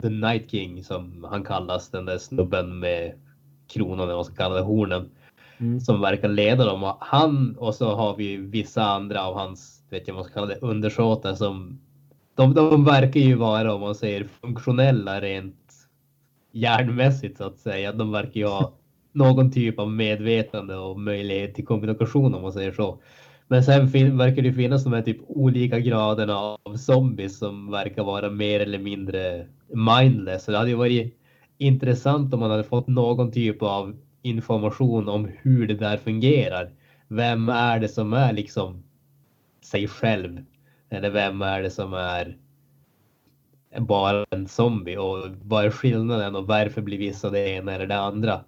[0.02, 3.12] The Night King som han kallas, den där snubben med
[3.72, 5.10] kronan eller vad man ska kalla det, hornen.
[5.80, 6.84] Som verkar leda dem.
[6.84, 10.34] Och han och så har vi vissa andra av hans, vet jag vad man ska
[10.34, 11.80] kalla det, undersåtar som
[12.34, 15.72] de, de verkar ju vara, om man säger funktionella rent
[16.52, 17.93] hjärnmässigt så att säga.
[17.93, 18.72] De verkar ju ha
[19.12, 23.02] någon typ av medvetande och möjlighet till kommunikation om man säger så.
[23.47, 23.86] Men sen
[24.18, 28.78] verkar det finnas de här typ olika graderna av zombies som verkar vara mer eller
[28.78, 30.44] mindre mindless.
[30.44, 31.18] Så det hade ju varit
[31.59, 36.70] intressant om man hade fått någon typ av information om hur det där fungerar.
[37.09, 38.82] Vem är det som är liksom
[39.64, 40.44] sig själv?
[40.90, 42.36] Eller vem är det som är
[43.78, 48.01] bara en zombie och vad är skillnaden och varför blir vissa det ena eller det
[48.01, 48.44] andra?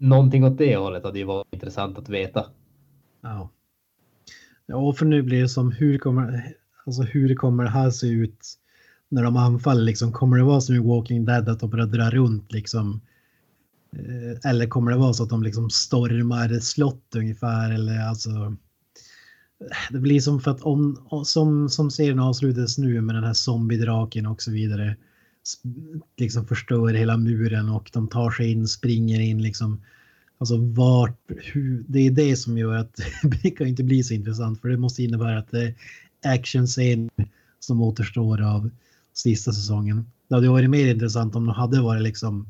[0.00, 2.46] Någonting åt det hållet hade ju varit intressant att veta.
[3.20, 3.50] Ja.
[4.66, 6.54] Ja, och för nu blir det som hur kommer,
[6.86, 8.38] alltså hur kommer det här se ut
[9.08, 9.82] när de anfaller?
[9.82, 13.00] Liksom, kommer det vara som i Walking Dead att de börjar dra runt liksom?
[13.92, 17.70] Eh, eller kommer det vara så att de liksom stormar ett slott ungefär?
[17.70, 18.56] Eller alltså.
[19.90, 24.26] Det blir som för att om som, som serien avslutades nu med den här zombiedraken
[24.26, 24.96] och så vidare.
[26.16, 29.82] Liksom förstör hela muren och de tar sig in, springer in liksom.
[30.38, 33.00] Alltså vart, hur, det är det som gör att
[33.42, 35.74] det kan inte bli så intressant för det måste innebära att det
[36.22, 37.10] är actionscen
[37.60, 38.70] som återstår av
[39.12, 40.10] sista säsongen.
[40.28, 42.46] Det hade varit mer intressant om de hade varit liksom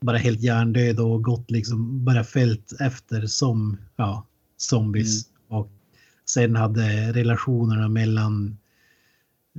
[0.00, 4.26] bara helt hjärndöd och gått liksom bara följt efter som ja,
[4.56, 5.22] zombies.
[5.48, 5.70] Och
[6.24, 8.58] sen hade relationerna mellan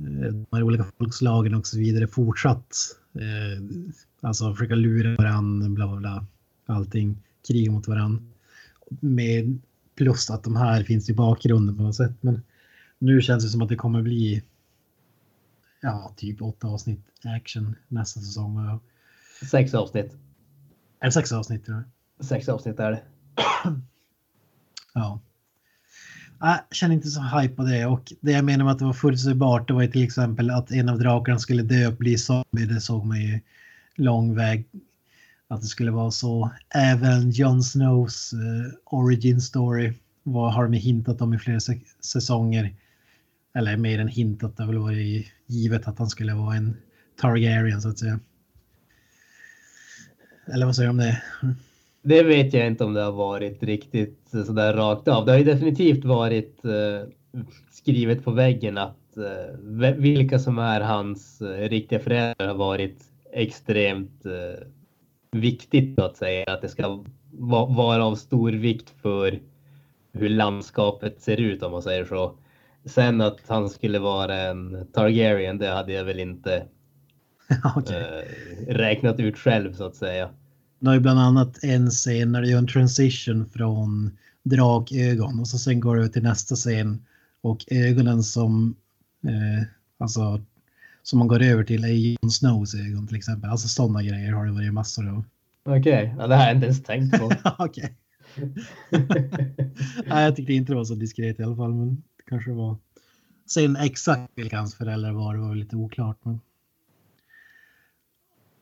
[0.04, 2.76] de här olika folkslagen och så vidare fortsatt.
[3.14, 3.62] Eh,
[4.20, 6.26] alltså försöka lura varandra, bla bla bla.
[6.66, 8.22] Allting, krig mot varandra.
[9.00, 9.58] Med
[9.94, 12.12] plus att de här finns i bakgrunden på något sätt.
[12.20, 12.42] Men
[12.98, 14.42] nu känns det som att det kommer bli
[15.80, 18.80] ja, typ åtta avsnitt action nästa säsong.
[19.50, 20.16] Sex avsnitt.
[21.00, 21.64] Är det sex avsnitt?
[21.64, 21.84] Tror
[22.16, 22.26] jag?
[22.26, 23.02] Sex avsnitt är det.
[24.94, 25.20] Ja.
[26.40, 28.92] Jag känner inte så hype på det och det jag menar med att det var
[28.92, 32.66] förutsägbart det var ju till exempel att en av drakarna skulle dö och bli zombie.
[32.66, 33.40] Det såg man ju
[33.96, 34.68] lång väg
[35.48, 36.50] att det skulle vara så.
[36.74, 41.60] Även Jon Snows uh, origin story vad har de hintat om i flera
[42.00, 42.74] säsonger.
[43.54, 46.76] Eller mer än hintat, det har väl varit givet att han skulle vara en
[47.20, 48.20] Targaryen så att säga.
[50.46, 51.22] Eller vad säger du om det?
[52.02, 55.26] Det vet jag inte om det har varit riktigt sådär rakt av.
[55.26, 57.08] Det har ju definitivt varit eh,
[57.70, 64.26] skrivet på väggen att eh, vilka som är hans eh, riktiga föräldrar har varit extremt
[65.32, 66.44] viktigt så att säga.
[66.46, 69.40] Att det ska va vara av stor vikt för
[70.12, 72.34] hur landskapet ser ut om man säger så.
[72.84, 76.66] Sen att han skulle vara en Targaryen, det hade jag väl inte
[77.76, 78.22] okay.
[78.68, 80.30] räknat ut själv så att säga.
[80.80, 84.10] Det har ju bland annat en scen när det gör en transition från
[84.42, 87.04] drakögon och så sen går det till nästa scen
[87.40, 88.74] och ögonen som
[89.24, 89.66] eh,
[89.98, 90.40] alltså
[91.02, 93.50] som man går över till är Jon Snows ögon till exempel.
[93.50, 95.24] Alltså sådana grejer har det varit massor av.
[95.64, 96.10] Okej, okay.
[96.18, 97.32] ja, det har jag inte ens tänkt på.
[97.58, 97.94] Okej.
[100.06, 102.76] Nej, jag tyckte inte det var så diskret i alla fall, men det kanske var.
[103.46, 106.18] Sen exakt vilka hans föräldrar var, det var lite oklart.
[106.22, 106.40] Men...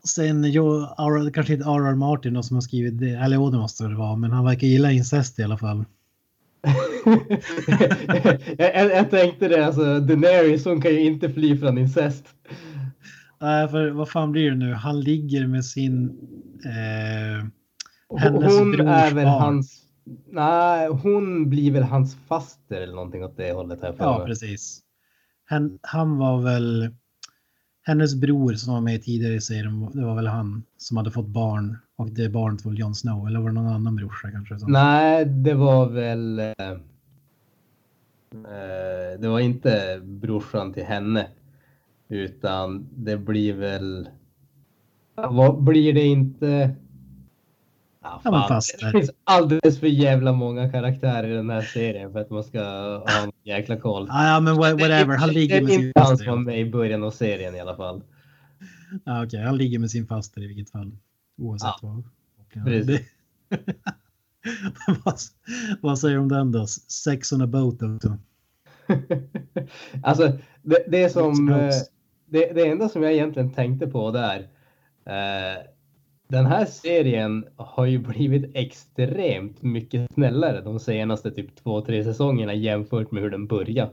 [0.08, 0.86] Sen, jo,
[1.34, 1.94] kanske inte R.R.
[1.94, 4.66] Martin då, som har skrivit det, eller jo, det måste det vara, men han verkar
[4.66, 5.84] gilla incest i alla fall.
[8.58, 12.24] jag, jag, tänkte det, alltså Daenerys hon kan ju inte fly från incest.
[13.40, 14.72] Nej, för vad fan blir det nu?
[14.72, 16.18] Han ligger med sin...
[16.64, 17.46] Eh,
[18.18, 19.42] hennes hon är väl barn.
[19.42, 19.82] hans...
[20.30, 23.94] Nej, hon blir väl hans faster eller någonting åt det hållet här.
[23.98, 24.80] Ja, precis.
[25.44, 26.94] Han, han var väl...
[27.88, 31.26] Hennes bror som var med tidigare i serien, det var väl han som hade fått
[31.26, 34.58] barn och det barnet var Jon Snow eller var det någon annan brorsa kanske?
[34.58, 34.72] Som...
[34.72, 36.38] Nej, det var väl.
[36.38, 36.44] Eh,
[38.30, 41.26] eh det var inte brorsan till henne
[42.08, 44.08] utan det blir väl.
[45.14, 46.74] Vad blir det inte?
[48.10, 52.18] Ja, Ja, fast det finns alldeles för jävla många karaktärer i den här serien för
[52.20, 52.60] att man ska
[52.98, 54.08] ha en jäkla koll.
[54.10, 55.16] Ah, ja, men wha- whatever.
[55.16, 56.16] Han ligger med Det är sin faster.
[56.24, 58.02] som var med i början av serien i alla fall.
[59.04, 60.92] Ja, Okej, han ligger med sin faster i vilket fall.
[61.38, 62.04] Oavsett Ja, vad.
[62.52, 63.02] Ja, det-
[65.04, 65.14] vad,
[65.80, 66.66] vad säger du om den då?
[67.04, 68.16] Sex on a boat också.
[70.02, 70.32] alltså,
[70.62, 71.34] det, det som...
[71.34, 71.76] Smokes.
[71.82, 71.86] eh,
[72.26, 74.38] Det, det enda som jag egentligen tänkte på där.
[75.06, 75.62] Eh,
[76.28, 82.54] den här serien har ju blivit extremt mycket snällare de senaste typ två, tre säsongerna
[82.54, 83.90] jämfört med hur den började.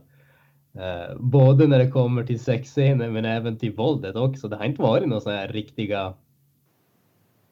[0.74, 4.48] Eh, både när det kommer till sexscener men även till våldet också.
[4.48, 6.14] Det har inte varit några sådana här riktiga...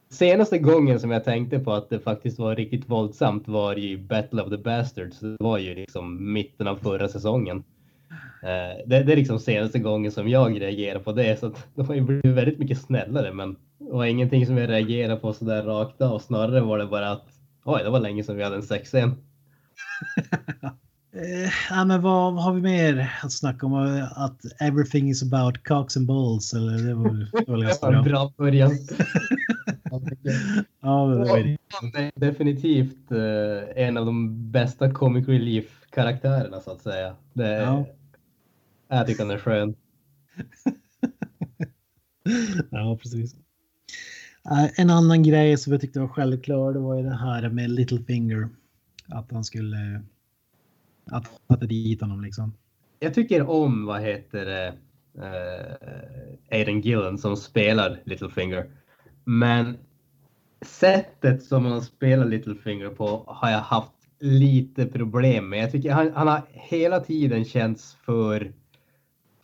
[0.10, 4.42] Senaste gången som jag tänkte på att det faktiskt var riktigt våldsamt var ju Battle
[4.42, 5.20] of the Bastards.
[5.20, 7.64] Det var ju liksom mitten av förra säsongen.
[8.44, 11.40] Eh, Det, det är liksom senaste gången som jag reagerar på det.
[11.40, 13.34] Så att de har ju blivit väldigt mycket snällare.
[13.34, 16.20] Men det var ingenting som jag reagerade på sådär rakt av.
[16.20, 17.26] Snarare var det bara att
[17.64, 19.16] oj, det var länge sedan vi hade en sexscen.
[21.16, 23.74] Eh, ja, men vad, vad har vi mer att snacka om?
[24.16, 26.54] Att everything is about cocks and balls.
[26.54, 28.02] Eller det var, det var ganska bra.
[28.02, 28.72] bra början.
[30.82, 32.12] Ja, det var det.
[32.16, 37.16] Definitivt eh, en av de bästa comic relief karaktärerna så att säga.
[37.34, 37.86] Det, Ja.
[38.88, 39.76] Jag tycker han är skön.
[42.70, 43.36] Ja, precis.
[44.52, 47.70] Eh, En annan grej som jag tyckte var självklar, det var ju det här med
[47.70, 48.50] Littlefinger.
[49.08, 50.04] Att han skulle...
[51.06, 52.54] Att sätta dit honom liksom.
[53.00, 54.74] Jag tycker om, vad heter det,
[55.18, 58.72] eh, Aiden Gillen som spelar Littlefinger.
[59.24, 59.78] Men
[60.62, 65.60] sättet som han spelar Littlefinger på har jag haft lite problem med.
[65.64, 68.54] Jag tycker han, han har hela tiden känts för,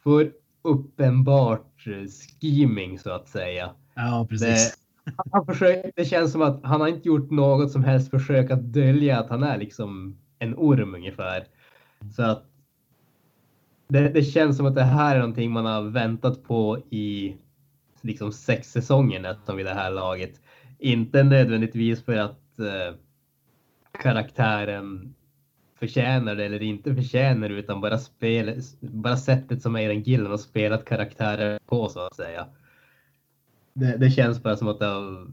[0.03, 0.31] för
[0.61, 2.07] uppenbart eh,
[2.41, 3.69] scheming så att säga.
[3.95, 4.77] Ja, precis.
[5.31, 8.73] Han försöker, det känns som att han har inte gjort något som helst försök att
[8.73, 11.47] dölja att han är liksom en orm ungefär.
[12.15, 12.45] Så att
[13.87, 17.37] det, det känns som att det här är någonting man har väntat på i
[18.01, 20.41] liksom sex säsonger nästan vid det här laget.
[20.79, 22.95] inte nödvändigtvis för att eh,
[23.91, 25.15] karaktären
[25.79, 30.37] förtjänar det eller inte förtjänar det, utan bara, spel, bara sättet som Aiden Gillen har
[30.37, 32.47] spelat karaktärer på så att säga.
[33.79, 35.27] Det, det känns bara som att har,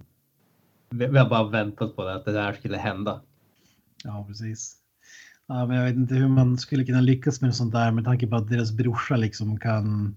[0.91, 3.21] vi har bara väntat på det, att det här skulle hända.
[4.05, 4.77] Ja, precis.
[5.47, 8.27] Ja, men jag vet inte hur man skulle kunna lyckas med sånt där med tanke
[8.27, 10.17] på att deras brorsa liksom kan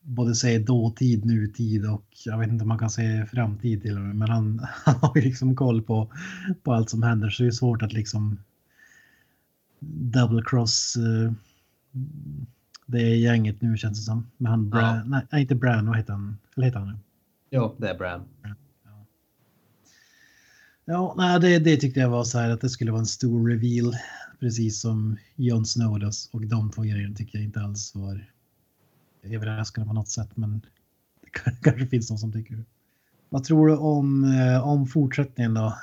[0.00, 4.00] både säga dåtid, nutid och jag vet inte om man kan säga framtid till och
[4.02, 4.16] med.
[4.16, 6.12] Men han, han har ju liksom koll på,
[6.62, 8.38] på allt som händer så det är svårt att liksom
[9.80, 11.32] double cross eh,
[12.86, 14.26] det gänget nu känns det som.
[14.36, 15.02] Men han, Ja.
[15.06, 16.38] nej, nej inte Bran, vad heter han?
[16.56, 16.94] Eller heter han nu?
[17.50, 18.22] Ja, det är Bran.
[20.84, 23.48] Ja, nej, det, det tyckte jag var så här att det skulle vara en stor
[23.48, 23.94] reveal.
[24.40, 28.30] Precis som Jon Snow och de två grejerna tycker jag inte alls var
[29.22, 30.36] överraskande på något sätt.
[30.36, 30.60] Men
[31.22, 32.64] det kan- kanske finns någon som tycker det.
[33.28, 35.76] Vad tror du om, eh, om fortsättningen då?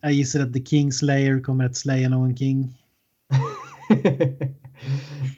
[0.00, 2.78] Jag gissar att The Kingslayer kommer att slaya någon king.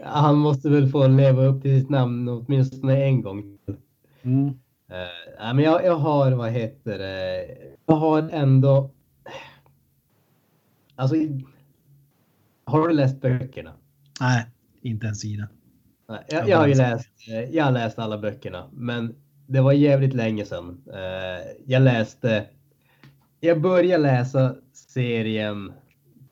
[0.00, 3.58] Han måste väl få leva upp till sitt namn åtminstone en gång.
[4.22, 4.54] Mm.
[4.90, 7.46] Uh, men jag, jag har, vad heter det,
[7.86, 8.90] jag har ändå...
[10.96, 11.16] Alltså,
[12.64, 13.72] har du läst böckerna?
[14.20, 14.46] Nej,
[14.82, 15.48] inte en sida.
[16.08, 19.14] Nej, jag, jag har ju läst, eh, jag har läst alla böckerna, men
[19.46, 20.82] det var jävligt länge sedan.
[20.92, 22.46] Eh, Jag läste,
[23.40, 25.72] jag började läsa serien,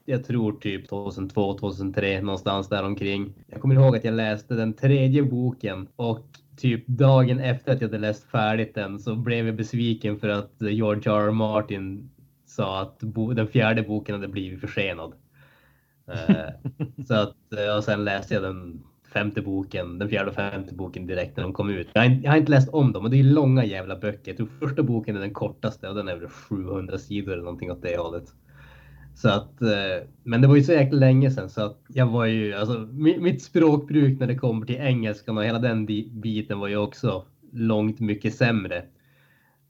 [0.05, 3.33] jag tror typ 2002, 2003, någonstans där omkring.
[3.47, 6.27] Jag kommer ihåg att jag läste den tredje boken och
[6.57, 10.53] typ dagen efter att jag hade läst färdigt den så blev jag besviken för att
[10.61, 11.29] George R.
[11.29, 11.31] R.
[11.31, 12.11] Martin
[12.47, 13.01] sa att
[13.37, 15.13] den fjärde boken hade blivit försenad.
[16.07, 16.49] Eh,
[17.07, 18.83] så att, eh, och sen läste jag den
[19.13, 21.89] femte boken, den fjärde och femte boken direkt när de kom ut.
[21.93, 24.31] Jag har, inte- jag har inte läst om dem och det är långa jävla böcker.
[24.31, 27.71] Jag tror första boken är den kortaste och den är väl 700 sidor eller någonting
[27.71, 28.25] åt det hållet.
[29.15, 32.25] Så att, eh, men det var ju så jäkla länge sedan så att jag var
[32.25, 35.87] ju, alltså mitt språkbruk när det kommer till engelskan och hela den
[36.21, 38.85] biten var ju också långt mycket sämre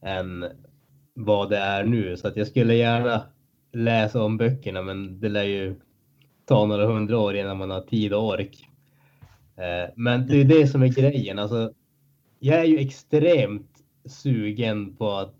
[0.02, 0.44] än
[1.14, 2.16] vad det är nu.
[2.16, 3.22] Så att jag skulle gärna
[3.72, 5.74] läsa om böckerna men det lär ju
[6.46, 8.68] ta några hundra år innan man har tid och ork.
[9.56, 11.38] Eh, men det är det som är grejen.
[11.38, 11.72] Alltså,
[12.38, 13.70] jag är ju extremt
[14.04, 15.34] sugen på att,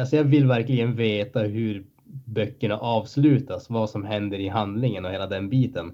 [0.00, 1.84] alltså jag vill verkligen veta hur
[2.32, 5.92] böckerna avslutas, vad som händer i handlingen och hela den biten.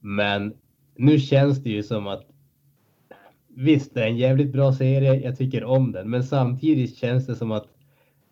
[0.00, 0.54] Men
[0.96, 2.24] nu känns det ju som att
[3.48, 5.14] visst, det är en jävligt bra serie.
[5.14, 7.66] Jag tycker om den, men samtidigt känns det som att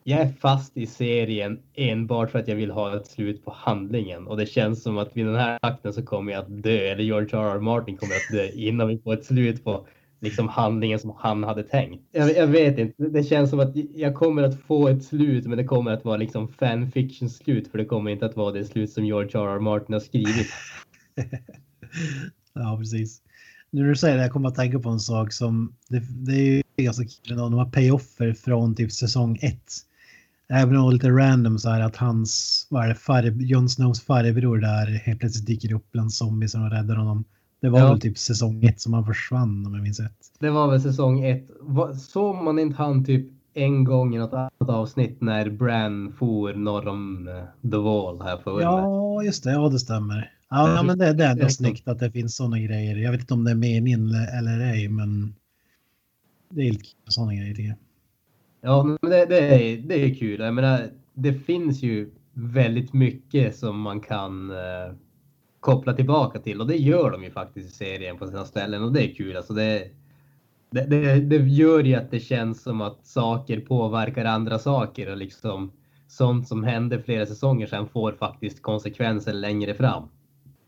[0.05, 4.27] jag är fast i serien enbart för att jag vill ha ett slut på handlingen
[4.27, 7.05] och det känns som att vid den här akten så kommer jag att dö eller
[7.05, 7.55] George R.
[7.57, 7.61] R.
[7.61, 9.87] Martin kommer att dö innan vi får ett slut på
[10.21, 12.05] liksom handlingen som han hade tänkt.
[12.13, 15.59] Jag, jag vet inte, det känns som att jag kommer att få ett slut men
[15.59, 18.91] det kommer att vara liksom fanfiction slut för det kommer inte att vara det slut
[18.91, 19.55] som George R.
[19.57, 19.61] R.
[19.61, 20.49] Martin har skrivit.
[22.53, 23.23] Ja, precis.
[23.71, 26.33] Nu när du säger det, jag kommer att tänka på en sak som det, det
[26.33, 27.43] är ju ganska kul ändå.
[27.49, 29.73] De har payoffer från typ säsong ett.
[30.49, 33.69] Även om det är lite random så här att hans, vad är det, far, Jon
[33.69, 37.25] Snows farbror där helt plötsligt dyker upp bland zombies och räddar honom.
[37.61, 37.89] Det var Ja.
[37.91, 40.33] väl typ säsong ett som han försvann om jag minns rätt.
[40.39, 41.51] Det var väl säsong ett.
[42.01, 46.89] Såg man inte han typ en gång i något annat avsnitt när Bran for norr
[46.89, 48.61] om eh, The Wall här för?
[48.61, 49.51] Ja, just det.
[49.53, 50.33] Ja, det stämmer.
[50.51, 52.97] Ja, Ja, men det, det är ändå snyggt att det finns sådana grejer.
[52.97, 55.35] Jag vet inte om det är meningen eller- eller ej, men
[56.51, 57.77] det är lite sådana grejer tycker jag.
[58.61, 60.41] Ja, men det, det, är, det är kul.
[60.41, 64.57] Jag menar, det finns ju väldigt mycket som man kan eh,
[65.69, 68.93] koppla tillbaka till och det gör de ju faktiskt i serien på sina ställen och
[68.93, 69.37] det är kul.
[69.37, 69.91] Alltså det,
[70.71, 75.17] det, det, det gör ju att det känns som att saker påverkar andra saker och
[75.17, 75.73] liksom
[76.07, 80.09] sånt som hände flera säsonger sedan får faktiskt konsekvenser längre fram.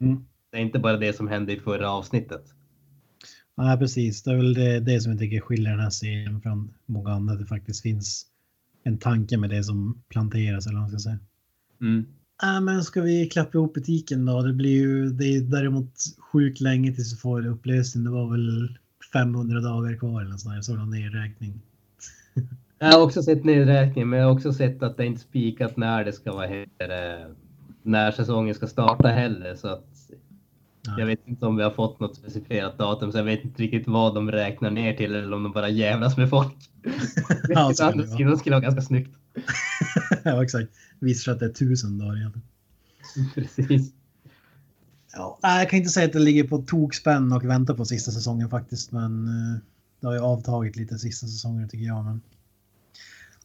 [0.01, 0.25] Mm.
[0.51, 2.45] Det är inte bara det som hände i förra avsnittet.
[3.55, 4.23] Ja, precis.
[4.23, 7.35] Det är väl det, det som jag tycker skiljer den här serien från många andra.
[7.35, 8.27] Det faktiskt finns
[8.85, 11.19] en tanke med det som planteras eller vad man ska säga.
[11.81, 12.07] Mm.
[12.43, 14.43] Äh, men ska vi klappa ihop butiken då?
[14.43, 18.05] Det blir ju det är däremot sjukt länge tills vi får upplösning.
[18.05, 18.79] Det var väl
[19.13, 20.61] 500 dagar kvar eller sådär.
[20.61, 21.61] Så någon nedräkning.
[22.79, 26.05] Jag har också sett nedräkning men jag har också sett att det inte spikat när
[26.05, 27.27] det ska vara här,
[27.83, 29.55] när säsongen ska starta heller.
[29.55, 29.90] Så att
[30.83, 30.95] Ja.
[30.99, 33.89] jag vet inte om vi har fått något specificerat datum, så jag vet inte riktigt
[33.89, 36.55] vad de räknar ner till eller om de bara jävlas med folk.
[37.49, 39.17] Ja, så det skulle, skulle vara ganska snyggt.
[40.25, 40.71] ja, exakt.
[40.99, 42.49] Visst att det är tusen dagar egentligen.
[43.35, 43.93] Precis.
[45.13, 48.51] Ja, jag kan inte säga att det ligger på tokspänn och väntar på sista säsongen
[48.51, 49.61] faktiskt, men eh,
[50.01, 52.05] det har ju avtagit lite sista säsongen tycker jag.
[52.05, 52.21] Men...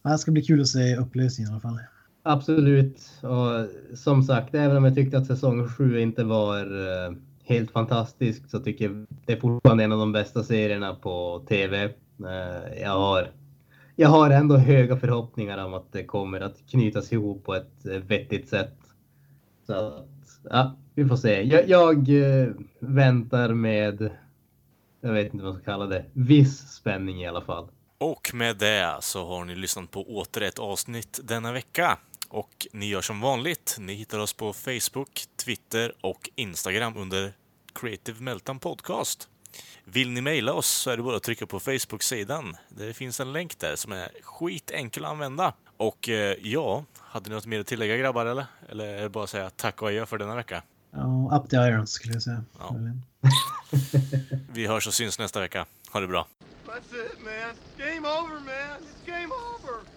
[0.03, 1.79] det ska bli kul att se upplösningen i alla fall.
[2.27, 2.99] Absolut.
[3.21, 8.49] Och som sagt, även om jag tyckte att säsong 7 inte var eh, helt fantastisk
[8.49, 11.83] så tycker jag det är fortfarande en av de bästa serierna på tv.
[12.19, 13.31] Eh, jag, har,
[13.95, 17.97] jag har ändå höga förhoppningar om att det kommer att knytas ihop på ett eh,
[17.97, 18.77] vettigt sätt.
[19.67, 20.07] Så att,
[20.49, 21.41] ja, vi får se.
[21.41, 22.07] Jag, jag
[22.79, 24.09] väntar med,
[25.01, 27.67] jag vet inte vad man ska kalla det, viss spänning i alla fall.
[27.97, 31.97] Och med det så har ni lyssnat på åter ett avsnitt denna vecka.
[32.35, 33.75] Och ni gör som vanligt.
[33.79, 37.33] Ni hittar oss på Facebook, Twitter och Instagram under
[37.73, 39.29] Creative Meltdown Podcast.
[39.83, 42.57] Vill ni mejla oss så är det bara att trycka på Facebook-sidan.
[42.69, 45.53] Det finns en länk där som är skitenkel att använda.
[45.77, 48.45] Och eh, ja, hade ni något mer att tillägga grabbar eller?
[48.69, 50.63] Eller är det bara att säga tack och adjö för denna vecka?
[50.91, 52.43] Ja, up the irons skulle jag säga.
[52.59, 52.75] Ja.
[54.53, 55.65] Vi hörs och syns nästa vecka.
[55.91, 56.27] Ha det bra!
[56.65, 57.55] That's it, man.
[57.77, 58.81] Game over, man.
[58.81, 59.94] It's game over.